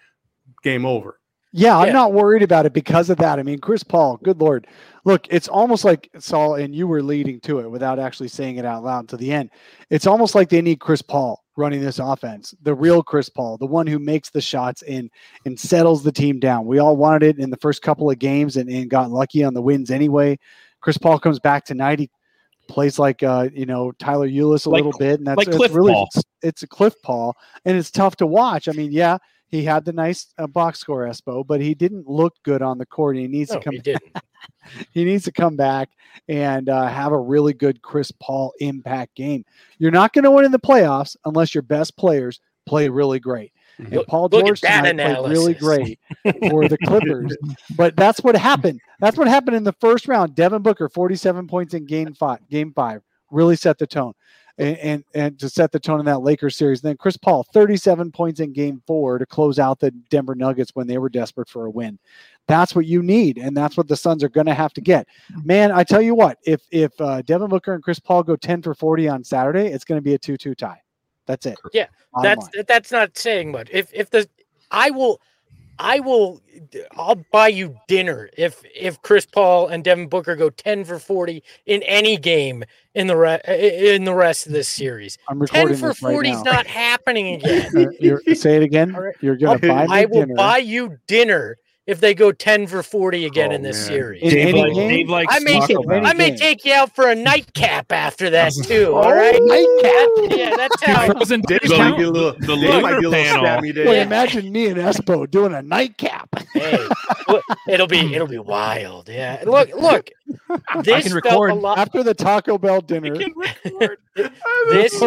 game 0.63 0.87
over. 0.87 1.19
Yeah, 1.53 1.77
I'm 1.77 1.93
not 1.93 2.13
worried 2.13 2.43
about 2.45 2.65
it 2.65 2.73
because 2.73 3.11
of 3.11 3.19
that. 3.19 3.39
I 3.39 3.43
mean, 3.43 3.59
Chris 3.59 3.83
Paul, 3.83 4.19
good 4.23 4.41
lord. 4.41 4.67
Look, 5.05 5.27
it's 5.31 5.49
almost 5.49 5.85
like 5.85 6.11
Saul, 6.19 6.57
and 6.57 6.75
you 6.75 6.87
were 6.87 7.03
leading 7.03 7.41
to 7.41 7.61
it 7.61 7.71
without 7.71 7.99
actually 7.99 8.29
saying 8.29 8.57
it 8.57 8.65
out 8.65 8.85
loud 8.85 9.09
to 9.09 9.17
the 9.17 9.33
end. 9.33 9.51
It's 9.89 10.07
almost 10.07 10.35
like 10.35 10.49
they 10.51 10.61
need 10.63 10.81
Chris 10.81 11.01
Paul 11.03 11.43
running 11.57 11.81
this 11.81 11.99
offense, 11.99 12.55
the 12.63 12.75
real 12.75 13.03
Chris 13.03 13.29
Paul, 13.29 13.57
the 13.59 13.67
one 13.67 13.87
who 13.87 13.99
makes 13.99 14.31
the 14.31 14.41
shots 14.41 14.83
and 14.83 15.11
and 15.47 15.59
settles 15.59 16.03
the 16.03 16.13
team 16.13 16.39
down. 16.39 16.67
We 16.67 16.79
all 16.79 16.97
wanted 16.97 17.23
it 17.23 17.39
in 17.39 17.51
the 17.51 17.57
first 17.59 17.83
couple 17.83 18.11
of 18.11 18.19
games 18.19 18.57
and, 18.57 18.69
and 18.71 18.91
got 18.91 19.11
lucky 19.11 19.43
on 19.45 19.55
the 19.55 19.63
wins 19.63 19.91
anyway. 19.91 20.39
Chris 20.81 20.99
Paul 20.99 21.19
comes 21.19 21.39
back 21.39 21.65
tonight. 21.65 21.99
He 21.99 22.11
plays 22.69 22.99
like 22.99 23.23
uh, 23.23 23.49
you 23.53 23.67
know, 23.67 23.93
Tyler 23.93 24.29
Ulis 24.29 24.67
a 24.67 24.71
Like- 24.71 24.85
little 24.85 24.99
bit, 24.99 25.19
and 25.19 25.27
that's 25.27 25.39
like 25.39 25.49
it's 25.49 25.57
Cliff 25.57 25.75
really 25.75 25.93
Paul. 25.95 26.09
it's, 26.15 26.25
it's 26.43 26.63
a 26.63 26.67
Cliff 26.67 26.95
Paul, 27.03 27.35
and 27.65 27.77
it's 27.77 27.91
tough 27.91 28.17
to 28.17 28.27
watch. 28.27 28.69
I 28.69 28.73
mean, 28.73 28.93
yeah, 28.93 29.19
he 29.51 29.65
had 29.65 29.85
the 29.85 29.93
nice 29.93 30.33
uh, 30.39 30.47
box 30.47 30.79
score, 30.79 31.07
Espo, 31.07 31.47
but 31.47 31.61
he 31.61 31.75
didn't 31.75 32.09
look 32.09 32.35
good 32.45 32.63
on 32.63 32.79
the 32.79 32.87
court. 32.87 33.17
He 33.17 33.27
needs 33.29 33.51
No, 33.51 33.59
to 33.59 33.65
come. 33.65 33.75
he 33.75 33.81
didn't. 33.81 34.03
He 34.93 35.05
needs 35.05 35.25
to 35.25 35.33
come 35.33 35.55
back 35.55 35.91
and 36.29 36.71
uh, 36.71 36.87
have 36.87 37.13
a 37.13 37.19
really 37.19 37.53
good 37.53 37.83
Chris 37.83 38.11
Paul 38.11 38.55
impact 38.61 39.15
game. 39.15 39.45
You're 39.79 39.91
not 39.91 40.15
going 40.15 40.23
to 40.25 40.31
win 40.31 40.47
in 40.47 40.51
the 40.53 40.59
playoffs 40.59 41.15
unless 41.27 41.55
your 41.55 41.61
best 41.63 41.95
players 41.99 42.41
play 42.65 42.89
really 42.89 43.21
great. 43.21 43.53
And 43.77 43.93
Look- 43.93 44.07
Paul 44.07 44.29
look 44.33 44.47
George 44.47 44.63
played 44.63 44.97
really 44.99 45.53
great 45.55 45.99
for 46.49 46.69
the 46.69 46.79
Clippers. 46.87 47.37
but 47.77 47.97
that's 47.97 48.21
what 48.21 48.35
happened. 48.35 48.81
That's 49.01 49.19
what 49.19 49.29
happened 49.29 49.57
in 49.57 49.65
the 49.65 49.75
first 49.75 50.09
round. 50.09 50.35
Devin 50.35 50.63
Booker, 50.63 50.89
47 50.89 51.47
points 51.47 51.75
in 51.75 51.85
game 51.85 52.15
five. 52.15 52.39
Game 52.49 52.73
five 52.73 53.03
really 53.31 53.57
set 53.57 53.77
the 53.77 53.87
tone. 53.87 54.15
And, 54.59 54.77
and 54.79 55.05
and 55.15 55.39
to 55.39 55.49
set 55.49 55.73
the 55.73 55.81
tone 55.81 56.01
in 56.01 56.07
that 56.07 56.23
Lakers 56.23 56.57
series. 56.57 56.81
Then 56.81 56.97
Chris 56.97 57.17
Paul, 57.17 57.45
37 57.53 58.13
points 58.13 58.41
in 58.41 58.53
game 58.53 58.83
four 58.87 59.19
to 59.19 59.27
close 59.27 59.59
out 59.59 59.81
the 59.81 59.91
Denver 60.11 60.35
Nuggets 60.35 60.73
when 60.75 60.87
they 60.87 60.99
were 60.99 61.09
desperate 61.09 61.49
for 61.49 61.67
a 61.67 61.71
win. 61.71 61.99
That's 62.47 62.75
what 62.75 62.87
you 62.87 63.03
need, 63.03 63.39
and 63.39 63.57
that's 63.57 63.77
what 63.77 63.89
the 63.89 63.97
Suns 63.97 64.25
are 64.25 64.29
going 64.29 64.47
to 64.47 64.55
have 64.55 64.73
to 64.75 64.81
get. 64.81 65.07
Man, 65.45 65.71
I 65.71 65.85
tell 65.85 66.03
you 66.03 66.15
what, 66.15 66.39
if 66.45 66.63
if 66.71 66.93
uh, 67.01 67.23
Devin 67.23 67.49
Booker 67.49 67.75
and 67.75 67.83
Chris 67.83 68.01
Paul 68.01 68.23
go 68.23 68.37
10 68.37 68.63
for 68.63 68.75
40 68.75 69.09
on 69.09 69.25
Saturday, 69.25 69.67
it's 69.67 69.85
going 69.85 69.99
to 69.99 70.03
be 70.03 70.15
a 70.15 70.19
2-2 70.19 70.57
tie. 70.57 70.81
That's 71.27 71.47
it. 71.47 71.57
Yeah, 71.73 71.87
Bottom 72.13 72.29
that's 72.29 72.55
line. 72.57 72.65
that's 72.67 72.91
not 72.91 73.17
saying 73.17 73.53
much. 73.53 73.69
If 73.71 73.91
if 73.95 74.11
the 74.11 74.29
I 74.71 74.91
will 74.91 75.21
I 75.81 75.99
will 76.01 76.43
I'll 76.93 77.25
buy 77.33 77.49
you 77.49 77.75
dinner 77.89 78.29
if 78.37 78.63
if 78.77 79.01
Chris 79.01 79.25
Paul 79.25 79.69
and 79.69 79.83
Devin 79.83 80.09
Booker 80.09 80.37
go 80.37 80.51
10 80.51 80.85
for 80.85 80.99
40 80.99 81.43
in 81.67 81.83
any 81.85 82.19
game 82.19 82.63
in 82.95 83.07
the 83.07 83.17
re- 83.17 83.41
in 83.49 84.05
the 84.05 84.15
rest 84.15 84.47
of 84.47 84.53
this 84.53 84.69
series. 84.83 85.17
I'm 85.29 85.45
10 85.47 85.69
for 85.69 85.89
this 85.89 86.03
right 86.03 86.13
40 86.13 86.31
is 86.31 86.43
not 86.45 86.67
happening 86.67 87.35
again. 87.43 87.97
You're, 87.99 88.21
say 88.35 88.57
it 88.57 88.63
again. 88.63 88.95
Right. 89.01 89.15
You're 89.23 89.37
going 89.37 89.59
to 89.61 89.69
buy 89.69 89.87
me 89.87 89.93
I 89.95 90.05
will 90.05 90.21
dinner. 90.21 90.35
buy 90.35 90.59
you 90.59 90.99
dinner 91.07 91.57
if 91.91 92.01
they 92.01 92.15
go 92.15 92.31
10 92.33 92.69
for 92.69 92.83
40 92.83 93.27
again 93.27 93.51
Oh, 93.51 93.55
in 93.57 93.63
this 93.63 93.77
man. 93.79 93.87
series. 93.89 94.23
In 94.23 94.31
Dave, 94.31 94.55
like. 94.55 94.75
Dave 94.75 95.09
likes 95.09 95.35
I 95.35 95.39
may, 95.41 95.59
Taco 95.59 95.83
in 95.83 95.89
Bell. 95.89 95.97
any 95.99 96.07
I 96.07 96.13
may 96.15 96.37
take 96.37 96.65
you 96.65 96.73
out 96.73 96.95
for 96.95 97.09
a 97.11 97.15
nightcap 97.15 97.91
after 97.93 98.31
that 98.31 98.53
too. 98.65 98.93
Oh, 98.95 99.03
all 99.03 99.15
right, 99.15 99.39
nightcap. 99.41 100.09
Yeah, 100.39 100.57
that's 100.57 100.83
how. 100.83 101.07
Frozen 101.13 101.43
Dave 101.49 101.61
dish 101.61 101.71
might 101.71 101.97
be 101.97 102.05
a 102.05 102.11
little, 102.11 102.33
The 102.39 102.57
Dave 102.57 102.83
might 102.83 103.01
be 103.01 103.07
a 103.07 103.11
little 103.11 103.13
panel. 103.13 103.45
spammy 103.45 103.85
Boy, 103.85 104.01
imagine 104.01 104.53
me 104.53 104.67
and 104.69 104.77
Espo 104.79 105.29
doing 105.31 105.53
a 105.55 105.63
nightcap. 105.63 106.29
Hey, 106.53 106.85
look, 107.29 107.45
it'll 107.69 107.87
be 107.87 108.13
it'll 108.13 108.27
be 108.27 108.39
wild. 108.39 109.09
Yeah. 109.09 109.41
Look, 109.47 109.71
look. 109.75 110.11
This 110.83 111.05
can 111.05 111.13
felt 111.13 111.25
record 111.25 111.51
a 111.53 111.55
lot. 111.55 111.79
After 111.79 112.03
the 112.03 112.13
Taco 112.13 112.59
Bell 112.59 112.81
dinner, 112.81 113.15
This 114.71 114.99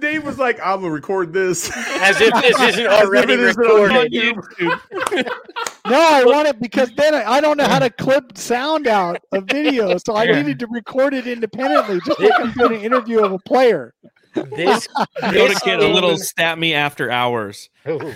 Dave 0.00 0.24
was 0.24 0.38
like, 0.38 0.58
"I'm 0.60 0.80
gonna 0.80 0.90
record 0.90 1.32
this 1.32 1.70
as 2.00 2.20
if 2.20 2.34
this 2.42 2.60
isn't 2.60 2.86
already 2.88 3.34
As 3.34 3.40
if 3.40 3.40
it 3.40 3.60
isn't 3.60 3.64
on 3.64 3.80
recorded. 3.82 4.12
YouTube. 4.12 5.30
no, 5.88 6.11
I 6.12 6.22
oh, 6.22 6.30
want 6.30 6.48
it 6.48 6.60
because 6.60 6.90
then 6.96 7.14
I, 7.14 7.24
I 7.24 7.40
don't 7.40 7.56
know 7.56 7.66
how 7.66 7.78
to 7.78 7.90
clip 7.90 8.36
sound 8.36 8.86
out 8.86 9.22
of 9.32 9.44
video, 9.44 9.96
so 9.98 10.14
I 10.14 10.26
needed 10.26 10.58
to 10.60 10.66
record 10.68 11.14
it 11.14 11.26
independently, 11.26 12.00
just 12.04 12.20
like 12.20 12.32
I'm 12.38 12.52
doing 12.52 12.74
an 12.74 12.80
interview 12.80 13.24
of 13.24 13.32
a 13.32 13.38
player. 13.38 13.94
This, 14.34 14.88
Go 15.20 15.46
to 15.46 15.52
this 15.52 15.60
get 15.60 15.80
a 15.80 15.88
little 15.88 16.16
stat 16.16 16.58
me 16.58 16.74
after 16.74 17.10
hours. 17.10 17.68
Ooh. 17.86 18.14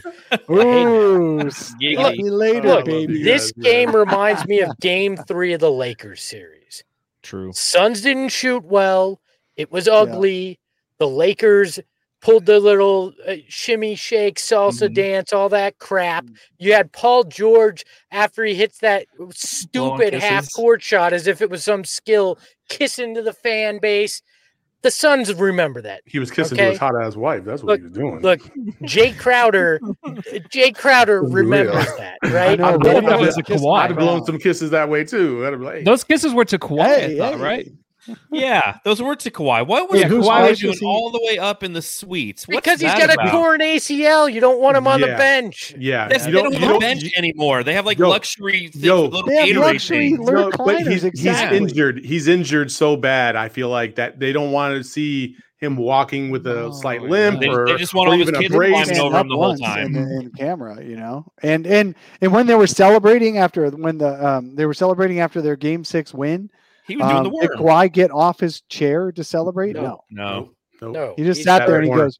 Ooh, 0.51 1.51
stop 1.51 2.15
me 2.15 2.31
later, 2.31 2.69
Look, 2.69 2.87
baby. 2.87 3.23
This 3.23 3.53
guys, 3.53 3.65
yeah. 3.65 3.71
game 3.71 3.97
reminds 3.97 4.47
me 4.47 4.61
of 4.61 4.79
Game 4.81 5.17
Three 5.17 5.53
of 5.53 5.61
the 5.61 5.71
Lakers 5.71 6.23
series. 6.23 6.85
True. 7.23 7.53
Suns 7.53 8.03
didn't 8.03 8.29
shoot 8.29 8.65
well. 8.65 9.21
It 9.57 9.71
was 9.73 9.89
ugly. 9.89 10.59
The 10.99 11.09
Lakers 11.09 11.81
pulled 12.23 12.47
the 12.47 12.59
little 12.59 13.13
uh, 13.29 13.35
shimmy, 13.49 13.95
shake, 13.95 14.39
salsa 14.39 14.89
Mhm. 14.89 14.95
dance, 14.95 15.33
all 15.33 15.49
that 15.51 15.79
crap. 15.79 16.27
You 16.59 16.73
had 16.73 16.91
Paul 16.93 17.25
George 17.25 17.85
after 18.11 18.45
he 18.45 18.55
hits 18.55 18.79
that 18.79 19.07
stupid 19.33 20.15
half 20.15 20.53
court 20.53 20.83
shot 20.83 21.13
as 21.13 21.27
if 21.27 21.41
it 21.43 21.51
was 21.51 21.63
some 21.65 21.85
skill, 21.85 22.39
kissing 22.69 23.15
to 23.15 23.23
the 23.23 23.33
fan 23.33 23.79
base. 23.81 24.23
The 24.83 24.91
Suns 24.91 25.33
remember 25.35 25.83
that. 25.83 26.03
He 26.07 26.19
was 26.19 26.31
kissing 26.31 26.57
Okay. 26.59 26.67
to 26.67 26.71
his 26.73 26.79
hot 26.79 26.93
ass 27.03 27.17
wife. 27.17 27.45
That's 27.45 27.63
what 27.63 27.79
he 27.79 27.85
was 27.85 27.93
doing. 27.93 28.21
Look, 28.21 28.41
Jae 28.83 29.17
Crowder, 29.19 29.81
Jae 30.05 30.77
Crowder 30.77 31.23
Real. 31.23 31.33
remembers 31.35 31.87
that, 31.97 32.19
right? 32.31 32.59
know, 32.59 32.67
i'd 32.67 32.71
have 32.73 32.81
blown, 32.81 33.05
That 33.07 33.19
was 33.19 33.37
a 33.37 33.43
Kawhi. 33.43 33.79
I'd 33.81 33.97
blown 33.97 34.25
some 34.25 34.39
kisses 34.39 34.71
that 34.71 34.89
way 34.89 35.03
too. 35.05 35.45
I'd 35.47 35.55
have 35.55 35.85
Those 35.85 36.05
kisses 36.05 36.33
were 36.35 36.45
to 36.45 36.59
Kawhi, 36.59 36.85
Hey, 36.85 37.17
hey. 37.17 37.37
right? 37.37 37.69
Yeah, 38.31 38.79
those 38.85 39.01
were 39.01 39.17
to 39.17 39.31
Kawhi. 39.31 39.67
What 39.67 39.91
was 39.91 40.01
Yeah, 40.01 40.09
Kawhi 40.09 40.25
wife 40.27 40.59
doing 40.59 40.77
he- 40.79 40.87
all 40.87 41.11
the 41.11 41.21
way 41.25 41.39
up 41.39 41.63
in 41.63 41.73
the 41.73 41.83
suites? 41.83 42.47
What's 42.47 42.57
because 42.57 42.81
he's 42.81 42.93
got 42.93 43.11
a 43.11 43.15
about? 43.15 43.31
torn 43.31 43.61
ACL. 43.61 44.33
You 44.33 44.41
don't 44.41 44.61
want 44.61 44.77
him 44.77 44.87
on 44.87 45.01
the 45.01 45.07
bench. 45.09 45.75
yeah, 45.79 46.09
That's, 46.09 46.27
you 46.27 46.33
they 46.33 46.43
don't 46.43 46.53
you 46.53 46.59
have 46.61 46.77
a 46.77 46.79
bench 46.79 47.05
anymore. 47.17 47.63
They 47.65 47.75
have 47.75 47.87
like 47.87 47.99
Yo, 47.99 48.09
luxury 48.09 48.69
things, 48.69 48.85
yo, 48.85 49.05
little 49.05 49.23
They 49.27 49.37
have 49.53 49.57
luxury 49.57 50.11
things. 50.11 50.19
little 50.21 50.51
No, 50.51 50.57
but 50.65 50.83
he's, 50.87 51.05
exactly. 51.05 51.59
he's 51.59 51.71
injured. 51.71 52.05
He's 52.05 52.29
injured 52.29 52.71
so 52.71 52.97
bad. 52.97 53.37
I 53.37 53.49
feel 53.49 53.69
like 53.69 53.97
that 53.97 54.21
they 54.21 54.33
don't 54.33 54.53
want 54.53 54.75
to 54.77 54.85
see 54.85 55.37
him 55.59 55.77
walking 55.79 56.29
with 56.31 56.47
a 56.47 56.65
Oh, 56.65 56.73
slight 56.73 57.01
limp 57.03 57.41
They, 57.41 57.49
or, 57.49 57.65
they 57.67 57.77
just 57.77 57.95
want 57.95 58.09
or 58.09 58.13
all 58.13 58.19
those 58.19 58.29
even 58.29 58.35
a 58.35 58.43
kids 58.43 58.55
brace. 58.55 58.73
climbing 58.73 58.99
over 59.01 59.17
up 59.17 59.23
him 59.23 59.29
the 59.31 59.37
whole 59.37 59.57
time. 59.57 59.97
in, 59.97 59.97
in 59.97 60.31
camera, 60.33 60.85
you 60.85 60.97
know, 60.97 61.25
and 61.43 61.67
and 61.67 61.95
and 62.21 62.31
when 62.31 62.47
they 62.47 62.55
were 62.55 62.67
celebrating 62.67 63.39
after 63.39 63.71
when 63.71 63.97
the 63.97 64.25
um 64.27 64.55
they 64.55 64.67
were 64.67 64.75
celebrating 64.75 65.19
after 65.21 65.41
their 65.41 65.57
game 65.57 65.83
six 65.83 66.13
win, 66.13 66.51
He 66.87 66.97
was 66.97 67.07
doing 67.07 67.17
um, 67.19 67.25
the 67.25 67.31
did 67.41 67.51
work. 67.51 67.59
Kawhi 67.59 67.93
get 67.93 68.11
off 68.11 68.39
his 68.41 68.61
chair 68.63 69.11
to 69.13 69.25
celebrate? 69.25 69.75
No. 69.77 70.05
No, 70.11 70.51
No, 70.81 70.91
No, 70.93 71.15
he 71.17 71.25
just 71.25 71.39
he's 71.39 71.45
sat 71.47 71.61
got 71.61 71.67
there 71.69 71.77
and 71.77 71.85
he 71.85 71.91
corner. 71.91 72.05
goes, 72.05 72.19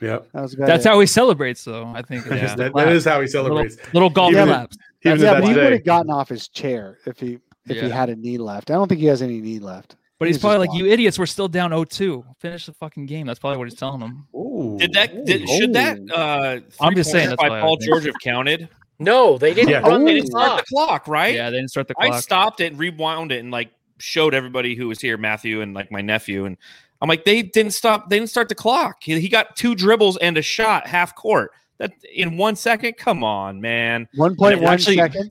Yep. 0.00 0.28
"That 0.32 0.56
That's 0.58 0.84
it." 0.84 0.88
how 0.88 1.00
he 1.00 1.06
celebrates, 1.06 1.64
though. 1.64 1.86
I 1.94 2.02
think. 2.02 2.26
Yeah. 2.30 2.36
Just 2.38 2.56
That, 2.58 2.74
that 2.74 2.88
is 2.88 3.04
how 3.04 3.20
he 3.20 3.26
celebrates. 3.26 3.76
little 3.94 4.10
golf 4.10 4.32
Even- 4.32 4.46
claps. 4.48 4.76
He 5.00 5.08
even 5.10 5.20
yeah, 5.22 5.34
did 5.34 5.40
but 5.42 5.48
he 5.48 5.54
would 5.54 5.72
have 5.72 5.84
gotten 5.84 6.10
off 6.10 6.28
his 6.28 6.48
chair 6.48 6.98
if 7.06 7.18
he 7.20 7.38
if 7.68 7.80
he 7.80 7.88
had 7.88 8.08
a 8.10 8.16
knee 8.16 8.38
left. 8.38 8.70
I 8.70 8.74
don't 8.74 8.88
think 8.88 9.00
he 9.00 9.06
has 9.06 9.22
any 9.22 9.40
knee 9.40 9.58
left. 9.58 9.96
But 10.18 10.28
he's 10.28 10.36
He's 10.36 10.40
probably 10.42 10.66
just 10.66 10.74
like, 10.74 10.82
"You 10.82 10.90
idiots, 10.90 11.18
we're 11.18 11.26
still 11.26 11.46
down 11.48 11.70
0-2. 11.72 12.24
Finish 12.40 12.66
the 12.66 12.72
fucking 12.72 13.04
game." 13.06 13.26
That's 13.26 13.38
probably 13.38 13.58
what 13.58 13.68
he's 13.68 13.78
telling 13.78 14.00
them. 14.00 14.26
Ooh. 14.34 14.76
did 14.78 14.92
that? 14.94 15.24
Did, 15.26 15.48
should 15.48 15.72
that? 15.74 15.98
Uh, 16.10 16.60
I'm 16.80 16.94
just 16.94 17.10
saying 17.10 17.28
three-pointer 17.28 17.50
that's 17.50 17.50
by 17.50 17.60
Paul 17.60 17.76
George 17.78 18.04
have 18.06 18.14
counted. 18.22 18.68
No, 18.98 19.36
they 19.38 19.52
didn't 19.54 19.70
Yeah. 19.70 19.80
run 19.80 20.04
They 20.04 20.14
didn't 20.14 20.28
start 20.28 20.58
the 20.58 20.64
clock, 20.74 21.06
right? 21.08 21.34
Yeah, 21.34 21.50
they 21.50 21.56
didn't 21.58 21.70
start 21.70 21.88
the 21.88 21.94
clock. 21.94 22.12
I 22.12 22.20
stopped 22.20 22.60
it, 22.60 22.68
and 22.72 22.78
rewound 22.78 23.32
it, 23.32 23.40
and 23.40 23.50
like 23.50 23.70
showed 23.98 24.34
everybody 24.34 24.74
who 24.74 24.88
was 24.88 25.00
here, 25.00 25.16
Matthew 25.16 25.60
and 25.60 25.74
like 25.74 25.90
my 25.90 26.00
nephew, 26.00 26.44
and 26.46 26.56
I'm 27.02 27.08
like, 27.08 27.24
they 27.24 27.42
didn't 27.42 27.72
stop. 27.72 28.08
They 28.08 28.18
didn't 28.18 28.30
start 28.30 28.48
the 28.48 28.54
clock. 28.54 29.02
He, 29.02 29.20
he 29.20 29.28
got 29.28 29.54
two 29.56 29.74
dribbles 29.74 30.16
and 30.18 30.38
a 30.38 30.42
shot, 30.42 30.86
half 30.86 31.14
court. 31.14 31.50
That 31.78 31.92
in 32.14 32.38
one 32.38 32.56
second. 32.56 32.96
Come 32.96 33.22
on, 33.22 33.60
man. 33.60 34.08
One 34.14 34.34
point 34.34 34.60
one 34.60 34.74
Actually- 34.74 34.96
second. 34.96 35.30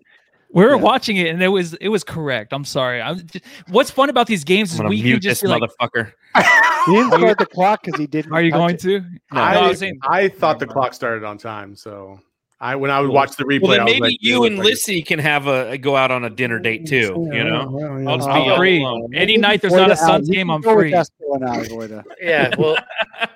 We 0.54 0.64
were 0.64 0.76
Yeah. 0.76 0.84
watching 0.84 1.18
it, 1.18 1.28
and 1.28 1.44
it 1.44 1.50
was 1.50 1.74
it 1.76 1.90
was 1.90 2.04
correct. 2.06 2.54
I'm 2.54 2.64
sorry. 2.64 3.02
I'm, 3.02 3.28
what's 3.68 3.92
fun 3.92 4.10
about 4.10 4.26
these 4.28 4.46
games 4.46 4.72
is 4.72 4.80
I'm 4.80 4.86
gonna 4.86 4.90
we 4.92 5.02
can 5.02 5.20
just 5.20 5.42
this 5.42 5.42
be 5.42 5.48
like, 5.48 5.62
motherfucker. 5.82 6.14
He 6.86 6.92
didn't 6.94 7.14
start 7.14 7.40
the 7.40 7.46
clock 7.48 7.84
because 7.84 8.00
he 8.00 8.06
didn't. 8.06 8.32
"Are 8.32 8.44
you 8.44 8.52
going 8.52 8.76
it. 8.76 8.82
to?" 8.82 9.00
No, 9.34 9.42
I, 9.42 9.60
I 9.70 9.74
saying, 9.74 9.98
I 10.04 10.28
thought 10.30 10.60
the 10.60 10.68
clock 10.68 10.94
started 10.94 11.24
on 11.24 11.40
time, 11.40 11.76
so 11.76 12.20
I 12.60 12.76
when 12.78 12.90
I 12.90 13.02
would 13.02 13.10
watch 13.10 13.36
the 13.36 13.44
replay, 13.44 13.62
Well, 13.64 13.72
then 13.72 13.80
I 13.82 13.84
was 13.84 13.94
maybe 13.94 14.02
like, 14.02 14.18
you 14.22 14.46
and 14.46 14.56
looks 14.56 14.66
like- 14.66 14.72
Lissy 14.74 15.02
can 15.02 15.20
have 15.20 15.48
a 15.48 15.78
go 15.78 15.96
out 15.98 16.10
on 16.12 16.24
a 16.24 16.30
dinner 16.30 16.58
date 16.58 16.88
too. 16.88 17.30
You 17.34 17.44
know, 17.44 18.06
I'll 18.08 18.18
just 18.18 18.30
be 18.30 18.34
I'm 18.34 18.58
free. 18.58 18.80
alone. 18.82 19.14
Any 19.14 19.38
night 19.38 19.62
there's 19.62 19.74
not 19.74 19.92
a. 19.92 19.96
Suns 19.98 20.30
game, 20.30 20.48
can 20.48 20.56
I'm 20.56 20.64
free. 20.64 20.92
Espo 20.92 21.36
and 21.36 21.46
I, 21.50 21.66
Voida. 21.66 22.04
Yeah, 22.22 22.54
well, 22.58 22.78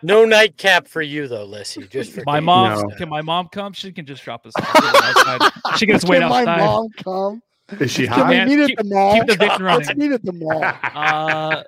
no 0.01 0.23
nightcap 0.25 0.87
for 0.87 1.01
you 1.01 1.27
though, 1.27 1.43
Lissy. 1.45 1.85
Just 1.87 2.13
for 2.13 2.23
My 2.25 2.39
mom 2.39 2.79
No. 2.87 2.95
can 2.95 3.09
my 3.09 3.21
mom 3.21 3.49
come? 3.49 3.73
She 3.73 3.91
can 3.91 4.05
just 4.05 4.23
drop 4.23 4.45
us 4.45 4.53
off. 4.57 5.77
She 5.77 5.85
can 5.85 5.95
just 5.99 6.07
wait 6.07 6.19
Can 6.19 6.29
my 6.29 6.45
mom 6.45 6.87
come? 7.03 7.41
Is 7.79 7.91
she 7.91 8.07
Can 8.07 8.27
we 8.27 8.55
meet 8.55 8.71
at 8.71 8.77
the 8.77 8.83
mall? 8.83 9.13
keep 9.15 9.27
the 9.27 9.35
van 9.35 9.63
Let's 9.63 9.95
meet 9.95 10.11
at 10.11 10.23
the 10.23 10.33
mall. 10.33 10.63
Uh, 10.63 11.63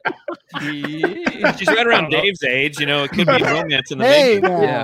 yeah. 0.62 1.56
She's 1.56 1.68
right 1.68 1.86
around 1.86 2.10
Dave's 2.10 2.44
age. 2.44 2.80
You 2.80 2.86
know, 2.86 3.04
it 3.04 3.12
could 3.12 3.28
be 3.28 3.34
romance 3.44 3.92
in 3.92 4.00
the 4.00 4.06
Hey, 4.06 4.40
making. 4.40 4.58
now. 4.58 4.84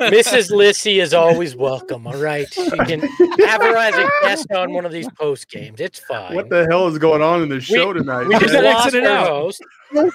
Mrs. 0.00 0.50
Lissy 0.50 1.00
is 1.00 1.14
always 1.14 1.54
welcome. 1.56 2.06
All 2.06 2.16
right, 2.16 2.52
she 2.52 2.68
can 2.70 3.00
have 3.00 3.62
her 3.62 3.76
as 3.76 3.94
a 3.94 4.10
guest 4.22 4.50
on 4.52 4.72
one 4.72 4.84
of 4.84 4.92
these 4.92 5.08
post 5.18 5.48
games. 5.50 5.80
It's 5.80 6.00
fine. 6.00 6.34
What 6.34 6.48
the 6.48 6.66
hell 6.68 6.88
is 6.88 6.98
going 6.98 7.22
on 7.22 7.42
in 7.42 7.48
the 7.48 7.60
show 7.60 7.92
tonight? 7.92 8.24
we 8.26 8.34
just 8.38 8.52
Just 8.52 8.64
lost 8.64 8.86
exit 8.86 9.04
it 9.04 9.06
our 9.10 9.18
out. 9.18 9.26
host. 9.28 9.62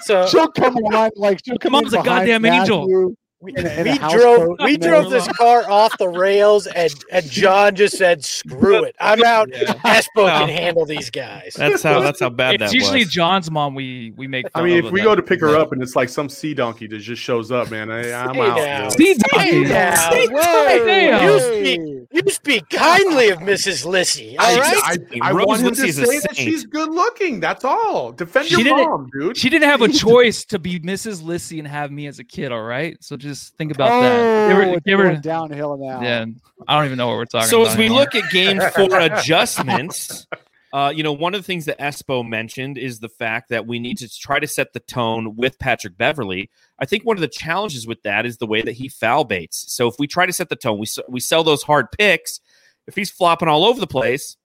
So 0.02 0.26
She'll 0.26 0.48
come 0.52 0.76
on 0.76 1.10
like 1.16 1.40
she'll 1.44 1.58
come 1.58 1.72
Mom's 1.72 1.92
in 1.94 2.00
a 2.00 2.02
behind 2.02 2.26
goddamn 2.28 2.44
angel. 2.44 3.14
Matthew 3.42 3.54
we, 3.54 3.56
in 3.56 3.66
a- 3.66 3.70
in 3.70 3.84
we 3.84 3.98
drove 3.98 4.38
coat 4.58 4.60
we 4.62 4.76
drove 4.76 5.06
everything. 5.06 5.28
this 5.28 5.36
car 5.36 5.70
off 5.70 5.96
the 5.98 6.08
rails, 6.08 6.66
and 6.66 6.92
and 7.10 7.28
John 7.30 7.74
just 7.74 7.96
said, 7.98 8.24
"Screw 8.24 8.84
it, 8.84 8.94
I'm 9.00 9.22
out. 9.24 9.48
Espo 9.50 10.28
can 10.28 10.48
handle 10.48 10.84
these 10.86 11.10
guys." 11.10 11.54
That's 11.56 11.82
how. 11.82 12.00
That's 12.00 12.20
how 12.20 12.30
bad 12.30 12.54
it's 12.60 12.72
that 12.72 12.74
usually 12.74 13.00
was. 13.00 13.08
John's 13.12 13.50
mom. 13.50 13.74
We 13.74 14.12
we 14.16 14.26
make. 14.26 14.46
I 14.54 14.62
mean, 14.62 14.78
of 14.80 14.84
if 14.86 14.92
we 14.92 15.00
that. 15.00 15.04
go 15.04 15.14
to 15.14 15.22
pick 15.22 15.40
her 15.40 15.56
up 15.56 15.72
and 15.72 15.82
it's 15.82 15.96
like 15.96 16.08
some 16.08 16.28
sea 16.28 16.54
donkey 16.54 16.86
that 16.88 16.98
just 16.98 17.22
shows 17.22 17.50
up, 17.50 17.70
man, 17.70 17.90
I, 17.90 18.12
I'm 18.12 18.38
out. 18.40 18.92
Sea 18.92 19.14
dude. 19.14 19.22
See, 19.22 19.36
Hey 19.38 19.50
Donkey. 19.52 19.68
now, 19.72 20.10
See, 20.12 20.28
whoa, 20.28 20.86
damn. 20.86 21.24
you 21.24 21.40
speak 21.40 21.80
you 22.12 22.22
speak 22.28 22.68
kindly 22.68 23.30
of 23.30 23.38
Mrs. 23.40 23.84
Lissy. 23.86 24.36
All 24.38 24.46
I, 24.46 24.58
right. 24.58 24.98
I, 25.22 25.28
I 25.28 25.32
Rose 25.32 25.46
want 25.46 25.60
him 25.62 25.74
to 25.74 25.92
say 25.92 26.18
that 26.20 26.36
she's 26.36 26.64
good 26.64 26.90
looking. 26.90 27.40
That's 27.40 27.64
all. 27.64 28.12
Defend 28.12 28.48
She 28.48 28.62
your 28.62 28.76
mom, 28.88 29.08
dude. 29.18 29.36
She 29.36 29.48
didn't 29.48 29.68
have 29.68 29.82
a 29.82 29.88
choice 30.06 30.44
to 30.46 30.58
be 30.58 30.78
Mrs. 30.80 31.22
Lissy 31.22 31.58
and 31.58 31.66
have 31.68 31.90
me 31.90 32.06
as 32.06 32.18
a 32.18 32.24
kid. 32.24 32.52
All 32.52 32.62
right, 32.62 32.96
so 33.02 33.16
just 33.16 33.56
think 33.56 33.72
about 33.74 33.90
Oh, 33.92 34.00
that. 34.02 34.48
Give 34.48 34.56
her, 34.56 34.62
it's 34.74 34.84
give 34.84 34.98
her- 34.98 35.08
going 35.08 35.20
downhill 35.20 35.76
now. 35.76 36.00
yeah, 36.02 36.24
I 36.68 36.76
don't 36.76 36.86
even 36.86 36.98
know 36.98 37.08
what 37.08 37.16
we're 37.16 37.24
talking 37.24 37.48
So 37.48 37.62
about. 37.62 37.66
So 37.68 37.72
as 37.72 37.78
we 37.78 37.84
anymore. 37.86 38.00
look 38.02 38.14
at 38.14 38.30
game 38.30 38.60
four 38.74 38.98
adjustments, 39.00 40.26
uh, 40.72 40.92
you 40.94 41.02
know, 41.02 41.12
one 41.12 41.34
of 41.34 41.40
the 41.40 41.46
things 41.46 41.66
that 41.66 41.78
Espo 41.78 42.26
mentioned 42.26 42.78
is 42.78 42.98
the 42.98 43.08
fact 43.08 43.50
that 43.50 43.66
we 43.66 43.78
need 43.78 43.98
to 43.98 44.08
try 44.08 44.38
to 44.38 44.46
set 44.46 44.72
the 44.72 44.80
tone 44.80 45.36
with 45.36 45.58
Patrick 45.58 45.98
Beverley. 45.98 46.50
I 46.78 46.86
think 46.86 47.04
one 47.04 47.16
of 47.16 47.20
the 47.20 47.28
challenges 47.28 47.86
with 47.86 48.02
that 48.04 48.24
is 48.24 48.38
the 48.38 48.46
way 48.46 48.62
that 48.62 48.72
he 48.72 48.88
foul 48.88 49.24
baits. 49.24 49.70
So 49.72 49.86
if 49.86 49.96
we 49.98 50.06
try 50.06 50.24
to 50.24 50.32
set 50.32 50.48
the 50.48 50.56
tone, 50.56 50.78
we 50.78 50.86
we 51.08 51.20
sell 51.20 51.44
those 51.44 51.62
hard 51.62 51.92
picks. 51.92 52.40
If 52.86 52.94
he's 52.94 53.10
flopping 53.10 53.48
all 53.48 53.66
over 53.66 53.78
the 53.78 53.86
place 53.86 54.36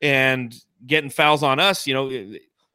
and 0.00 0.54
getting 0.86 1.10
fouls 1.10 1.42
on 1.42 1.58
us, 1.58 1.86
you 1.86 1.94
know, 1.94 2.08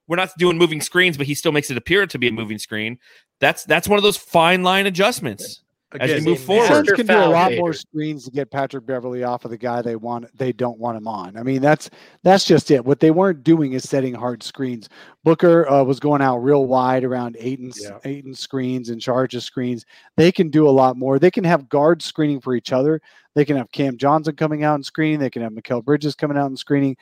we're 0.08 0.18
not 0.18 0.32
doing 0.38 0.58
moving 0.58 0.82
screens, 0.82 1.18
but 1.18 1.28
he 1.28 1.34
still 1.34 1.52
makes 1.54 1.72
it 1.72 1.78
appear 1.78 2.06
to 2.08 2.20
be 2.20 2.28
a 2.28 2.32
moving 2.32 2.58
screen. 2.58 3.00
That's 3.40 3.64
that's 3.64 3.88
one 3.88 3.98
of 3.98 4.04
those 4.04 4.18
fine 4.18 4.64
line 4.64 4.86
adjustments. 4.86 5.62
As 6.00 6.12
you 6.12 6.22
move 6.22 6.42
forward. 6.42 6.68
Suns 6.68 6.92
can 6.92 7.06
do 7.06 7.18
a 7.18 7.28
lot 7.30 7.50
baiter. 7.50 7.62
more 7.62 7.74
screens 7.74 8.26
to 8.26 8.32
get 8.32 8.52
Patrick 8.52 8.86
Beverley 8.86 9.24
off 9.24 9.46
of 9.46 9.52
the 9.52 9.58
guy 9.58 9.82
they 9.82 9.96
want. 9.96 10.26
They 10.38 10.52
don't 10.52 10.78
want 10.78 10.98
him 10.98 11.08
on. 11.08 11.38
I 11.38 11.44
mean, 11.44 11.62
that's 11.62 11.90
that's 12.24 12.44
just 12.44 12.72
it. 12.72 12.84
What 12.84 13.00
they 13.00 13.12
weren't 13.12 13.44
doing 13.44 13.72
is 13.72 13.88
setting 13.88 14.14
hard 14.14 14.44
screens. 14.44 14.90
Booker 15.24 15.70
uh, 15.70 15.84
was 15.84 16.02
going 16.02 16.22
out 16.22 16.40
real 16.40 16.66
wide 16.66 17.06
around 17.06 17.38
Ayton's 17.40 17.80
Yeah. 17.82 18.00
Ayton 18.04 18.34
screens 18.34 18.90
and 18.90 19.00
charge 19.02 19.34
of 19.34 19.44
screens. 19.44 19.86
They 20.18 20.32
can 20.32 20.50
do 20.50 20.68
a 20.68 20.72
lot 20.72 20.98
more. 20.98 21.20
They 21.20 21.32
can 21.32 21.46
have 21.46 21.70
guards 21.70 22.04
screening 22.04 22.42
for 22.42 22.54
each 22.54 22.74
other. 22.74 23.02
They 23.34 23.46
can 23.46 23.56
have 23.56 23.72
Cam 23.72 23.98
Johnson 23.98 24.36
coming 24.36 24.64
out 24.64 24.76
and 24.76 24.86
screening. 24.86 25.20
They 25.20 25.30
can 25.30 25.42
have 25.42 25.54
Mikal 25.54 25.86
Bridges 25.86 26.16
coming 26.16 26.38
out 26.38 26.48
and 26.48 26.60
screening 26.60 26.98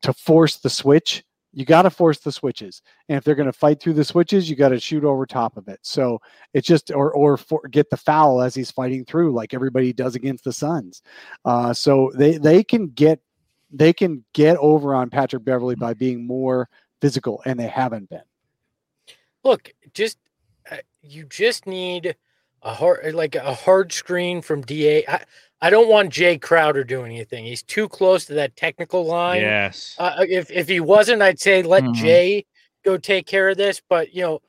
to 0.00 0.12
force 0.14 0.56
the 0.56 0.70
switch. 0.70 1.22
You 1.52 1.64
got 1.64 1.82
to 1.82 1.90
force 1.90 2.18
the 2.18 2.32
switches, 2.32 2.80
and 3.08 3.18
if 3.18 3.24
they're 3.24 3.34
going 3.34 3.46
to 3.46 3.52
fight 3.52 3.80
through 3.80 3.92
the 3.94 4.04
switches, 4.04 4.48
you 4.48 4.56
got 4.56 4.70
to 4.70 4.80
shoot 4.80 5.04
over 5.04 5.26
top 5.26 5.56
of 5.56 5.68
it. 5.68 5.80
So 5.82 6.20
it's 6.54 6.66
just 6.66 6.90
or 6.90 7.12
or 7.12 7.36
for, 7.36 7.60
get 7.70 7.90
the 7.90 7.96
foul 7.96 8.40
as 8.40 8.54
he's 8.54 8.70
fighting 8.70 9.04
through, 9.04 9.32
like 9.32 9.52
everybody 9.52 9.92
does 9.92 10.14
against 10.14 10.44
the 10.44 10.52
Suns. 10.52 11.02
Uh, 11.44 11.74
so 11.74 12.10
they 12.14 12.38
they 12.38 12.64
can 12.64 12.88
get 12.88 13.20
they 13.70 13.92
can 13.92 14.24
get 14.32 14.56
over 14.58 14.94
on 14.94 15.10
Patrick 15.10 15.44
Beverley 15.44 15.74
by 15.74 15.94
being 15.94 16.26
more 16.26 16.68
physical, 17.00 17.42
and 17.44 17.58
they 17.58 17.68
haven't 17.68 18.08
been. 18.08 18.22
Look, 19.44 19.72
just 19.92 20.18
uh, 20.70 20.76
you 21.02 21.24
just 21.24 21.66
need 21.66 22.16
a 22.62 22.72
hard 22.72 23.14
like 23.14 23.34
a 23.34 23.54
hard 23.54 23.92
screen 23.92 24.40
from 24.40 24.62
Da. 24.62 25.04
I, 25.08 25.24
I 25.62 25.70
don't 25.70 25.88
want 25.88 26.12
Jae 26.12 26.40
Crowder 26.42 26.82
doing 26.84 27.12
anything. 27.12 27.44
He's 27.44 27.62
too 27.62 27.88
close 27.88 28.24
to 28.26 28.34
that 28.34 28.56
technical 28.56 29.04
line. 29.06 29.40
Yes. 29.42 29.94
Uh, 29.98 30.26
if 30.28 30.50
if 30.50 30.68
he 30.68 30.80
wasn't, 30.80 31.22
I'd 31.22 31.40
say 31.40 31.62
let 31.62 31.84
Mhm. 31.84 31.94
Jae 31.94 32.46
go 32.84 32.96
take 32.98 33.26
care 33.26 33.48
of 33.48 33.56
this. 33.56 33.80
But 33.88 34.12
you 34.12 34.22
know, 34.22 34.42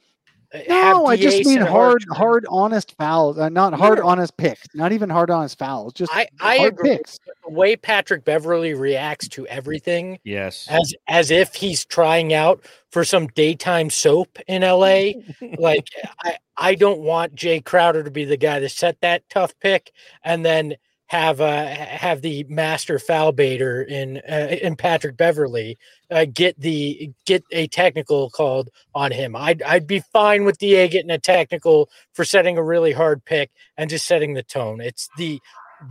uh, 0.56 0.60
No, 0.68 1.06
I 1.06 1.16
just 1.16 1.46
mean 1.46 1.62
hard, 1.62 2.02
screen. 2.02 2.16
hard, 2.18 2.46
honest 2.50 2.96
fouls, 2.98 3.38
uh, 3.38 3.50
not 3.50 3.74
hard, 3.74 4.00
Yeah. 4.00 4.06
honest 4.06 4.36
picks, 4.38 4.68
not 4.74 4.92
even 4.92 5.08
hard, 5.10 5.30
honest 5.30 5.58
fouls. 5.60 5.94
Just 5.94 6.12
I 6.16 6.28
I 6.42 6.58
hard 6.58 6.74
agree. 6.74 6.98
picks. 6.98 7.20
The 7.46 7.52
way 7.52 7.76
Patrick 7.76 8.26
Beverley 8.26 8.74
reacts 8.74 9.28
to 9.30 9.46
everything, 9.48 10.18
Yes. 10.24 10.66
as 10.68 10.96
as 11.08 11.30
if 11.30 11.54
he's 11.54 11.86
trying 11.86 12.34
out 12.34 12.66
for 12.90 13.04
some 13.04 13.28
daytime 13.28 13.92
soap 13.92 14.40
in 14.48 14.64
LA. 14.64 15.14
like 15.60 15.90
I 16.24 16.38
I 16.58 16.74
don't 16.76 17.02
want 17.02 17.36
Jae 17.36 17.64
Crowder 17.64 18.04
to 18.04 18.10
be 18.12 18.26
the 18.26 18.38
guy 18.38 18.60
to 18.60 18.70
set 18.70 19.00
that 19.02 19.22
tough 19.30 19.54
pick 19.60 19.92
and 20.24 20.44
then 20.44 20.76
have 21.14 21.42
uh 21.42 21.68
have 21.68 22.22
the 22.24 22.44
master 22.50 22.98
foul 22.98 23.32
baiter 23.32 23.84
in 23.84 24.20
uh, 24.28 24.48
in 24.64 24.76
Patrick 24.76 25.16
Beverley 25.16 25.78
uh, 26.10 26.26
get 26.26 26.60
the 26.60 27.12
get 27.28 27.44
a 27.52 27.68
technical 27.68 28.32
called 28.32 28.72
on 28.96 29.12
him. 29.12 29.36
I'd 29.36 29.62
I'd 29.62 29.86
be 29.86 30.00
fine 30.12 30.44
with 30.44 30.58
DA 30.58 30.88
getting 30.88 31.12
a 31.12 31.20
technical 31.20 31.88
for 32.14 32.26
setting 32.26 32.58
a 32.58 32.64
really 32.64 32.94
hard 32.94 33.24
pick 33.26 33.52
and 33.78 33.92
just 33.92 34.08
setting 34.08 34.34
the 34.34 34.42
tone. 34.42 34.82
It's 34.82 35.08
the 35.18 35.40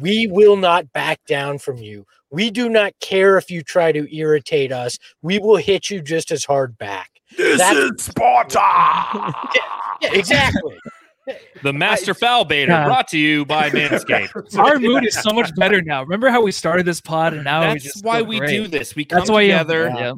we 0.00 0.26
will 0.26 0.56
not 0.56 0.92
back 0.92 1.20
down 1.28 1.58
from 1.58 1.76
you. 1.76 2.04
We 2.30 2.50
do 2.50 2.68
not 2.68 2.92
care 2.98 3.38
if 3.38 3.48
you 3.48 3.62
try 3.62 3.92
to 3.92 4.12
irritate 4.12 4.72
us. 4.72 4.98
We 5.22 5.38
will 5.38 5.58
hit 5.58 5.88
you 5.88 6.02
just 6.02 6.32
as 6.32 6.44
hard 6.44 6.76
back. 6.78 7.10
This 7.36 7.58
That's- 7.58 7.90
is 7.92 8.02
Sparta. 8.06 9.34
Yeah, 10.02 10.14
exactly. 10.14 10.76
The 11.62 11.72
Master 11.72 12.14
Foul 12.14 12.44
Baiter 12.44 12.72
God. 12.72 12.86
brought 12.86 13.08
to 13.08 13.18
you 13.18 13.44
by 13.44 13.70
Manscaped. 13.70 14.58
Our 14.58 14.78
mood 14.78 15.04
is 15.06 15.20
so 15.20 15.32
much 15.32 15.50
better 15.56 15.80
now. 15.82 16.02
Remember 16.02 16.28
how 16.30 16.42
we 16.42 16.52
started 16.52 16.84
this 16.86 17.00
pod 17.00 17.34
and 17.34 17.44
now 17.44 17.60
we 17.60 17.66
That's 17.74 17.84
just 17.84 18.04
why 18.04 18.22
we 18.22 18.38
great. 18.38 18.50
do 18.50 18.66
this. 18.68 18.94
We 18.96 19.04
come 19.04 19.20
That's 19.20 19.30
why 19.30 19.42
you- 19.42 19.52
together. 19.52 19.88
Yeah. 19.94 20.12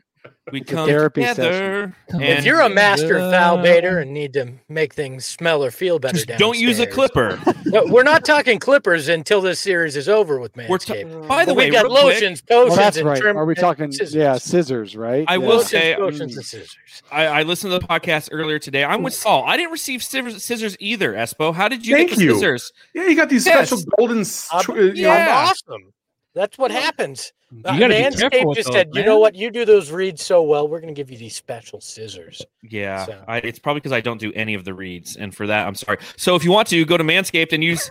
We 0.53 0.61
It's 0.61 0.71
a 0.71 0.75
come 0.75 0.87
therapy 0.87 1.23
together. 1.23 1.97
Come 2.11 2.21
and 2.21 2.39
if 2.39 2.45
you're 2.45 2.61
a 2.61 2.69
master 2.69 3.19
Yeah. 3.19 3.31
foul 3.31 3.63
baiter 3.63 4.01
and 4.01 4.13
need 4.13 4.35
to 4.35 4.53
make 4.69 4.93
things 4.93 5.25
smell 5.25 5.65
or 5.65 5.71
feel 5.71 5.99
better, 5.99 6.19
just 6.23 6.39
don't 6.39 6.59
use 6.59 6.79
a 6.81 6.87
clipper. 6.87 7.41
No, 7.67 7.83
we're 7.87 8.03
not 8.03 8.27
talking 8.27 8.59
clippers 8.61 9.09
until 9.09 9.41
this 9.41 9.59
series 9.59 9.97
is 9.97 10.07
over 10.07 10.39
with 10.39 10.55
We're 10.69 10.77
ta- 10.79 10.93
by 11.27 11.45
the 11.47 11.53
But 11.53 11.57
way, 11.57 11.65
we've 11.65 11.73
got 11.73 11.85
real 11.85 11.93
quick, 11.93 12.05
lotions, 12.05 12.43
potions, 12.43 12.69
Well, 12.69 12.77
that's 12.77 12.97
and 12.99 13.09
right. 13.09 13.19
trim- 13.21 13.39
Are 13.39 13.47
we 13.47 13.55
talking? 13.55 13.91
scissors. 13.91 14.15
Yeah, 14.15 14.37
scissors, 14.37 14.95
right? 14.95 15.25
I 15.27 15.33
Yeah. 15.33 15.39
will 15.39 15.49
Lotions, 15.57 15.71
say- 15.71 15.95
potions, 15.97 16.21
and 16.21 16.31
mm, 16.31 16.35
scissors. 16.45 16.77
I, 17.11 17.25
I 17.27 17.43
listened 17.43 17.73
to 17.73 17.79
the 17.79 17.87
podcast 17.87 18.29
earlier 18.33 18.59
today. 18.59 18.85
I'm 18.85 19.03
with 19.03 19.15
Saul. 19.15 19.45
I 19.47 19.57
didn't 19.57 19.73
receive 19.73 20.05
scissors, 20.05 20.45
scissors 20.45 20.77
either, 20.79 21.15
Espo. 21.15 21.55
How 21.55 21.67
did 21.69 21.87
you 21.87 21.97
Thank 21.97 22.11
get 22.11 22.19
the 22.19 22.25
you. 22.27 22.35
scissors? 22.35 22.71
Yeah, 22.95 23.07
you 23.07 23.17
got 23.17 23.31
these 23.31 23.47
Yes. 23.47 23.69
special 23.71 23.83
golden. 23.99 24.21
s- 24.21 24.47
I'm- 24.53 24.63
tr- 24.63 24.79
you 24.79 25.03
know, 25.05 25.09
Yeah. 25.15 25.49
awesome. 25.51 25.94
That's 26.35 26.59
what 26.59 26.71
happens. 26.71 27.33
Uh, 27.65 27.73
You 27.73 27.81
gotta 27.81 27.95
be 27.95 28.17
careful 28.17 28.51
Manscaped 28.53 28.55
just 28.57 28.67
those, 28.67 28.75
said, 28.75 28.89
"You 28.93 29.05
know 29.05 29.19
what? 29.21 29.37
You 29.37 29.51
do 29.51 29.65
those 29.65 29.93
reads 29.93 30.25
so 30.25 30.43
well. 30.43 30.67
We're 30.67 30.81
going 30.81 30.93
to 30.93 30.99
give 31.01 31.11
you 31.11 31.17
these 31.17 31.37
special 31.37 31.81
scissors." 31.81 32.43
Yeah, 32.63 33.07
So- 33.07 33.25
I, 33.29 33.37
it's 33.39 33.61
probably 33.61 33.79
because 33.81 33.93
I 33.93 34.01
don't 34.01 34.19
do 34.19 34.33
any 34.35 34.55
of 34.55 34.65
the 34.65 34.75
reads, 34.75 35.15
and 35.17 35.33
for 35.35 35.47
that, 35.47 35.65
I'm 35.67 35.77
sorry. 35.77 35.99
So 36.17 36.35
if 36.35 36.43
you 36.45 36.51
want 36.51 36.67
to 36.69 36.85
go 36.85 36.97
to 36.97 37.05
Manscaped 37.05 37.53
and 37.53 37.63
use 37.63 37.89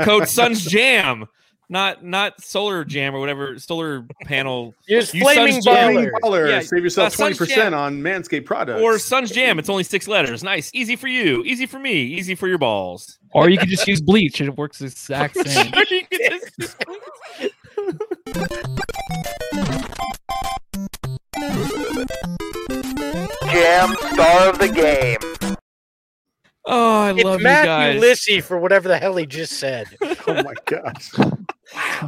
code 0.00 0.26
Suns 0.28 0.64
Jam, 0.64 1.26
not 1.68 2.04
not 2.04 2.42
Solar 2.42 2.84
Jam 2.84 3.14
or 3.14 3.20
whatever 3.20 3.56
Solar 3.60 4.04
Panel 4.24 4.74
Use 4.88 5.14
You 5.14 5.20
flaming 5.22 5.60
baller. 5.62 6.10
Baller, 6.22 6.48
Yeah, 6.50 6.60
save 6.60 6.82
yourself 6.82 7.12
uh, 7.12 7.16
twenty 7.16 7.36
percent 7.36 7.76
on 7.76 8.02
Manscaped 8.02 8.44
products. 8.46 8.82
or 8.82 8.98
Suns 8.98 9.30
Jam. 9.30 9.60
It's 9.60 9.68
only 9.68 9.84
six 9.84 10.08
letters. 10.08 10.42
Nice, 10.42 10.72
easy 10.74 10.96
for 10.96 11.06
you, 11.06 11.44
easy 11.44 11.66
for 11.66 11.78
me, 11.78 11.94
easy 12.02 12.34
for 12.34 12.48
your 12.48 12.58
balls. 12.58 13.20
Or 13.32 13.48
you 13.50 13.58
could 13.58 13.68
just 13.68 13.86
use 13.86 14.00
bleach. 14.00 14.40
It 14.40 14.56
works 14.56 14.78
the 14.80 14.86
exact 14.86 15.36
same. 15.46 15.70
You 18.36 18.46
can 18.46 18.48
just- 18.48 19.76
Jam 23.52 23.94
star 24.12 24.48
of 24.50 24.58
the 24.58 24.68
game. 24.74 25.18
oh, 26.66 27.00
I 27.00 27.12
It's 27.12 27.24
love 27.24 27.40
you 27.40 27.44
Matthew 27.44 27.66
guys. 27.68 28.00
Lissy 28.00 28.40
for 28.40 28.58
whatever 28.58 28.88
the 28.88 28.98
hell 28.98 29.16
he 29.16 29.24
just 29.26 29.54
said. 29.54 29.86
oh 30.02 30.42
my 30.42 30.54
gosh. 30.66 31.10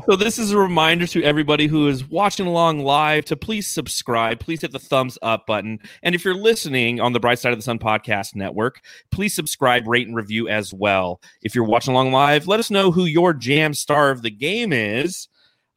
So 0.06 0.16
this 0.16 0.38
is 0.38 0.52
a 0.52 0.58
reminder 0.58 1.06
to 1.08 1.22
everybody 1.24 1.66
who 1.66 1.88
is 1.88 2.08
watching 2.08 2.46
along 2.46 2.80
live 2.80 3.24
to 3.26 3.36
please 3.36 3.66
subscribe. 3.66 4.38
Please 4.40 4.60
hit 4.60 4.72
the 4.72 4.78
thumbs 4.78 5.18
up 5.22 5.46
button. 5.46 5.78
And 6.02 6.14
if 6.14 6.24
you're 6.24 6.34
listening 6.34 7.00
on 7.00 7.12
the 7.12 7.20
Bright 7.20 7.38
Side 7.38 7.52
of 7.52 7.58
the 7.58 7.62
Sun 7.62 7.78
podcast 7.78 8.34
network, 8.36 8.80
please 9.10 9.34
subscribe, 9.34 9.86
rate, 9.88 10.06
and 10.06 10.16
review 10.16 10.48
as 10.48 10.72
well. 10.74 11.20
If 11.42 11.54
you're 11.54 11.64
watching 11.64 11.92
along 11.94 12.12
live, 12.12 12.46
let 12.46 12.60
us 12.60 12.70
know 12.70 12.90
who 12.92 13.04
your 13.04 13.32
jam 13.34 13.74
star 13.74 14.10
of 14.10 14.22
the 14.22 14.30
game 14.30 14.72
is. 14.72 15.28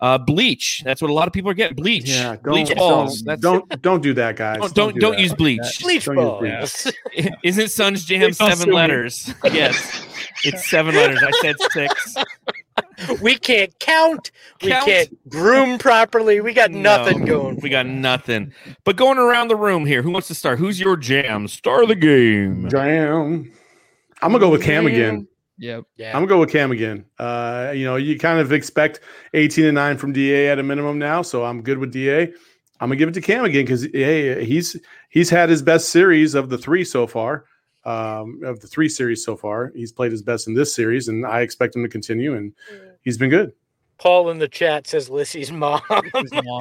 Uh, 0.01 0.17
bleach. 0.17 0.81
That's 0.83 0.99
what 0.99 1.11
a 1.11 1.13
lot 1.13 1.27
of 1.27 1.33
people 1.33 1.51
are 1.51 1.53
getting. 1.53 1.75
Bleach. 1.75 2.09
Yeah, 2.09 2.35
don't 2.37 2.43
bleach 2.43 2.75
balls. 2.75 3.21
don't, 3.21 3.25
That's 3.27 3.41
don't 3.41 3.81
don't 3.83 4.01
do 4.01 4.13
that, 4.15 4.35
guys. 4.35 4.57
don't 4.59 4.73
don't, 4.73 4.93
do 4.95 4.99
don't 4.99 5.19
use 5.19 5.33
bleach. 5.35 5.79
Bleach 5.81 6.05
Don't 6.05 6.15
balls. 6.15 6.39
bleach. 6.39 7.29
Isn't 7.43 7.69
Suns 7.69 8.03
Jam 8.05 8.33
seven 8.33 8.57
sue 8.57 8.65
me. 8.67 8.73
letters? 8.75 9.31
Yes, 9.45 10.03
it's 10.43 10.67
seven 10.69 10.95
letters. 10.95 11.19
I 11.23 11.29
said 11.41 11.55
six. 11.71 12.15
we 13.21 13.35
can't 13.37 13.77
count. 13.79 14.31
We 14.63 14.69
Count. 14.69 14.85
can't 14.85 15.29
groom 15.29 15.77
properly. 15.77 16.41
We 16.41 16.53
got 16.53 16.71
nothing 16.71 17.19
No, 17.19 17.25
going. 17.25 17.59
We 17.61 17.69
got 17.69 17.85
nothing. 17.85 18.53
But 18.83 18.95
going 18.95 19.19
around 19.19 19.49
the 19.49 19.55
room 19.55 19.85
here, 19.85 20.01
who 20.01 20.09
wants 20.09 20.27
to 20.29 20.35
start? 20.35 20.57
Who's 20.57 20.79
your 20.79 20.97
jam? 20.97 21.47
Star 21.47 21.83
of 21.83 21.89
the 21.89 21.95
game. 21.95 22.69
Jam. 22.69 23.51
I'm 24.23 24.31
gonna 24.31 24.39
go 24.39 24.49
with 24.49 24.63
Cam 24.63 24.87
again. 24.87 25.27
Yep. 25.61 25.83
Yeah. 25.95 26.07
I'm 26.09 26.25
gonna 26.25 26.27
go 26.27 26.39
with 26.39 26.51
Cam 26.51 26.71
again. 26.71 27.05
Uh, 27.19 27.71
you 27.75 27.85
know, 27.85 27.95
you 27.95 28.17
kind 28.17 28.39
of 28.39 28.51
expect 28.51 28.99
18 29.35 29.65
and 29.65 29.75
9 29.75 29.97
from 29.97 30.11
DA 30.11 30.49
at 30.49 30.57
a 30.57 30.63
minimum 30.63 30.97
now, 30.97 31.21
so 31.21 31.45
I'm 31.45 31.61
good 31.61 31.77
with 31.77 31.91
DA. 31.91 32.23
I'm 32.79 32.89
gonna 32.89 32.95
give 32.95 33.09
it 33.09 33.13
to 33.13 33.21
Cam 33.21 33.45
again 33.45 33.63
because 33.63 33.83
hey, 33.83 34.43
he's 34.43 34.75
he's 35.09 35.29
had 35.29 35.49
his 35.49 35.61
best 35.61 35.89
series 35.89 36.33
of 36.33 36.49
the 36.49 36.57
three 36.57 36.83
so 36.83 37.05
far. 37.05 37.45
Um, 37.83 38.41
of 38.43 38.59
the 38.59 38.67
three 38.67 38.89
series 38.89 39.23
so 39.23 39.35
far, 39.35 39.71
he's 39.75 39.91
played 39.91 40.11
his 40.11 40.23
best 40.23 40.47
in 40.47 40.55
this 40.55 40.73
series, 40.73 41.07
and 41.07 41.25
I 41.25 41.41
expect 41.41 41.75
him 41.75 41.83
to 41.83 41.89
continue. 41.89 42.35
And 42.35 42.53
he's 43.01 43.19
been 43.19 43.29
good. 43.29 43.53
Paul 44.01 44.31
in 44.31 44.39
the 44.39 44.47
chat 44.47 44.87
says 44.87 45.11
Lissy's 45.11 45.51
mom. 45.51 45.79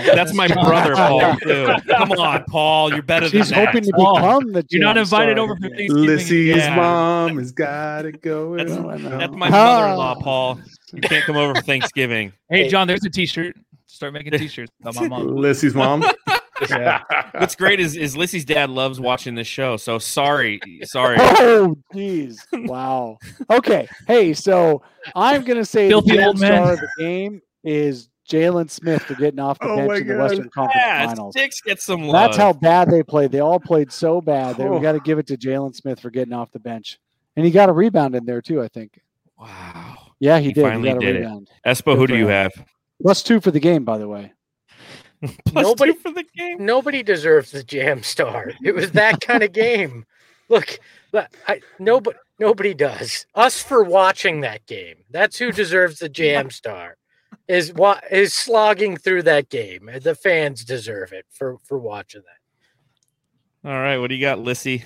That's 0.04 0.34
my 0.34 0.46
brother, 0.46 0.94
Paul. 0.94 1.36
Too. 1.38 1.68
Come 1.88 2.12
on, 2.12 2.44
Paul. 2.44 2.92
You're 2.92 3.00
better 3.00 3.30
She's 3.30 3.48
than 3.48 3.64
hoping 3.66 3.84
that. 3.84 3.92
to 3.92 3.96
Paul, 3.96 4.16
become 4.16 4.52
the. 4.52 4.66
You're 4.68 4.82
not 4.82 4.98
invited 4.98 5.36
star 5.36 5.44
over 5.44 5.56
for. 5.56 5.62
Thanksgiving. 5.70 6.04
Lissy's 6.04 6.56
yeah. 6.56 6.76
mom 6.76 7.38
has 7.38 7.50
got 7.50 8.02
to 8.02 8.12
go. 8.12 8.58
That's- 8.58 8.76
in. 8.76 8.84
I 8.86 8.96
know. 8.98 9.18
That's 9.18 9.32
my 9.34 9.48
mother-in-law, 9.48 10.16
Paul. 10.16 10.60
You 10.92 11.00
can't 11.00 11.24
come 11.24 11.38
over 11.38 11.54
for 11.54 11.62
Thanksgiving. 11.62 12.34
Hey, 12.50 12.64
Hey. 12.64 12.68
John, 12.68 12.86
there's 12.86 13.04
a 13.04 13.10
T-shirt. 13.10 13.56
Start 13.86 14.12
making 14.12 14.32
T-shirts 14.32 14.72
about 14.82 14.96
my 14.96 15.08
mom. 15.08 15.28
Lissy's 15.28 15.74
mom. 15.74 16.04
Yeah. 16.68 17.02
What's 17.38 17.54
great 17.54 17.80
is 17.80 17.96
is 17.96 18.16
Lissy's 18.16 18.44
dad 18.44 18.70
loves 18.70 19.00
watching 19.00 19.34
this 19.34 19.46
show. 19.46 19.76
So 19.76 19.98
sorry, 19.98 20.60
sorry. 20.84 21.16
Oh, 21.20 21.76
jeez. 21.94 22.38
Wow. 22.68 23.18
Okay. 23.48 23.88
Hey, 24.06 24.34
so 24.34 24.82
I'm 25.14 25.42
going 25.44 25.58
to 25.58 25.64
say 25.64 25.86
the 25.86 25.90
Filthy 25.92 26.10
jam 26.16 26.28
old 26.28 26.40
man. 26.40 26.52
star 26.62 26.72
of 26.74 26.80
the 26.80 26.88
game 26.98 27.40
is 27.64 28.08
Jalen 28.28 28.70
Smith 28.70 29.02
for 29.02 29.14
getting 29.14 29.40
off 29.40 29.58
the 29.58 29.66
Oh 29.68 29.76
bench 29.88 30.00
in 30.02 30.06
the 30.08 30.16
Western 30.18 30.50
Conference 30.50 30.82
Yeah, 30.84 31.06
Finals. 31.06 31.34
six 31.36 31.60
get 31.60 31.80
some 31.80 32.02
love. 32.02 32.30
That's 32.30 32.36
how 32.36 32.52
bad 32.52 32.90
they 32.90 33.02
played. 33.02 33.32
They 33.32 33.40
all 33.40 33.58
played 33.60 33.90
so 33.92 34.20
bad 34.20 34.56
that 34.58 34.66
Oh. 34.66 34.76
we 34.76 34.80
got 34.82 34.92
to 34.92 35.00
give 35.00 35.18
it 35.18 35.26
to 35.28 35.36
Jalen 35.36 35.74
Smith 35.74 36.00
for 36.00 36.10
getting 36.10 36.32
off 36.32 36.50
the 36.52 36.60
bench. 36.60 36.98
And 37.36 37.44
he 37.46 37.50
got 37.52 37.68
a 37.68 37.72
rebound 37.72 38.14
in 38.14 38.24
there, 38.26 38.42
too, 38.42 38.60
I 38.62 38.68
think. 38.68 39.00
Wow. 39.38 39.96
Yeah, 40.20 40.38
he, 40.38 40.48
He 40.48 40.52
did. 40.52 40.62
finally 40.62 40.88
he 40.88 40.94
got 40.94 41.02
a 41.02 41.06
did 41.06 41.16
it. 41.16 41.18
rebound. 41.20 41.48
Espo, 41.66 41.96
who 41.96 42.06
do 42.06 42.16
you 42.16 42.24
him. 42.26 42.30
have? 42.30 42.52
Plus 43.02 43.22
two 43.22 43.40
for 43.40 43.50
the 43.50 43.60
game, 43.60 43.84
by 43.84 43.96
the 43.98 44.06
way. 44.08 44.32
Plus 45.46 45.62
Nobody- 45.64 45.92
two 45.92 45.98
for 45.98 46.12
the 46.12 46.24
game. 46.36 46.64
Nobody 46.64 47.02
deserves 47.02 47.50
the 47.50 47.62
jam 47.62 48.02
star. 48.02 48.52
It 48.64 48.74
was 48.74 48.92
that 48.92 49.20
kind 49.20 49.42
of 49.42 49.52
game. 49.64 50.06
Look, 50.48 50.78
look, 51.12 51.28
I, 51.46 51.60
nobody 51.78 52.16
nobody 52.38 52.74
does. 52.74 53.26
Us 53.34 53.62
for 53.62 53.84
watching 53.84 54.40
that 54.40 54.66
game. 54.66 54.96
That's 55.10 55.36
who 55.38 55.52
deserves 55.52 55.98
the 55.98 56.08
jam 56.20 56.50
star. 56.50 56.96
Is 57.48 57.72
what 57.74 58.04
is 58.10 58.32
slogging 58.32 58.96
through 58.96 59.22
that 59.24 59.48
game. 59.50 59.90
The 60.02 60.14
fans 60.14 60.64
deserve 60.64 61.12
it 61.12 61.26
for 61.30 61.58
for 61.64 61.78
watching 61.78 62.22
that. 62.22 63.68
All 63.68 63.76
right, 63.78 63.98
what 63.98 64.08
do 64.08 64.14
you 64.14 64.20
got, 64.20 64.38
Lissy? 64.38 64.84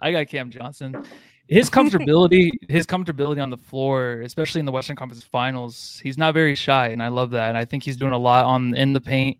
I 0.00 0.10
got 0.12 0.26
Cam 0.28 0.50
Johnson. 0.50 1.04
His 1.48 1.70
comfortability, 1.76 2.50
his 2.68 2.86
comfortability 2.86 3.42
on 3.42 3.50
the 3.50 3.56
floor, 3.56 4.20
especially 4.22 4.58
in 4.60 4.66
the 4.66 4.72
Western 4.72 4.96
Conference 4.96 5.24
Finals, 5.24 6.00
he's 6.02 6.18
not 6.18 6.34
very 6.34 6.54
shy, 6.54 6.88
and 6.88 7.02
I 7.02 7.08
love 7.08 7.30
that. 7.30 7.48
And 7.48 7.58
I 7.58 7.64
think 7.64 7.82
he's 7.82 7.96
doing 7.96 8.12
a 8.12 8.18
lot 8.18 8.44
on 8.44 8.74
in 8.74 8.92
the 8.92 9.00
paint. 9.00 9.38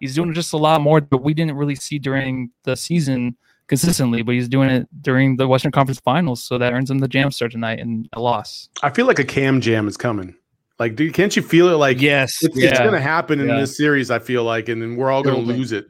He's 0.00 0.14
doing 0.14 0.34
just 0.34 0.52
a 0.52 0.56
lot 0.58 0.80
more, 0.80 1.00
but 1.00 1.22
we 1.22 1.32
didn't 1.34 1.56
really 1.56 1.74
see 1.74 1.98
during 1.98 2.50
the 2.64 2.76
season 2.76 3.36
consistently. 3.66 4.22
But 4.22 4.34
he's 4.34 4.48
doing 4.48 4.68
it 4.68 4.88
during 5.02 5.36
the 5.36 5.48
Western 5.48 5.72
Conference 5.72 6.00
Finals, 6.00 6.42
so 6.42 6.58
that 6.58 6.72
earns 6.72 6.90
him 6.90 6.98
the 6.98 7.08
jam 7.08 7.30
star 7.30 7.48
tonight 7.48 7.78
and 7.80 8.08
a 8.12 8.20
loss. 8.20 8.68
I 8.82 8.90
feel 8.90 9.06
like 9.06 9.18
a 9.18 9.24
Cam 9.24 9.60
jam 9.60 9.88
is 9.88 9.96
coming. 9.96 10.34
Like, 10.78 10.94
dude, 10.96 11.14
can't 11.14 11.34
you 11.34 11.40
feel 11.40 11.68
it? 11.68 11.76
Like, 11.76 11.98
Yes. 12.02 12.36
it's, 12.42 12.54
it's 12.58 12.78
going 12.78 12.92
to 12.92 13.00
happen 13.00 13.40
in 13.40 13.48
Yeah. 13.48 13.60
this 13.60 13.76
series. 13.78 14.10
I 14.10 14.18
feel 14.18 14.44
like, 14.44 14.68
and 14.68 14.82
then 14.82 14.96
we're 14.96 15.10
all 15.10 15.22
going 15.22 15.36
to 15.36 15.40
Totally. 15.40 15.58
lose 15.58 15.72
it. 15.72 15.86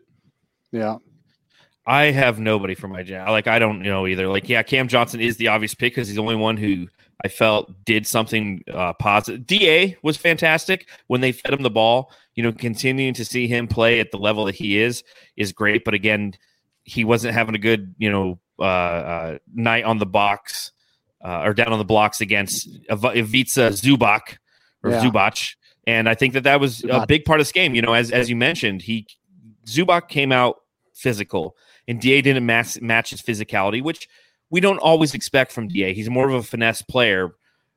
Yeah. 0.70 0.96
I 1.86 2.10
have 2.10 2.40
nobody 2.40 2.74
for 2.74 2.88
my 2.88 3.02
jam. 3.02 3.28
Like 3.28 3.46
I 3.46 3.58
don't 3.58 3.80
know 3.82 4.06
either. 4.06 4.26
Like 4.28 4.48
yeah, 4.48 4.62
Cam 4.62 4.88
Johnson 4.88 5.20
is 5.20 5.36
the 5.36 5.48
obvious 5.48 5.74
pick 5.74 5.94
because 5.94 6.08
he's 6.08 6.16
the 6.16 6.22
only 6.22 6.34
one 6.34 6.56
who 6.56 6.88
I 7.24 7.28
felt 7.28 7.84
did 7.84 8.06
something 8.06 8.62
uh, 8.72 8.92
positive. 8.94 9.46
Da 9.46 9.96
was 10.02 10.16
fantastic 10.16 10.88
when 11.06 11.20
they 11.20 11.32
fed 11.32 11.52
him 11.52 11.62
the 11.62 11.70
ball. 11.70 12.10
You 12.34 12.42
know, 12.42 12.52
continuing 12.52 13.14
to 13.14 13.24
see 13.24 13.46
him 13.46 13.68
play 13.68 14.00
at 14.00 14.10
the 14.10 14.18
level 14.18 14.44
that 14.46 14.56
he 14.56 14.78
is 14.78 15.04
is 15.36 15.52
great. 15.52 15.84
But 15.84 15.94
again, 15.94 16.34
he 16.84 17.04
wasn't 17.04 17.34
having 17.34 17.54
a 17.54 17.58
good 17.58 17.94
you 17.98 18.10
know 18.10 18.40
uh, 18.58 18.62
uh, 18.62 19.38
night 19.54 19.84
on 19.84 19.98
the 19.98 20.06
box 20.06 20.72
uh, 21.24 21.42
or 21.44 21.54
down 21.54 21.72
on 21.72 21.78
the 21.78 21.84
blocks 21.84 22.20
against 22.20 22.68
Iv- 22.90 23.16
Ivica 23.16 23.70
Zubac 23.70 24.38
or 24.82 24.90
Yeah. 24.90 25.04
Zubac. 25.04 25.54
And 25.86 26.08
I 26.08 26.14
think 26.14 26.32
that 26.34 26.42
that 26.42 26.58
was 26.58 26.82
a 26.90 27.06
big 27.06 27.24
part 27.24 27.38
of 27.38 27.46
this 27.46 27.52
game. 27.52 27.76
You 27.76 27.82
know, 27.82 27.92
as 27.92 28.10
as 28.10 28.28
you 28.28 28.34
mentioned, 28.34 28.82
he 28.82 29.06
Zubac 29.66 30.08
came 30.08 30.32
out 30.32 30.56
physical 30.94 31.56
and 31.88 32.00
Da 32.00 32.20
didn't 32.22 32.44
match, 32.46 32.80
match 32.80 33.10
his 33.10 33.22
physicality, 33.22 33.82
which 33.82 34.08
we 34.50 34.60
don't 34.60 34.78
always 34.78 35.14
expect 35.14 35.52
from 35.52 35.68
Da. 35.68 35.92
He's 35.94 36.10
more 36.10 36.28
of 36.28 36.34
a 36.34 36.42
finesse 36.42 36.82
player. 36.82 37.34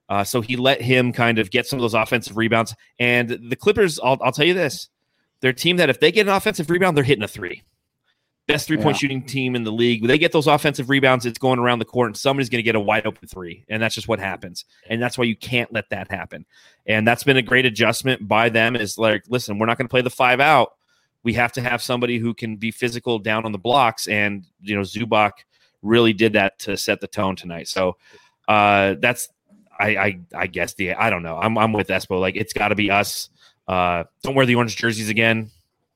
Uh, 0.08 0.24
so 0.24 0.42
he 0.42 0.56
let 0.56 0.82
him 0.82 1.14
kind 1.14 1.38
of 1.38 1.52
get 1.52 1.68
some 1.68 1.78
of 1.78 1.82
those 1.82 1.94
offensive 1.94 2.36
rebounds. 2.36 2.74
And 2.98 3.30
the 3.50 3.56
Clippers, 3.56 4.00
I'll, 4.00 4.18
I'll 4.22 4.32
tell 4.32 4.46
you 4.48 4.56
this 4.56 4.90
they're 5.42 5.52
a 5.52 5.54
team 5.54 5.78
that 5.78 5.90
if 5.90 6.00
they 6.00 6.12
get 6.12 6.28
an 6.28 6.34
offensive 6.34 6.70
rebound, 6.70 6.98
they're 6.98 7.04
hitting 7.04 7.24
a 7.24 7.28
three. 7.28 7.62
Best 8.48 8.66
three 8.66 8.78
point 8.78 8.96
Yeah. 8.96 9.00
shooting 9.02 9.22
team 9.24 9.56
in 9.56 9.64
the 9.64 9.72
league. 9.72 10.02
When 10.02 10.08
they 10.08 10.18
get 10.18 10.32
those 10.32 10.48
offensive 10.48 10.90
rebounds, 10.90 11.28
it's 11.28 11.38
going 11.38 11.60
around 11.60 11.78
the 11.78 11.86
court, 11.86 12.08
and 12.08 12.18
somebody's 12.18 12.50
going 12.50 12.58
to 12.58 12.64
get 12.64 12.76
a 12.76 12.80
wide 12.80 13.06
open 13.06 13.28
three. 13.28 13.64
And 13.70 13.82
that's 13.82 13.94
just 13.94 14.08
what 14.08 14.20
happens. 14.20 14.66
And 14.90 15.00
that's 15.00 15.20
why 15.20 15.26
you 15.26 15.36
can't 15.36 15.72
let 15.72 15.92
that 15.92 16.10
happen. 16.10 16.48
And 16.88 17.08
that's 17.08 17.24
been 17.24 17.38
a 17.38 17.44
great 17.44 17.68
adjustment 17.68 18.28
by 18.28 18.50
them. 18.50 18.76
Is 18.76 18.98
like, 18.98 19.24
listen, 19.30 19.60
we're 19.60 19.68
not 19.68 19.78
going 19.78 19.88
to 19.88 19.92
play 19.92 20.02
the 20.02 20.10
five 20.10 20.40
out 20.40 20.74
we 21.24 21.34
have 21.34 21.52
to 21.54 21.62
have 21.62 21.82
somebody 21.82 22.18
who 22.18 22.34
can 22.34 22.56
be 22.56 22.72
physical 22.72 23.20
down 23.20 23.46
on 23.46 23.52
the 23.52 23.58
blocks. 23.58 24.08
And, 24.08 24.46
you 24.62 24.76
know, 24.76 24.82
Zubac 24.82 25.32
really 25.82 26.14
did 26.14 26.34
that 26.34 26.60
to 26.60 26.78
set 26.78 27.02
the 27.02 27.08
tone 27.08 27.36
tonight. 27.36 27.68
So 27.68 27.98
uh, 28.48 28.96
that's, 29.00 29.30
I, 29.80 29.98
I, 29.98 30.20
I 30.36 30.48
guess 30.48 30.74
the, 30.74 30.94
I 30.94 31.10
don't 31.10 31.24
know. 31.24 31.38
I'm, 31.38 31.58
I'm 31.58 31.74
with 31.74 31.88
Espo. 31.88 32.20
Like, 32.20 32.36
it's 32.36 32.54
got 32.54 32.70
to 32.70 32.76
be 32.76 32.90
us. 32.92 33.30
Uh, 33.68 34.04
don't 34.24 34.36
wear 34.36 34.46
the 34.46 34.56
orange 34.56 34.76
jerseys 34.78 35.10
again. 35.10 35.52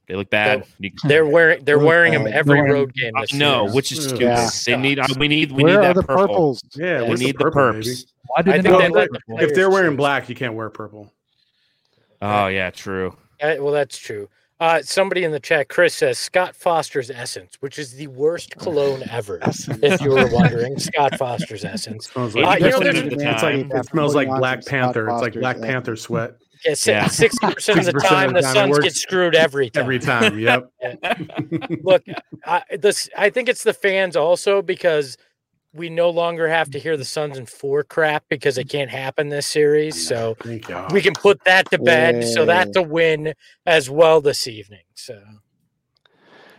They 0.07 0.15
look 0.15 0.29
bad. 0.29 0.65
You- 0.79 0.91
They're 1.05 1.25
wearing 1.25 1.63
they're 1.63 1.79
wearing 1.79 2.11
them 2.11 2.23
uh, 2.23 2.29
every 2.31 2.59
road 2.61 2.93
game. 2.93 3.13
This 3.21 3.33
no, 3.33 3.61
series. 3.61 3.73
which 3.73 3.91
is 3.93 4.11
Yeah. 4.19 4.45
stupid. 4.47 4.69
Yeah. 4.69 4.75
They 4.75 4.81
need. 4.81 4.99
uh, 4.99 5.07
We 5.17 5.27
need. 5.29 5.51
We 5.53 5.63
Where 5.63 5.77
need 5.77 5.83
that 5.85 5.95
the 5.95 6.03
purple. 6.03 6.27
purples? 6.27 6.63
Yeah, 6.75 7.03
We 7.03 7.15
need 7.15 7.37
the 7.37 7.45
purple, 7.45 7.71
baby? 7.71 7.85
perps. 7.85 8.05
Why 8.27 8.41
did 8.41 8.53
I 8.53 8.57
they 8.57 8.63
think 8.63 8.71
not 8.73 8.79
they 8.81 8.89
let 8.89 9.11
let 9.13 9.21
the? 9.39 9.43
If 9.49 9.55
they're 9.55 9.69
wearing 9.69 9.95
black, 9.95 10.27
you 10.27 10.35
can't 10.35 10.55
wear 10.55 10.69
purple. 10.69 11.11
Oh 12.21 12.47
yeah, 12.47 12.69
true. 12.69 13.15
Uh, 13.41 13.55
well, 13.59 13.71
that's 13.71 13.97
true. 13.97 14.27
Uh, 14.63 14.81
somebody 14.81 15.25
in 15.25 15.31
the 15.31 15.41
chat, 15.41 15.67
Chris 15.67 15.93
says 15.93 16.17
Scott 16.17 16.55
Foster's 16.55 17.11
Essence, 17.11 17.57
which 17.59 17.77
is 17.77 17.95
the 17.95 18.07
worst 18.07 18.55
cologne 18.57 19.03
ever. 19.11 19.37
if 19.43 19.99
you 20.01 20.11
were 20.11 20.27
wondering, 20.31 20.79
Scott 20.79 21.17
Foster's 21.17 21.65
Essence. 21.65 22.05
It 22.07 22.11
smells 22.13 22.33
Uh, 22.33 22.39
like, 22.43 22.61
you 22.61 22.69
know, 22.69 22.79
it's 22.81 23.43
like 23.43 23.55
it 23.69 23.85
smells 23.87 24.15
like 24.15 24.29
Black 24.29 24.65
Panther. 24.65 25.07
Scott 25.07 25.15
It's 25.17 25.21
like 25.35 25.41
Black 25.41 25.57
yeah. 25.57 25.65
Panther 25.65 25.97
sweat 25.97 26.35
Yeah, 26.65 26.75
Yeah. 26.85 27.07
sixty 27.07 27.45
percent 27.45 27.79
of 27.79 27.85
the 27.87 27.91
60% 27.91 28.07
time, 28.07 28.29
of 28.29 28.35
the 28.35 28.47
the 28.47 28.53
time 28.53 28.69
it 28.69 28.73
Suns 28.75 28.83
get 28.85 28.93
screwed 28.93 29.35
every 29.35 29.69
time. 29.69 29.81
every 29.83 29.99
time. 29.99 30.39
Yep. 30.39 30.71
Look, 31.83 32.03
I, 32.45 32.63
this 32.79 33.09
I 33.17 33.29
think 33.31 33.49
it's 33.49 33.63
the 33.63 33.73
fans 33.73 34.15
also 34.15 34.61
because 34.61 35.17
we 35.73 35.89
no 35.89 36.09
longer 36.09 36.47
have 36.47 36.69
to 36.71 36.79
hear 36.79 36.95
the 36.97 37.05
Suns 37.05 37.37
and 37.37 37.49
four 37.49 37.83
crap 37.83 38.23
because 38.29 38.57
it 38.57 38.69
can't 38.69 38.89
happen 38.91 39.29
this 39.29 39.47
series. 39.47 40.07
So 40.07 40.37
we 40.91 41.01
can 41.01 41.13
put 41.13 41.43
that 41.45 41.69
to 41.71 41.79
bed. 41.79 42.23
So 42.27 42.45
that's 42.45 42.75
a 42.77 42.81
win 42.81 43.33
as 43.65 43.89
well 43.89 44.21
this 44.21 44.47
evening. 44.47 44.83
So 44.93 45.19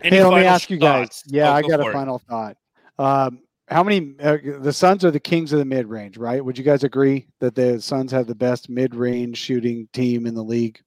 Any 0.03 0.17
hey, 0.17 0.25
let 0.25 0.41
me 0.41 0.47
ask 0.47 0.69
you 0.69 0.79
guys. 0.79 1.09
thoughts? 1.09 1.23
Yeah, 1.27 1.51
Oh, 1.51 1.53
I 1.53 1.63
go 1.63 1.69
got 1.69 1.81
a 1.81 1.85
for 1.85 1.91
it. 1.91 1.95
final 1.95 2.19
thought. 2.29 2.57
Um, 2.99 3.41
how 3.69 3.83
many? 3.83 4.15
Uh, 4.21 4.37
the 4.61 4.73
Suns 4.73 5.05
are 5.05 5.11
the 5.11 5.21
kings 5.21 5.53
of 5.53 5.59
the 5.59 5.65
mid 5.65 5.87
range, 5.87 6.19
right? 6.19 6.45
Would 6.45 6.59
you 6.59 6.65
guys 6.65 6.85
agree 6.85 7.27
that 7.41 7.55
the 7.55 7.81
Suns 7.81 8.13
have 8.13 8.27
the 8.27 8.35
best 8.35 8.69
mid 8.69 8.95
range 8.95 9.39
shooting 9.39 9.89
team 9.93 10.27
in 10.27 10.35
the 10.35 10.45
league? 10.45 10.81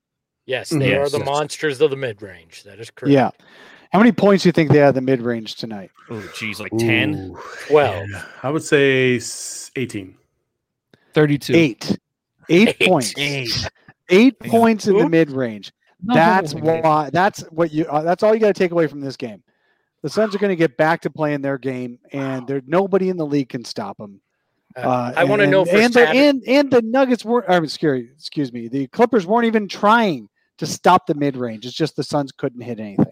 yes, 0.46 0.70
they 0.70 0.94
are 0.96 1.02
Yes. 1.04 1.12
the 1.12 1.20
monsters 1.20 1.82
of 1.82 1.90
the 1.90 1.96
mid 1.98 2.22
range. 2.22 2.64
That 2.64 2.80
is 2.80 2.90
correct. 2.92 3.12
Yeah. 3.14 3.32
How 3.94 4.00
many 4.00 4.12
points 4.12 4.44
do 4.44 4.50
you 4.50 4.54
think 4.54 4.72
they 4.72 4.80
had 4.80 4.96
the 4.96 5.02
mid 5.02 5.22
range 5.22 5.56
tonight? 5.56 5.92
Oh, 6.10 6.24
geez, 6.38 6.60
like 6.60 6.72
ten. 6.78 7.36
Twelve. 7.68 8.06
yeah. 8.10 8.24
I 8.44 8.50
would 8.50 8.64
say 8.64 9.16
s- 9.18 9.72
18. 9.76 10.16
32. 11.14 11.56
Eight. 11.56 11.98
Eight 12.50 12.76
Eight. 12.80 12.88
points. 12.88 13.14
Eight. 13.18 13.70
Eight 14.10 14.36
Yeah. 14.44 14.50
points 14.52 14.88
in 14.88 14.98
the 14.98 15.10
mid 15.10 15.32
range. 15.32 15.72
No, 16.04 16.14
That's 16.14 16.54
no, 16.54 16.80
why. 16.82 17.10
That's 17.12 17.42
what 17.50 17.74
you. 17.74 17.86
Uh, 17.86 18.04
that's 18.04 18.24
all 18.24 18.34
you 18.34 18.40
got 18.40 18.48
to 18.48 18.54
take 18.54 18.72
away 18.72 18.88
from 18.88 19.02
this 19.02 19.18
game. 19.18 19.42
The 20.04 20.10
Suns 20.10 20.36
are 20.36 20.38
going 20.38 20.52
to 20.52 20.56
get 20.56 20.78
back 20.78 21.02
to 21.02 21.10
playing 21.10 21.42
their 21.42 21.58
game, 21.58 21.98
and 22.14 22.46
there 22.48 22.62
nobody 22.68 23.10
in 23.10 23.18
the 23.18 23.26
league 23.26 23.50
can 23.50 23.66
stop 23.66 23.98
them. 23.98 24.22
Uh, 24.76 25.12
I 25.16 25.24
want 25.24 25.42
to 25.42 25.48
know 25.48 25.66
for 25.66 25.76
and 25.76 25.92
the, 25.92 26.08
and 26.08 26.44
and 26.48 26.70
the 26.70 26.84
Nuggets 26.84 27.26
weren't. 27.26 27.46
Or, 27.50 27.64
excuse, 27.64 28.10
excuse 28.16 28.54
me. 28.54 28.68
The 28.68 28.86
Clippers 28.88 29.26
weren't 29.26 29.46
even 29.48 29.68
trying 29.68 30.30
to 30.60 30.68
stop 30.68 31.08
the 31.08 31.16
mid 31.16 31.36
range. 31.36 31.66
It's 31.66 31.76
just 31.76 31.96
the 31.96 32.04
Suns 32.04 32.32
couldn't 32.32 32.62
hit 32.62 32.80
anything. 32.80 33.06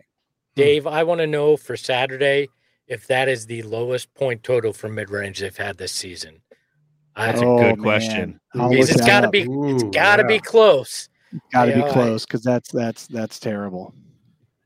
Hmm. 0.55 0.61
Dave, 0.61 0.87
I 0.87 1.03
want 1.03 1.19
to 1.19 1.27
know 1.27 1.57
for 1.57 1.75
Saturday 1.75 2.49
if 2.87 3.07
that 3.07 3.27
is 3.27 3.45
the 3.45 3.63
lowest 3.63 4.13
point 4.13 4.43
total 4.43 4.71
for 4.73 4.89
mid 4.89 5.09
range 5.09 5.39
they've 5.39 5.55
had 5.55 5.77
this 5.77 5.91
season. 5.91 6.41
I, 7.15 7.27
That's 7.27 7.41
a 7.41 7.45
Oh, 7.45 7.57
good 7.57 7.77
man. 7.77 7.81
question. 7.81 8.39
I'll 8.55 8.69
Because 8.69 8.89
look 8.89 8.89
it's 8.89 9.01
that 9.01 9.07
got 9.07 9.21
to 9.21 9.27
up. 9.27 9.33
be 9.33 9.41
it's 9.41 9.83
Ooh, 9.83 9.91
got 9.91 10.15
to 10.17 10.23
be 10.23 10.39
close. 10.39 11.09
Got 11.51 11.65
to 11.65 11.71
Yeah, 11.71 11.87
be 11.87 11.93
close 11.93 12.25
because 12.25 12.43
that's 12.43 12.71
that's 12.71 13.07
that's 13.07 13.39
terrible. 13.39 13.93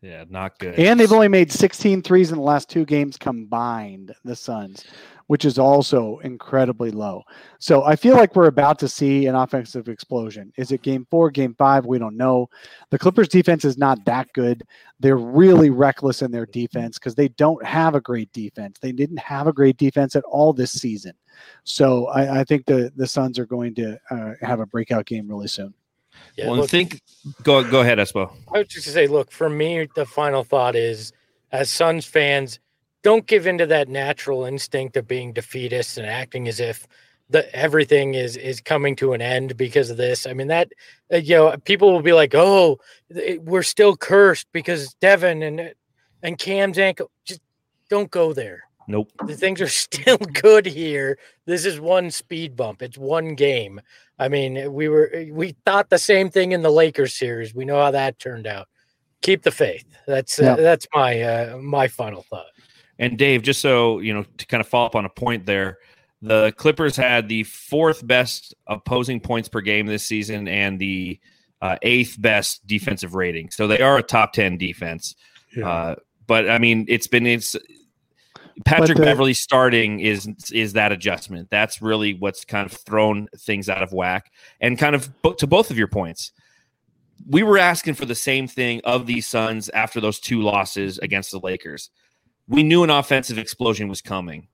Yeah, 0.02 0.24
not 0.30 0.58
good. 0.60 0.76
And 0.80 0.98
they've 0.98 1.12
only 1.12 1.28
made 1.28 1.52
16 1.52 2.04
threes 2.04 2.32
in 2.32 2.38
the 2.38 2.44
last 2.44 2.70
two 2.70 2.86
games 2.86 3.18
combined, 3.18 4.16
the 4.24 4.36
Suns, 4.36 4.86
which 5.28 5.44
is 5.44 5.60
also 5.60 6.20
incredibly 6.20 6.90
low. 6.90 7.24
So 7.60 7.84
I 7.84 7.98
feel 7.98 8.16
like 8.16 8.34
we're 8.34 8.48
about 8.48 8.80
to 8.80 8.88
see 8.88 9.26
an 9.26 9.36
offensive 9.36 9.90
explosion. 9.90 10.54
Is 10.56 10.72
it 10.72 10.84
game 10.84 11.06
four, 11.12 11.30
game 11.30 11.54
five? 11.54 11.86
We 11.86 12.00
don't 12.00 12.16
know. 12.16 12.50
The 12.92 13.00
Clippers 13.00 13.28
defense 13.28 13.66
is 13.66 13.78
not 13.78 14.06
that 14.06 14.32
good. 14.32 14.64
They're 15.02 15.18
really 15.18 15.70
reckless 15.70 16.22
in 16.22 16.32
their 16.32 16.46
defense 16.46 16.98
because 16.98 17.16
they 17.16 17.28
don't 17.30 17.64
have 17.66 17.94
a 17.94 18.02
great 18.02 18.32
defense. 18.32 18.80
They 18.80 18.94
didn't 18.94 19.20
have 19.20 19.48
a 19.48 19.54
great 19.54 19.76
defense 19.76 20.16
at 20.16 20.24
all 20.24 20.54
this 20.54 20.72
season. 20.72 21.14
So 21.66 22.08
I, 22.08 22.40
I 22.40 22.44
think 22.46 22.66
the, 22.66 22.92
the 22.96 23.08
Suns 23.08 23.38
are 23.38 23.46
going 23.46 23.76
to 23.76 24.00
uh, 24.12 24.34
have 24.42 24.62
a 24.62 24.66
breakout 24.66 25.06
game 25.06 25.28
really 25.28 25.50
soon. 25.50 25.74
Yeah, 26.38 26.48
well, 26.48 26.58
look, 26.58 26.70
think. 26.70 27.02
Go 27.44 27.64
go 27.70 27.82
ahead, 27.82 27.98
Espo. 27.98 28.32
I 28.54 28.60
was 28.60 28.68
just 28.68 28.86
gonna 28.86 28.94
say, 28.94 29.08
look, 29.08 29.32
for 29.32 29.50
me, 29.50 29.88
the 29.96 30.06
final 30.06 30.44
thought 30.44 30.76
is, 30.76 31.12
as 31.52 31.70
Suns 31.70 32.06
fans, 32.06 32.60
don't 33.04 33.26
give 33.28 33.48
into 33.48 33.66
that 33.68 33.90
natural 33.90 34.46
instinct 34.46 34.98
of 34.98 35.08
being 35.08 35.34
defeatist 35.34 35.98
and 35.98 36.08
acting 36.08 36.48
as 36.48 36.60
if 36.60 36.88
the 37.30 37.54
everything 37.56 38.16
is 38.16 38.38
is 38.38 38.62
coming 38.62 38.96
to 38.98 39.14
an 39.14 39.22
end 39.22 39.56
because 39.58 39.90
of 39.90 39.98
this. 39.98 40.26
I 40.26 40.34
mean, 40.34 40.48
that 40.48 40.72
uh, 41.14 41.18
you 41.18 41.36
know, 41.36 41.56
people 41.66 41.92
will 41.92 42.02
be 42.02 42.14
like, 42.14 42.34
"Oh, 42.34 42.80
it- 43.10 43.44
we're 43.44 43.64
still 43.64 43.96
cursed 43.96 44.48
because 44.52 44.94
Devin 44.96 45.44
and 45.44 45.74
and 46.24 46.38
Cam's 46.38 46.80
ankle." 46.80 47.12
Just 47.26 47.42
don't 47.90 48.10
go 48.10 48.34
there. 48.34 48.64
Nope. 48.90 49.12
The 49.28 49.36
things 49.36 49.62
are 49.62 49.68
still 49.70 50.18
good 50.18 50.66
here. 50.66 51.20
This 51.46 51.64
is 51.64 51.80
one 51.80 52.10
speed 52.12 52.56
bump. 52.56 52.82
It's 52.82 52.98
one 52.98 53.36
game. 53.36 53.80
I 54.18 54.28
mean, 54.28 54.74
we 54.74 54.90
were 54.90 55.26
we 55.32 55.56
thought 55.66 55.90
the 55.90 56.00
same 56.00 56.30
thing 56.30 56.52
in 56.52 56.64
the 56.64 56.72
Lakers 56.72 57.14
series. 57.14 57.56
We 57.56 57.64
know 57.64 57.80
how 57.80 57.92
that 57.92 58.20
turned 58.20 58.48
out. 58.48 58.68
Keep 59.22 59.44
the 59.44 59.52
faith. 59.52 59.86
That's 60.08 60.42
uh, 60.42 60.56
that's 60.56 60.88
my 60.94 61.22
uh, 61.22 61.58
my 61.58 61.88
final 61.88 62.24
thought. 62.24 62.48
And 62.98 63.18
Dave, 63.18 63.44
just 63.44 63.62
so 63.62 64.00
you 64.00 64.14
know, 64.14 64.26
to 64.38 64.46
kind 64.48 64.60
of 64.60 64.68
follow 64.68 64.88
up 64.88 64.96
on 64.96 65.06
a 65.06 65.10
point 65.10 65.46
there, 65.46 65.78
the 66.22 66.52
Clippers 66.58 66.98
had 66.98 67.30
the 67.30 67.44
fourth 67.44 68.06
best 68.06 68.56
opposing 68.68 69.20
points 69.22 69.48
per 69.48 69.62
game 69.62 69.86
this 69.86 70.06
season 70.06 70.48
and 70.48 70.80
the 70.80 71.20
uh, 71.62 71.78
eighth 71.84 72.16
best 72.20 72.66
defensive 72.66 73.14
rating. 73.14 73.52
So 73.52 73.68
they 73.68 73.82
are 73.82 73.98
a 73.98 74.04
top 74.04 74.34
ten 74.34 74.58
defense. 74.58 75.16
Yeah. 75.56 75.70
Uh, 75.70 75.96
but 76.28 76.50
I 76.50 76.58
mean, 76.58 76.86
it's 76.90 77.08
been 77.08 77.26
it's 77.26 77.56
Patrick 78.66 78.98
the- 78.98 79.04
Beverley 79.04 79.34
starting 79.34 80.00
is 80.00 80.28
is 80.52 80.74
that 80.74 80.92
adjustment. 80.92 81.50
That's 81.50 81.82
really 81.82 82.14
what's 82.14 82.46
kind 82.46 82.66
of 82.66 82.72
thrown 82.72 83.28
things 83.38 83.70
out 83.70 83.84
of 83.84 83.94
whack. 83.94 84.32
And 84.60 84.78
kind 84.78 84.96
of 84.96 85.10
to 85.38 85.48
both 85.48 85.72
of 85.72 85.78
your 85.78 85.88
points, 85.88 86.32
we 87.28 87.44
were 87.44 87.58
asking 87.58 87.96
for 87.96 88.06
the 88.06 88.16
same 88.16 88.48
thing 88.48 88.82
of 88.84 89.06
these 89.06 89.28
Suns 89.28 89.70
after 89.70 90.02
those 90.02 90.20
two 90.20 90.42
losses 90.42 90.98
against 91.00 91.32
the 91.32 91.40
Lakers. 91.40 91.90
We 92.48 92.64
knew 92.64 92.84
an 92.84 92.90
offensive 92.90 93.38
explosion 93.38 93.88
was 93.88 94.02
coming, 94.02 94.48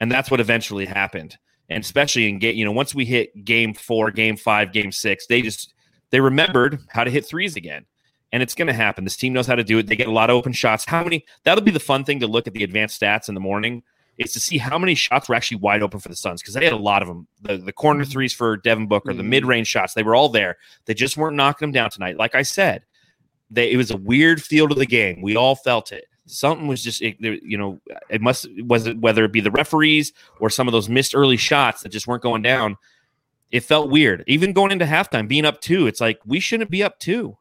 and 0.00 0.10
that's 0.10 0.30
what 0.30 0.40
eventually 0.40 0.86
happened. 0.86 1.36
And 1.68 1.82
especially 1.82 2.28
in 2.28 2.38
game, 2.38 2.56
you 2.56 2.64
know, 2.64 2.72
once 2.72 2.94
we 2.94 3.04
hit 3.04 3.44
game 3.44 3.74
four, 3.74 4.10
game 4.10 4.36
five, 4.36 4.72
game 4.72 4.92
six, 4.92 5.26
they 5.26 5.42
just 5.42 5.72
they 6.10 6.20
remembered 6.20 6.80
how 6.88 7.04
to 7.04 7.10
hit 7.10 7.26
threes 7.26 7.56
again. 7.56 7.84
And 8.32 8.42
it's 8.42 8.54
going 8.54 8.68
to 8.68 8.72
happen. 8.72 9.04
This 9.04 9.16
team 9.16 9.32
knows 9.34 9.46
how 9.46 9.54
to 9.54 9.64
do 9.64 9.78
it. 9.78 9.86
They 9.86 9.96
get 9.96 10.08
a 10.08 10.12
lot 10.12 10.30
of 10.30 10.36
open 10.36 10.52
shots. 10.52 10.84
How 10.86 11.04
many? 11.04 11.24
That'll 11.44 11.62
be 11.64 11.70
the 11.70 11.78
fun 11.80 12.04
thing 12.04 12.20
to 12.20 12.26
look 12.26 12.46
at 12.46 12.54
the 12.54 12.64
advanced 12.64 13.00
stats 13.00 13.28
in 13.28 13.34
the 13.34 13.40
morning 13.40 13.82
is 14.18 14.32
to 14.32 14.40
see 14.40 14.58
how 14.58 14.78
many 14.78 14.94
shots 14.94 15.28
were 15.28 15.34
actually 15.34 15.58
wide 15.58 15.82
open 15.82 16.00
for 16.00 16.08
the 16.08 16.16
Suns 16.16 16.40
because 16.42 16.54
they 16.54 16.64
had 16.64 16.72
a 16.72 16.76
lot 16.76 17.02
of 17.02 17.08
them. 17.08 17.26
The 17.42 17.56
the 17.58 17.72
corner 17.72 18.04
threes 18.04 18.32
for 18.32 18.56
Devin 18.58 18.86
Booker, 18.86 19.12
the 19.14 19.22
Mhm. 19.22 19.26
mid 19.28 19.44
range 19.46 19.66
shots, 19.68 19.94
they 19.94 20.02
were 20.02 20.14
all 20.14 20.28
there. 20.28 20.56
They 20.86 20.94
just 20.94 21.16
weren't 21.16 21.36
knocking 21.36 21.66
them 21.66 21.72
down 21.72 21.90
tonight. 21.90 22.16
Like 22.18 22.34
I 22.34 22.42
said, 22.42 22.84
they, 23.50 23.70
it 23.70 23.76
was 23.76 23.90
a 23.90 23.96
weird 23.96 24.42
feel 24.42 24.68
to 24.68 24.74
the 24.74 24.86
game. 24.86 25.20
We 25.22 25.36
all 25.36 25.54
felt 25.54 25.92
it. 25.92 26.04
Something 26.26 26.66
was 26.68 26.82
just, 26.82 27.02
it, 27.02 27.16
you 27.20 27.58
know, 27.58 27.80
it 28.08 28.20
must 28.20 28.46
was 28.64 28.86
it 28.86 28.98
whether 28.98 29.24
it 29.24 29.32
be 29.32 29.40
the 29.40 29.50
referees 29.50 30.12
or 30.40 30.48
some 30.50 30.68
of 30.68 30.72
those 30.72 30.88
missed 30.88 31.14
early 31.14 31.36
shots 31.36 31.82
that 31.82 31.88
just 31.90 32.06
weren't 32.06 32.22
going 32.22 32.42
down. 32.42 32.76
It 33.50 33.60
felt 33.64 33.90
weird. 33.90 34.24
Even 34.26 34.52
going 34.52 34.72
into 34.72 34.84
halftime, 34.86 35.26
being 35.28 35.44
up 35.44 35.60
two, 35.60 35.86
it's 35.86 36.00
like 36.00 36.18
we 36.24 36.38
shouldn't 36.40 36.70
be 36.70 36.82
up 36.82 36.98
two. 36.98 37.36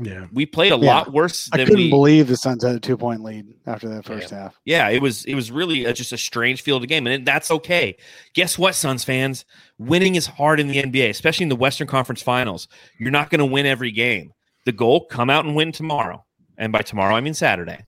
Yeah. 0.00 0.26
We 0.32 0.46
played 0.46 0.72
a 0.72 0.76
Yeah. 0.76 0.94
lot 0.94 1.12
worse 1.12 1.48
I 1.52 1.58
couldn't 1.58 1.76
we. 1.76 1.90
believe 1.90 2.28
the 2.28 2.36
Suns 2.36 2.64
had 2.64 2.74
a 2.74 2.80
two 2.80 2.96
point 2.96 3.22
lead 3.22 3.46
after 3.66 3.88
that 3.88 4.04
first 4.04 4.30
half. 4.30 4.58
yeah, 4.64 4.88
it 4.88 5.02
was 5.02 5.24
it 5.24 5.34
was 5.34 5.50
really 5.50 5.84
a, 5.84 5.92
just 5.92 6.12
a 6.12 6.18
strange 6.18 6.62
field 6.62 6.82
of 6.82 6.88
game, 6.88 7.06
and 7.06 7.26
that's 7.26 7.50
okay. 7.50 7.96
Guess 8.34 8.58
what, 8.58 8.74
Suns 8.74 9.04
fans? 9.04 9.44
Winning 9.78 10.14
is 10.14 10.26
hard 10.26 10.60
in 10.60 10.68
the 10.68 10.82
NBA, 10.82 11.10
especially 11.10 11.44
in 11.44 11.48
the 11.50 11.56
Western 11.56 11.86
Conference 11.86 12.22
Finals. 12.22 12.68
You're 12.98 13.10
not 13.10 13.30
going 13.30 13.40
to 13.40 13.44
win 13.46 13.66
every 13.66 13.90
game. 13.90 14.32
The 14.64 14.72
goal: 14.72 15.06
come 15.06 15.28
out 15.30 15.44
and 15.44 15.54
win 15.56 15.72
tomorrow, 15.72 16.24
and 16.56 16.72
by 16.72 16.80
tomorrow 16.82 17.14
I 17.14 17.20
mean 17.20 17.34
Saturday. 17.34 17.84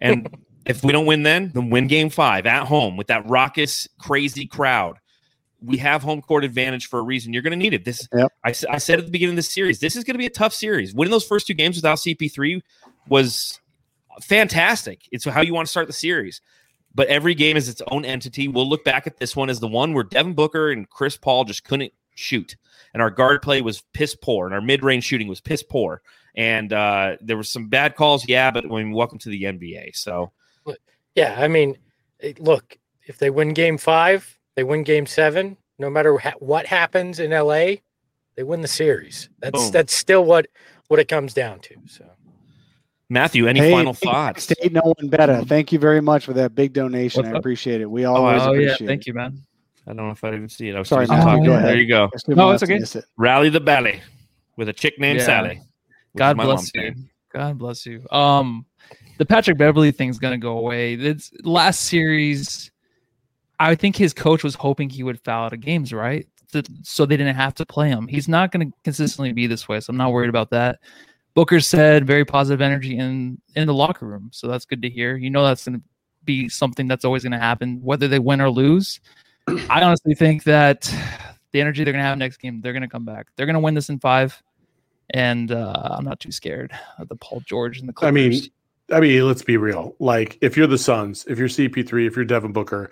And 0.00 0.28
if 0.66 0.84
we 0.84 0.92
don't 0.92 1.06
win, 1.06 1.22
then 1.22 1.50
then 1.54 1.70
win 1.70 1.86
Game 1.86 2.10
Five 2.10 2.46
at 2.46 2.66
home 2.66 2.96
with 2.96 3.06
that 3.08 3.28
raucous, 3.28 3.88
crazy 3.98 4.46
crowd. 4.46 4.98
We 5.62 5.76
have 5.78 6.02
home 6.02 6.22
court 6.22 6.44
advantage 6.44 6.86
for 6.86 6.98
a 6.98 7.02
reason. 7.02 7.32
You're 7.32 7.42
going 7.42 7.50
to 7.52 7.56
need 7.56 7.74
it. 7.74 7.84
This 7.84 8.08
Yep. 8.14 8.32
I, 8.44 8.50
s- 8.50 8.64
I 8.70 8.78
said 8.78 8.98
at 8.98 9.04
the 9.04 9.10
beginning 9.10 9.34
of 9.34 9.36
the 9.36 9.42
series, 9.42 9.78
this 9.80 9.94
is 9.96 10.04
going 10.04 10.14
to 10.14 10.18
be 10.18 10.26
a 10.26 10.30
tough 10.30 10.54
series. 10.54 10.94
Winning 10.94 11.10
those 11.10 11.26
first 11.26 11.46
two 11.46 11.54
games 11.54 11.76
without 11.76 11.98
CP3 11.98 12.60
was 13.08 13.60
fantastic. 14.22 15.02
It's 15.12 15.24
how 15.24 15.40
you 15.42 15.54
want 15.54 15.66
to 15.66 15.70
start 15.70 15.86
the 15.86 15.92
series. 15.92 16.40
But 16.94 17.06
every 17.08 17.34
game 17.34 17.56
is 17.56 17.68
its 17.68 17.82
own 17.90 18.04
entity. 18.04 18.48
We'll 18.48 18.68
look 18.68 18.84
back 18.84 19.06
at 19.06 19.18
this 19.18 19.36
one 19.36 19.48
as 19.48 19.60
the 19.60 19.68
one 19.68 19.92
where 19.94 20.02
Devin 20.04 20.34
Booker 20.34 20.70
and 20.72 20.88
Chris 20.88 21.16
Paul 21.16 21.44
just 21.44 21.62
couldn't 21.64 21.92
shoot. 22.16 22.56
And 22.92 23.00
our 23.00 23.10
guard 23.10 23.42
play 23.42 23.62
was 23.62 23.82
piss 23.92 24.16
poor, 24.16 24.46
and 24.46 24.54
our 24.54 24.60
mid 24.60 24.82
range 24.82 25.04
shooting 25.04 25.28
was 25.28 25.40
piss 25.40 25.62
poor. 25.62 26.02
And 26.34 26.72
uh, 26.72 27.16
there 27.20 27.36
were 27.36 27.44
some 27.44 27.68
bad 27.68 27.94
calls, 27.94 28.26
yeah, 28.28 28.50
but 28.50 28.64
I 28.64 28.68
mean, 28.68 28.90
welcome 28.92 29.18
to 29.20 29.28
the 29.28 29.44
NBA. 29.44 29.94
So, 29.96 30.32
Yeah, 31.14 31.36
I 31.38 31.46
mean, 31.46 31.76
look, 32.38 32.76
if 33.06 33.18
they 33.18 33.30
win 33.30 33.52
Game 33.54 33.78
Five, 33.78 34.36
they 34.56 34.64
win 34.64 34.82
Game 34.82 35.06
Seven. 35.06 35.56
No 35.78 35.88
matter 35.90 36.18
ha- 36.18 36.34
what 36.38 36.66
happens 36.66 37.20
in 37.20 37.30
LA, 37.30 37.76
they 38.36 38.42
win 38.42 38.60
the 38.60 38.68
series. 38.68 39.28
That's 39.40 39.64
Boom. 39.64 39.72
that's 39.72 39.92
still 39.94 40.24
what 40.24 40.46
what 40.88 41.00
it 41.00 41.08
comes 41.08 41.32
down 41.34 41.60
to. 41.60 41.76
So 41.86 42.04
Matthew, 43.08 43.46
any 43.46 43.60
Hey, 43.60 43.70
final 43.70 43.94
thoughts? 43.94 44.44
State 44.44 44.72
no 44.72 44.82
one 44.82 45.08
better. 45.08 45.42
Thank 45.44 45.72
you 45.72 45.78
very 45.78 46.00
much 46.00 46.24
for 46.24 46.32
that 46.34 46.54
big 46.54 46.72
donation. 46.72 47.22
What's 47.22 47.28
I 47.32 47.36
up? 47.36 47.38
appreciate 47.38 47.80
it. 47.80 47.90
We 47.90 48.04
always 48.04 48.42
Oh 48.42 48.52
yeah, 48.52 48.72
appreciate 48.72 48.86
thank 48.86 49.00
it. 49.02 49.06
you, 49.08 49.14
man. 49.14 49.42
I 49.86 49.92
don't 49.94 50.06
know 50.06 50.10
if 50.12 50.22
I 50.22 50.30
didn't 50.30 50.50
see 50.50 50.68
it. 50.68 50.76
I 50.76 50.78
was 50.80 50.88
Sorry, 50.88 51.06
too 51.06 51.12
busy 51.12 51.24
Matthew, 51.24 51.30
talking. 51.30 51.44
go 51.44 51.62
There 51.62 51.76
you 51.76 51.88
go. 51.88 52.10
No, 52.28 52.50
it's 52.52 52.62
okay. 52.62 52.76
it. 52.76 53.04
Rally 53.16 53.48
the 53.48 53.60
Valley 53.60 54.00
with 54.56 54.68
a 54.68 54.72
chick 54.72 54.98
named 55.00 55.20
Yeah. 55.20 55.26
Sally. 55.26 55.62
God 56.16 56.36
bless 56.36 56.70
you. 56.74 56.82
name. 56.82 57.10
God 57.32 57.58
bless 57.58 57.86
you. 57.86 58.06
Um, 58.10 58.66
the 59.18 59.24
Patrick 59.24 59.56
Beverley 59.58 59.90
thing's 59.90 60.18
gonna 60.18 60.38
go 60.38 60.58
away. 60.58 60.94
It's 60.94 61.32
last 61.42 61.82
series. 61.82 62.70
I 63.60 63.74
think 63.74 63.94
his 63.94 64.14
coach 64.14 64.42
was 64.42 64.54
hoping 64.54 64.88
he 64.88 65.02
would 65.02 65.20
foul 65.20 65.44
out 65.44 65.52
of 65.52 65.60
games, 65.60 65.92
right? 65.92 66.26
So 66.82 67.06
they 67.06 67.16
didn't 67.16 67.36
have 67.36 67.54
to 67.56 67.66
play 67.66 67.90
him. 67.90 68.08
He's 68.08 68.26
not 68.26 68.50
going 68.50 68.70
to 68.70 68.76
consistently 68.82 69.32
be 69.32 69.46
this 69.46 69.68
way, 69.68 69.78
so 69.80 69.90
I'm 69.90 69.98
not 69.98 70.12
worried 70.12 70.30
about 70.30 70.50
that. 70.50 70.80
Booker 71.34 71.60
said 71.60 72.06
very 72.06 72.24
positive 72.24 72.60
energy 72.60 72.98
in 72.98 73.40
in 73.54 73.66
the 73.66 73.74
locker 73.74 74.06
room, 74.06 74.30
so 74.32 74.48
that's 74.48 74.64
good 74.64 74.82
to 74.82 74.90
hear. 74.90 75.16
You 75.16 75.30
know 75.30 75.44
that's 75.44 75.64
going 75.64 75.78
to 75.78 75.84
be 76.24 76.48
something 76.48 76.88
that's 76.88 77.04
always 77.04 77.22
going 77.22 77.32
to 77.32 77.38
happen, 77.38 77.80
whether 77.82 78.08
they 78.08 78.18
win 78.18 78.40
or 78.40 78.50
lose. 78.50 78.98
I 79.46 79.82
honestly 79.82 80.14
think 80.14 80.42
that 80.44 80.92
the 81.52 81.60
energy 81.60 81.84
they're 81.84 81.92
going 81.92 82.02
to 82.02 82.08
have 82.08 82.18
next 82.18 82.38
game, 82.38 82.60
they're 82.60 82.72
going 82.72 82.82
to 82.82 82.88
come 82.88 83.04
back. 83.04 83.28
They're 83.36 83.46
going 83.46 83.54
to 83.54 83.60
win 83.60 83.74
this 83.74 83.90
in 83.90 84.00
five, 84.00 84.42
and 85.10 85.52
uh, 85.52 85.90
I'm 85.92 86.04
not 86.04 86.18
too 86.18 86.32
scared 86.32 86.72
of 86.98 87.08
the 87.08 87.16
Paul 87.16 87.42
George 87.46 87.78
and 87.78 87.88
the 87.88 87.92
Clippers. 87.92 88.08
I 88.08 88.12
mean, 88.12 88.42
I 88.92 89.00
mean, 89.00 89.26
let's 89.26 89.42
be 89.42 89.56
real. 89.56 89.94
Like, 90.00 90.38
if 90.40 90.56
you're 90.56 90.66
the 90.66 90.78
Suns, 90.78 91.26
if 91.28 91.38
you're 91.38 91.48
CP3, 91.48 92.06
if 92.08 92.16
you're 92.16 92.24
Devin 92.24 92.52
Booker, 92.52 92.90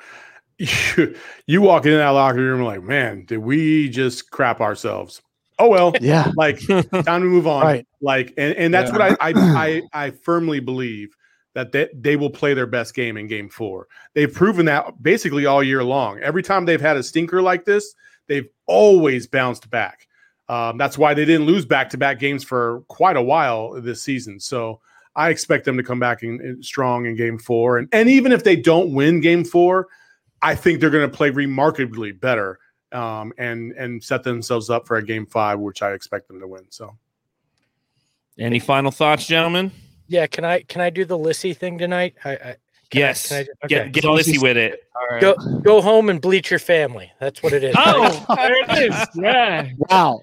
you, 0.59 1.16
you 1.46 1.62
walk 1.62 1.86
in 1.86 1.92
that 1.92 2.09
locker 2.11 2.38
room 2.38 2.62
like, 2.62 2.82
man, 2.82 3.24
did 3.24 3.38
we 3.38 3.88
just 3.88 4.30
crap 4.30 4.61
ourselves? 4.61 5.22
Oh 5.59 5.68
well, 5.68 5.92
Yeah. 6.00 6.30
like 6.36 6.61
time 6.66 6.90
to 6.92 7.20
move 7.20 7.46
on. 7.46 7.64
Right. 7.64 7.86
Like, 8.00 8.32
and, 8.36 8.54
and 8.56 8.72
that's 8.72 8.92
Yeah. 8.92 8.98
what 8.98 9.20
I, 9.20 9.30
I 9.30 9.32
I 9.36 9.82
I 10.06 10.11
firmly 10.11 10.61
believe 10.61 11.14
that 11.54 11.72
they, 11.72 11.88
they 11.94 12.14
will 12.16 12.30
play 12.30 12.54
their 12.54 12.66
best 12.66 12.94
game 12.94 13.16
in 13.16 13.26
game 13.26 13.48
four. 13.48 13.88
They've 14.14 14.32
proven 14.32 14.66
that 14.66 15.02
basically 15.02 15.46
all 15.46 15.62
year 15.62 15.82
long. 15.82 16.20
Every 16.20 16.42
time 16.42 16.64
they've 16.66 16.80
had 16.80 16.96
a 16.96 17.02
stinker 17.02 17.42
like 17.42 17.64
this, 17.64 17.94
they've 18.28 18.46
always 18.66 19.26
bounced 19.26 19.68
back. 19.68 20.06
Um, 20.48 20.78
that's 20.78 20.96
why 20.96 21.14
they 21.14 21.24
didn't 21.24 21.46
lose 21.46 21.66
back 21.66 21.90
to 21.90 21.98
back 21.98 22.20
games 22.20 22.44
for 22.44 22.82
quite 22.88 23.16
a 23.16 23.22
while 23.22 23.80
this 23.80 24.02
season. 24.02 24.38
So 24.38 24.80
I 25.16 25.30
expect 25.30 25.64
them 25.64 25.76
to 25.76 25.82
come 25.82 25.98
back 25.98 26.22
in, 26.22 26.40
in 26.40 26.62
strong 26.62 27.06
in 27.06 27.16
game 27.16 27.38
four. 27.38 27.78
And, 27.78 27.88
and 27.92 28.09
even 28.09 28.30
if 28.30 28.44
they 28.44 28.54
don't 28.54 28.94
win 28.94 29.20
game 29.20 29.44
four, 29.44 29.88
I 30.43 30.55
think 30.55 30.80
they're 30.80 30.91
going 30.91 31.09
to 31.11 31.16
play 31.16 31.30
remarkably 31.30 32.12
better 32.12 32.59
um, 32.93 33.32
and 33.39 33.72
and 33.72 34.03
set 34.03 34.22
themselves 34.22 34.70
up 34.70 34.86
for 34.86 34.97
a 34.97 35.03
game 35.03 35.26
five, 35.26 35.59
which 35.59 35.82
I 35.82 35.93
expect 35.93 36.28
them 36.28 36.41
to 36.41 36.47
win. 36.47 36.64
So 36.70 36.97
Any 38.39 38.59
final 38.59 38.91
thoughts, 38.91 39.26
gentlemen? 39.26 39.72
Yeah, 40.07 40.26
can 40.26 40.45
I 40.45 40.61
can 40.62 40.80
I 40.80 40.91
do 40.91 41.05
the 41.05 41.18
Lissy 41.18 41.53
thing 41.55 41.76
tonight? 41.78 42.14
I, 42.24 42.30
I 42.32 42.36
can 42.36 42.47
I- 42.49 42.57
yes. 42.95 43.28
can 43.28 43.47
I- 43.62 43.66
Get 43.66 43.82
okay. 43.82 43.91
get 43.91 44.05
Lissy 44.05 44.39
with 44.39 44.57
it. 44.57 44.84
All 44.97 45.07
right. 45.11 45.20
Go 45.20 45.34
go 45.62 45.82
home 45.82 46.09
and 46.09 46.20
bleach 46.20 46.51
your 46.51 46.59
family. 46.61 47.12
That's 47.20 47.43
what 47.43 47.53
it 47.53 47.62
is. 47.62 47.74
Oh, 47.76 48.24
there 48.36 48.55
it 48.64 48.91
is. 48.91 49.07
Yeah. 49.14 49.68
Wow. 49.91 50.20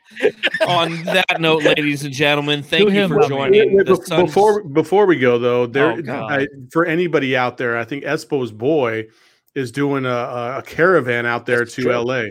On 0.67 1.03
that 1.03 1.39
note, 1.39 1.63
ladies 1.63 2.03
and 2.03 2.13
gentlemen, 2.13 2.63
thank 2.63 2.87
Do 2.89 2.93
you 2.95 3.07
for 3.07 3.15
Robbie. 3.17 3.27
joining 3.29 3.77
Wait, 3.77 3.85
the 3.85 3.95
be- 4.17 4.23
before 4.25 4.63
before 4.63 5.05
we 5.05 5.19
go 5.19 5.37
though, 5.37 5.67
there 5.67 6.01
Oh, 6.09 6.27
I, 6.27 6.47
for 6.71 6.85
anybody 6.85 7.35
out 7.37 7.57
there, 7.57 7.77
I 7.77 7.83
think 7.85 8.03
Espo's 8.05 8.51
boy 8.51 9.05
is 9.55 9.71
doing 9.71 10.05
a, 10.05 10.09
a, 10.57 10.63
caravan 10.65 11.25
out 11.25 11.45
there 11.45 11.59
That's 11.59 11.75
to 11.75 11.83
true. 11.83 11.93
LA. 11.93 12.23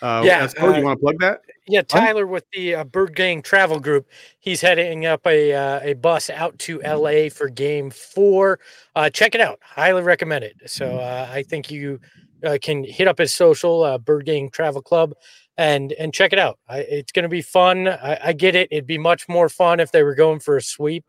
Uh, 0.00 0.22
Yeah, 0.24 0.46
Espo, 0.46 0.74
uh, 0.74 0.78
you 0.78 0.84
want 0.84 0.98
to 0.98 1.02
plug 1.02 1.16
that? 1.20 1.40
Yeah, 1.66 1.82
Tyler 1.82 2.26
with 2.26 2.44
the 2.52 2.76
uh, 2.76 2.84
Bird 2.84 3.14
Gang 3.14 3.42
Travel 3.42 3.80
Group. 3.80 4.08
He's 4.38 4.60
heading 4.60 5.04
up 5.04 5.26
a 5.26 5.52
uh, 5.52 5.80
a 5.82 5.94
bus 5.94 6.30
out 6.30 6.58
to 6.60 6.80
LA 6.80 7.28
for 7.28 7.48
Game 7.48 7.90
Four. 7.90 8.60
Uh, 8.94 9.10
check 9.10 9.34
it 9.34 9.40
out. 9.40 9.58
Highly 9.60 10.02
recommend 10.02 10.44
it. 10.44 10.56
So 10.66 10.98
uh, 10.98 11.28
I 11.30 11.42
think 11.42 11.70
you 11.70 12.00
uh, 12.44 12.58
can 12.62 12.84
hit 12.84 13.08
up 13.08 13.18
his 13.18 13.34
social 13.34 13.82
uh, 13.82 13.98
Bird 13.98 14.24
Gang 14.24 14.50
Travel 14.50 14.80
Club 14.80 15.12
and 15.58 15.92
and 15.92 16.14
check 16.14 16.32
it 16.32 16.38
out. 16.38 16.58
I, 16.68 16.78
it's 16.78 17.12
going 17.12 17.24
to 17.24 17.28
be 17.28 17.42
fun. 17.42 17.88
I, 17.88 18.18
I 18.26 18.32
get 18.32 18.54
it. 18.54 18.68
It'd 18.70 18.86
be 18.86 18.98
much 18.98 19.28
more 19.28 19.48
fun 19.48 19.80
if 19.80 19.92
they 19.92 20.02
were 20.02 20.14
going 20.14 20.40
for 20.40 20.56
a 20.56 20.62
sweep. 20.62 21.04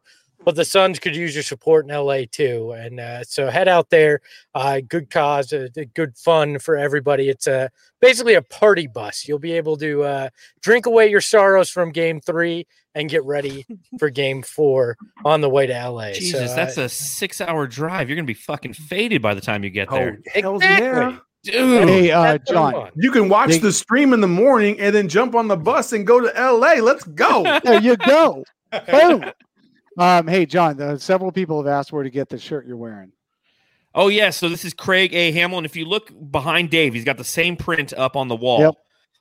But 0.49 0.55
the 0.55 0.65
Suns 0.65 0.97
could 0.97 1.15
use 1.15 1.35
your 1.35 1.43
support 1.43 1.87
in 1.87 1.95
LA 1.95 2.21
too, 2.25 2.71
and 2.71 2.99
uh, 2.99 3.23
so 3.23 3.51
head 3.51 3.67
out 3.67 3.91
there. 3.91 4.21
Uh, 4.55 4.81
good 4.81 5.11
cause, 5.11 5.53
uh, 5.53 5.67
good 5.93 6.17
fun 6.17 6.57
for 6.57 6.75
everybody. 6.75 7.29
It's 7.29 7.45
a 7.45 7.69
basically 8.01 8.33
a 8.33 8.41
party 8.41 8.87
bus. 8.87 9.27
You'll 9.27 9.37
be 9.37 9.51
able 9.51 9.77
to 9.77 10.01
uh, 10.01 10.29
drink 10.63 10.87
away 10.87 11.07
your 11.07 11.21
sorrows 11.21 11.69
from 11.69 11.91
game 11.91 12.19
three 12.19 12.65
and 12.95 13.11
get 13.11 13.23
ready 13.25 13.67
for 13.99 14.09
game 14.09 14.41
four 14.41 14.97
on 15.23 15.41
the 15.41 15.49
way 15.49 15.67
to 15.67 15.89
LA. 15.89 16.13
Jesus, 16.13 16.49
so, 16.49 16.55
that's 16.55 16.79
uh, 16.79 16.81
a 16.81 16.89
six 16.89 17.41
hour 17.41 17.67
drive. 17.67 18.09
You're 18.09 18.15
gonna 18.15 18.25
be 18.25 18.33
fucking 18.33 18.73
faded 18.73 19.21
by 19.21 19.35
the 19.35 19.41
time 19.41 19.63
you 19.63 19.69
get 19.69 19.91
there. 19.91 20.17
hells 20.33 20.63
exactly. 20.63 21.19
Dude. 21.43 21.89
Hey, 21.89 22.09
uh, 22.09 22.23
That's 22.23 22.51
what 22.51 22.57
I 22.57 22.71
John. 22.71 22.91
You 22.95 23.11
can 23.11 23.29
watch 23.29 23.49
Big- 23.49 23.61
the 23.61 23.71
stream 23.71 24.13
in 24.13 24.21
the 24.21 24.27
morning 24.27 24.79
and 24.79 24.95
then 24.95 25.09
jump 25.09 25.35
on 25.35 25.47
the 25.47 25.57
bus 25.57 25.93
and 25.93 26.07
go 26.07 26.19
to 26.19 26.27
LA. 26.35 26.81
Let's 26.81 27.03
go. 27.03 27.43
There 27.63 27.79
you 27.79 27.97
go. 27.97 28.43
Boom. 28.91 29.25
Um, 29.99 30.27
hey, 30.27 30.45
John. 30.45 30.81
Uh, 30.81 30.97
several 30.97 31.31
people 31.31 31.61
have 31.61 31.67
asked 31.67 31.91
where 31.91 32.03
to 32.03 32.09
get 32.09 32.29
the 32.29 32.37
shirt 32.37 32.65
you're 32.65 32.77
wearing. 32.77 33.11
Oh 33.93 34.07
yeah, 34.07 34.29
so 34.29 34.47
this 34.47 34.63
is 34.63 34.73
Craig 34.73 35.13
A. 35.13 35.31
Hamill, 35.31 35.57
and 35.57 35.65
if 35.65 35.75
you 35.75 35.85
look 35.85 36.11
behind 36.31 36.69
Dave, 36.69 36.93
he's 36.93 37.03
got 37.03 37.17
the 37.17 37.23
same 37.23 37.57
print 37.57 37.91
up 37.93 38.15
on 38.15 38.27
the 38.27 38.35
wall. 38.35 38.59
Yep. 38.61 38.75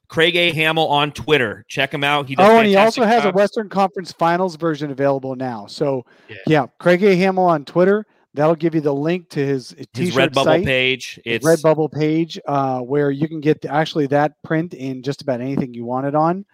Craig 0.09 0.37
A. 0.37 0.53
Hamill 0.53 0.89
on 0.89 1.13
Twitter. 1.13 1.65
Check 1.69 1.93
him 1.93 2.05
out. 2.05 2.29
He 2.29 2.35
does 2.35 2.49
Oh, 2.49 2.59
and 2.59 2.67
he 2.67 2.77
also 2.77 3.05
has 3.05 3.25
a. 3.25 3.31
Western 3.31 3.69
Conference 3.69 4.13
Finals 4.13 4.57
version 4.57 4.91
available 4.91 5.35
now. 5.37 5.67
So, 5.67 6.05
Yeah. 6.29 6.37
yeah, 6.47 6.67
Craig 6.79 7.03
A. 7.03 7.15
Hamill 7.17 7.45
on 7.45 7.65
Twitter. 7.65 8.07
That'll 8.35 8.55
give 8.55 8.75
you 8.75 8.81
the 8.81 8.95
link 8.95 9.31
to 9.31 9.45
his 9.45 9.75
his 9.95 10.15
Redbubble 10.15 10.45
site, 10.45 10.65
page. 10.65 11.19
It's 11.25 11.45
Redbubble 11.45 11.91
page, 11.91 12.39
uh, 12.47 12.81
where 12.81 13.11
you 13.11 13.27
can 13.27 13.41
get 13.41 13.65
actually 13.65 14.07
that 14.09 14.41
print 14.45 14.75
in 14.75 15.03
just 15.03 15.23
about 15.23 15.41
anything 15.41 15.75
you 15.75 15.85
want 15.85 16.07
it 16.07 16.15
on. 16.15 16.45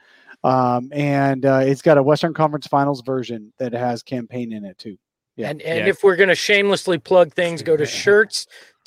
Um, 0.45 0.91
and 0.93 1.45
uh, 1.47 1.63
it's 1.65 1.83
got 1.83 1.99
a 1.99 2.03
Western 2.03 2.35
Conference 2.35 2.67
Finals 2.67 3.03
version 3.03 3.53
that 3.59 3.73
has 3.73 4.03
Cam 4.03 4.27
Payne 4.29 4.53
in 4.53 4.65
it 4.65 4.79
too. 4.79 4.97
Yeah. 5.37 5.49
And 5.51 5.61
and 5.63 5.81
Yeah. 5.81 5.87
if 5.91 6.05
we're 6.05 6.15
gonna 6.17 6.35
shamelessly 6.37 6.99
plug 6.99 7.33
things, 7.33 7.63
go 7.63 7.77
to 7.77 7.85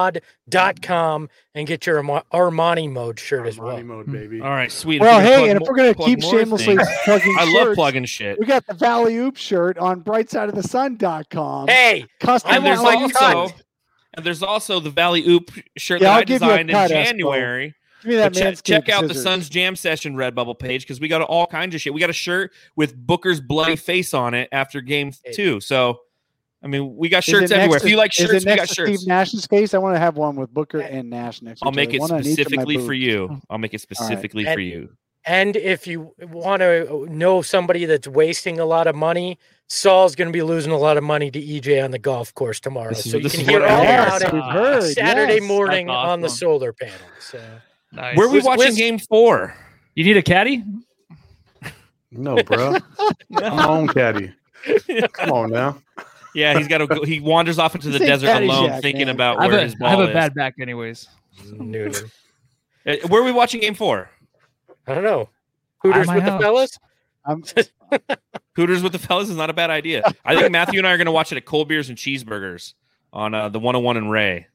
shirts.solarpanelpod.com 0.00 1.28
and 1.54 1.66
get 1.66 1.86
your 1.86 2.02
Armani 2.02 2.90
mode 2.90 3.18
shirt 3.18 3.46
as 3.46 3.58
well. 3.58 3.76
Armani 3.76 3.84
mode, 3.86 4.10
baby. 4.12 4.40
all 4.40 4.48
right, 4.50 4.70
sweet. 4.72 5.00
Well, 5.00 5.20
hey, 5.20 5.50
and 5.50 5.60
if 5.60 5.68
we're 5.68 5.74
gonna 5.76 5.94
keep 5.94 6.22
shamelessly 6.22 6.76
things- 6.76 6.88
plugging, 7.04 7.36
I 7.38 7.52
love 7.52 7.74
plugging 7.74 8.04
shit. 8.06 8.38
We 8.38 8.46
got 8.46 8.66
the 8.66 8.74
Valley 8.74 9.16
Oop 9.16 9.36
shirt 9.36 9.76
on 9.78 10.02
brightside.of-the-sun.com. 10.02 11.68
Hey, 11.68 12.06
Custom 12.20 12.50
I 12.52 12.56
And 12.56 12.64
there's 12.66 12.80
want 12.80 12.96
my 12.96 13.02
also 13.02 13.18
cut. 13.52 13.62
and 14.14 14.24
there's 14.24 14.42
also 14.42 14.80
the 14.80 14.90
Valley 14.90 15.26
Oop 15.28 15.50
shirt 15.76 16.00
Yeah, 16.00 16.08
that 16.08 16.14
I'll 16.14 16.20
I 16.20 16.24
give 16.24 16.40
you 16.42 16.48
a 16.48 16.50
designed 16.64 16.70
in 16.70 16.76
cut, 16.76 16.90
Espo. 16.90 17.04
January. 17.04 17.74
Give 18.02 18.10
me 18.10 18.16
that 18.16 18.32
check, 18.34 18.54
Manscaped 18.54 18.64
check 18.64 18.88
out 18.88 19.08
the. 19.08 19.14
Suns 19.14 19.48
Jam 19.48 19.76
Session 19.76 20.14
Redbubble 20.14 20.58
page 20.58 20.82
because 20.82 21.00
we 21.00 21.08
got 21.08 21.22
all 21.22 21.46
kinds 21.46 21.74
of 21.74 21.80
shit. 21.80 21.92
We 21.92 22.00
got 22.00 22.10
a 22.10 22.14
shirt 22.14 22.52
with 22.76 22.96
Booker's 22.96 23.40
bloody 23.40 23.76
face 23.76 24.14
on 24.14 24.34
it 24.34 24.48
after 24.52 24.80
game 24.80 25.12
two. 25.34 25.60
So, 25.60 26.00
I 26.62 26.66
mean, 26.66 26.96
we 26.96 27.08
got 27.08 27.24
shirts 27.24 27.50
everywhere. 27.50 27.78
to- 27.78 27.84
If 27.86 27.90
you 27.90 27.96
like 27.96 28.12
is 28.18 28.20
it 28.24 28.28
shirts, 28.32 28.44
we 28.46 28.56
got 28.56 28.68
to 28.68 28.74
shirts. 28.74 28.98
Steve 29.00 29.08
Nash's 29.08 29.46
face. 29.46 29.74
I 29.74 29.78
want 29.78 29.96
to 29.96 30.00
have 30.00 30.16
one 30.16 30.36
with 30.36 30.52
Booker 30.52 30.80
and 30.80 31.10
Nash 31.10 31.42
next. 31.42 31.62
I'll 31.62 31.72
make 31.72 31.92
it 31.94 32.00
One 32.00 32.10
on 32.10 32.20
each 32.20 32.38
of 32.38 32.38
my 32.38 32.42
specifically 32.44 32.78
for 32.86 32.92
you. 32.94 33.40
I'll 33.50 33.58
make 33.58 33.74
it 33.74 33.80
specifically 33.80 34.44
for 34.44 34.50
And- 34.50 34.62
you. 34.62 34.88
And 35.26 35.54
if 35.54 35.86
you 35.86 36.14
want 36.18 36.60
to 36.62 37.06
know 37.10 37.42
somebody 37.42 37.84
that's 37.84 38.08
wasting 38.08 38.58
a 38.58 38.64
lot 38.64 38.86
of 38.86 38.94
money, 38.96 39.38
Saul's 39.68 40.14
going 40.16 40.28
to 40.28 40.32
be 40.32 40.42
losing 40.42 40.72
a 40.72 40.78
lot 40.78 40.96
of 40.96 41.04
money 41.04 41.30
to 41.30 41.38
EJ 41.38 41.84
on 41.84 41.90
the 41.90 41.98
golf 41.98 42.32
course 42.34 42.58
tomorrow. 42.58 42.88
This 42.88 43.04
is- 43.04 43.12
so 43.12 43.18
you 43.18 43.28
can 43.28 43.40
hear 43.40 43.62
all 43.62 43.82
about 43.82 44.22
it 44.22 44.32
we've. 44.32 44.92
Saturday 44.94 45.34
yes. 45.34 45.42
morning 45.42 45.88
That's 45.88 46.08
on 46.08 46.20
the 46.22 46.30
solar 46.30 46.72
panel. 46.72 46.94
So 47.20 47.38
Nice. 47.92 48.16
Where 48.16 48.26
are 48.26 48.30
we 48.30 48.36
Wiz- 48.38 48.44
watching 48.44 48.66
Wiz- 48.66 48.76
game 48.76 48.98
four? 48.98 49.54
You 49.94 50.04
need 50.04 50.16
a 50.16 50.22
caddy? 50.22 50.62
No, 52.12 52.42
bro. 52.42 52.76
Come 53.38 53.58
on, 53.58 53.88
caddy. 53.88 54.32
Come 55.12 55.30
on 55.32 55.50
now. 55.50 55.80
Yeah, 56.34 56.56
he's 56.56 56.68
got 56.68 56.78
to 56.78 56.86
go. 56.86 57.04
He 57.04 57.18
wanders 57.20 57.58
off 57.58 57.74
into 57.74 57.88
the 57.88 57.98
This 57.98 58.02
ain't 58.02 58.20
desert 58.22 58.42
alone, 58.44 58.70
Caddyshack, 58.70 58.82
thinking 58.82 59.06
man. 59.06 59.14
about 59.16 59.38
I 59.38 59.42
have, 59.44 59.50
where 59.52 59.60
a, 59.60 59.64
his 59.64 59.74
ball 59.74 59.88
is. 59.88 59.92
I 59.94 59.96
have 60.00 60.06
a 60.06 60.10
is. 60.10 60.14
bad 60.14 60.34
back, 60.34 60.54
anyways. 60.60 61.08
Noonan. 61.52 61.94
Uh, 62.86 62.96
Where 63.08 63.20
are 63.20 63.24
we 63.26 63.30
watching 63.30 63.60
game 63.60 63.74
four? 63.74 64.08
I 64.86 64.94
don't 64.94 65.04
know. 65.04 65.28
Hooters 65.82 66.06
my 66.06 66.14
with 66.14 66.24
the 66.24 66.38
fellas? 66.38 66.78
I'm, 67.26 67.44
Hooters 68.56 68.82
with 68.82 68.92
the 68.92 68.98
fellas 68.98 69.28
is 69.28 69.36
not 69.36 69.50
a 69.50 69.52
bad 69.52 69.68
idea. 69.68 70.02
I 70.24 70.34
think 70.34 70.50
Matthew 70.50 70.78
and 70.80 70.86
I 70.88 70.92
are 70.92 70.96
going 70.96 71.04
to 71.04 71.12
watch 71.12 71.30
it 71.30 71.36
at 71.36 71.44
Cold 71.44 71.68
Beers 71.68 71.90
and 71.90 71.98
Cheeseburgers 71.98 72.72
on 73.12 73.34
uh, 73.34 73.50
the 73.50 73.58
101 73.58 73.98
and 73.98 74.10
Ray. 74.10 74.46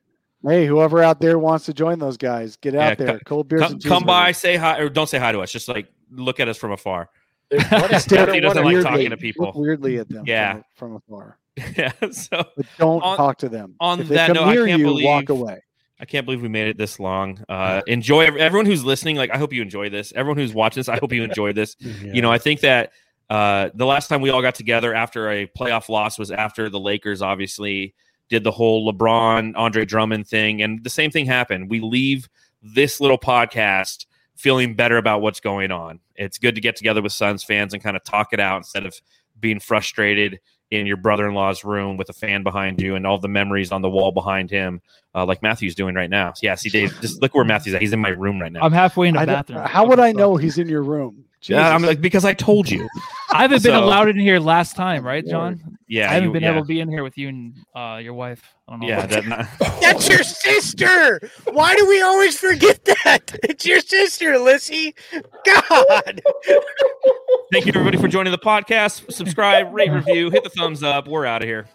Hey, 0.47 0.65
whoever 0.65 1.01
out 1.03 1.19
there 1.19 1.37
wants 1.39 1.65
to 1.65 1.73
join 1.73 1.99
those 1.99 2.17
guys, 2.17 2.55
get 2.57 2.73
Yeah, 2.73 2.89
out 2.89 2.97
there. 2.97 3.07
co- 3.19 3.25
Cold 3.25 3.47
beers 3.49 3.61
Come, 3.61 3.71
and 3.73 3.83
come 3.83 4.03
by, 4.03 4.31
say 4.31 4.55
hi, 4.55 4.79
or 4.79 4.89
don't 4.89 5.07
say 5.07 5.17
hi 5.19 5.31
to 5.31 5.39
us. 5.39 5.51
Just 5.51 5.67
like 5.67 5.87
look 6.11 6.39
at 6.39 6.47
us 6.47 6.57
from 6.57 6.71
afar. 6.71 7.09
There's 7.49 7.63
one 7.71 7.93
at 7.93 8.01
Stare 8.01 8.33
He 8.33 8.39
doesn't 8.39 8.63
like 8.63 8.73
weirdly- 8.73 8.89
talking 8.89 9.09
to 9.11 9.17
people. 9.17 9.51
Weirdly 9.55 9.97
at 9.99 10.09
them. 10.09 10.23
Yeah. 10.25 10.61
from, 10.75 10.99
from 10.99 11.01
afar. 11.17 11.37
yeah. 11.77 11.91
So 12.11 12.43
But 12.55 12.65
don't 12.77 13.01
On- 13.01 13.17
talk 13.17 13.37
to 13.39 13.49
them. 13.49 13.75
on 13.79 13.99
if 14.01 14.07
they 14.09 14.15
that 14.15 14.27
come 14.27 14.35
note, 14.35 14.47
I 14.49 14.55
can't 14.67 14.79
you, 14.79 14.85
believe- 14.85 15.05
walk 15.05 15.29
away. 15.29 15.61
I 15.97 16.03
can't 16.03 16.25
believe 16.25 16.41
we 16.41 16.49
made 16.49 16.67
it 16.67 16.77
this 16.77 16.99
long. 16.99 17.41
Uh, 17.47 17.81
enjoy 17.87 18.25
everyone 18.25 18.65
who's 18.65 18.83
listening. 18.83 19.15
Like 19.15 19.31
I 19.33 19.37
hope 19.37 19.53
you 19.53 19.61
enjoy 19.61 19.89
this. 19.89 20.11
Everyone 20.13 20.37
who's 20.37 20.53
watching 20.53 20.79
this, 20.81 20.89
I 20.89 20.97
hope 20.97 21.13
you 21.13 21.23
enjoy 21.23 21.53
this. 21.53 21.77
You 22.03 22.21
know, 22.21 22.31
I 22.31 22.37
think 22.37 22.59
that 22.61 22.91
Uh, 23.29 23.69
the 23.73 23.85
last 23.85 24.07
time 24.09 24.21
we 24.21 24.29
all 24.29 24.41
got 24.41 24.53
together 24.55 24.93
after 24.93 25.31
a 25.31 25.47
playoff 25.47 25.87
loss 25.89 26.19
was 26.19 26.29
after 26.31 26.69
the 26.69 26.79
Lakers 26.79 27.21
obviously 27.23 27.95
did 28.29 28.43
the 28.43 28.51
whole 28.51 28.91
LeBron, 28.91 29.53
Andre 29.55 29.85
Drummond 29.85 30.27
thing. 30.27 30.61
And 30.61 30.83
the 30.83 30.89
same 30.89 31.11
thing 31.11 31.25
happened. 31.25 31.69
We 31.69 31.79
leave 31.79 32.27
this 32.61 32.99
little 32.99 33.19
podcast 33.19 34.05
feeling 34.35 34.75
better 34.75 34.97
about 34.97 35.21
what's 35.21 35.39
going 35.39 35.71
on. 35.71 35.99
It's 36.15 36.37
good 36.37 36.55
to 36.55 36.61
get 36.61 36.75
together 36.75 37.01
with 37.01 37.11
Suns 37.11 37.43
fans 37.43 37.73
and 37.73 37.81
kind 37.81 37.95
of 37.95 38.03
talk 38.03 38.33
it 38.33 38.39
out 38.39 38.57
instead 38.57 38.85
of 38.85 38.95
being 39.39 39.59
frustrated 39.59 40.39
in 40.71 40.87
your 40.87 40.97
brother-in-law's 40.97 41.63
room 41.63 41.95
with 41.95 42.09
a 42.09 42.13
fan 42.13 42.41
behind 42.43 42.81
you 42.81 42.95
and 42.95 43.05
all 43.05 43.19
the 43.19 43.27
memories 43.27 43.71
on 43.71 43.81
the 43.81 43.89
wall 43.89 44.11
behind 44.11 44.49
him, 44.49 44.81
uh, 45.13 45.25
like 45.25 45.41
Matthew's 45.43 45.75
doing 45.75 45.93
right 45.93 46.09
now. 46.09 46.33
Yeah, 46.41 46.55
see, 46.55 46.69
Dave, 46.69 46.99
just 47.01 47.21
look 47.21 47.35
where 47.35 47.45
Matthew's 47.45 47.75
at. 47.75 47.81
He's 47.81 47.93
in 47.93 47.99
my 47.99 48.09
room 48.09 48.41
right 48.41 48.51
now. 48.51 48.61
I'm 48.61 48.71
halfway 48.71 49.07
in 49.07 49.13
the 49.13 49.21
I 49.21 49.25
bathroom. 49.25 49.59
how 49.59 49.85
would 49.85 49.99
I 49.99 50.11
know 50.11 50.37
he's 50.37 50.57
in 50.57 50.67
your 50.67 50.81
room? 50.81 51.25
Yeah, 51.49 51.73
I'm 51.73 51.81
like 51.83 52.01
because 52.01 52.25
I 52.25 52.33
told 52.33 52.69
you. 52.69 52.87
I 53.31 53.41
haven't 53.41 53.63
been 53.63 53.73
So- 53.73 53.83
allowed 53.83 54.07
in 54.09 54.19
here 54.19 54.39
last 54.39 54.75
time, 54.75 55.03
right, 55.05 55.25
John? 55.25 55.77
Yeah, 55.87 56.09
I 56.09 56.13
haven't 56.13 56.29
you- 56.29 56.33
been 56.33 56.43
yeah. 56.43 56.51
able 56.51 56.61
to 56.61 56.67
be 56.67 56.79
in 56.79 56.89
here 56.89 57.03
with 57.03 57.17
you 57.17 57.27
and 57.29 57.53
uh, 57.75 57.99
your 58.01 58.13
wife. 58.13 58.41
I 58.67 58.71
don't 58.71 58.79
know. 58.81 58.87
Yeah, 58.87 59.05
that 59.05 59.25
not, 59.27 59.47
That's 59.81 60.07
your 60.09 60.23
sister. 60.23 61.19
Why 61.51 61.75
do 61.75 61.85
we 61.87 62.01
always 62.01 62.37
forget 62.37 62.83
that? 62.85 63.37
It's 63.43 63.65
your 63.65 63.79
sister, 63.81 64.37
Lissy. 64.39 64.95
God. 65.45 66.21
Thank 67.51 67.65
you 67.65 67.71
everybody 67.73 67.97
for 67.97 68.07
joining 68.07 68.31
the 68.31 68.37
podcast. 68.39 69.11
Subscribe, 69.11 69.73
rate, 69.73 69.91
review, 69.91 70.29
hit 70.31 70.43
the 70.43 70.49
thumbs 70.49 70.81
up. 70.83 71.07
We're 71.07 71.25
out 71.25 71.41
of 71.41 71.47
here. 71.47 71.67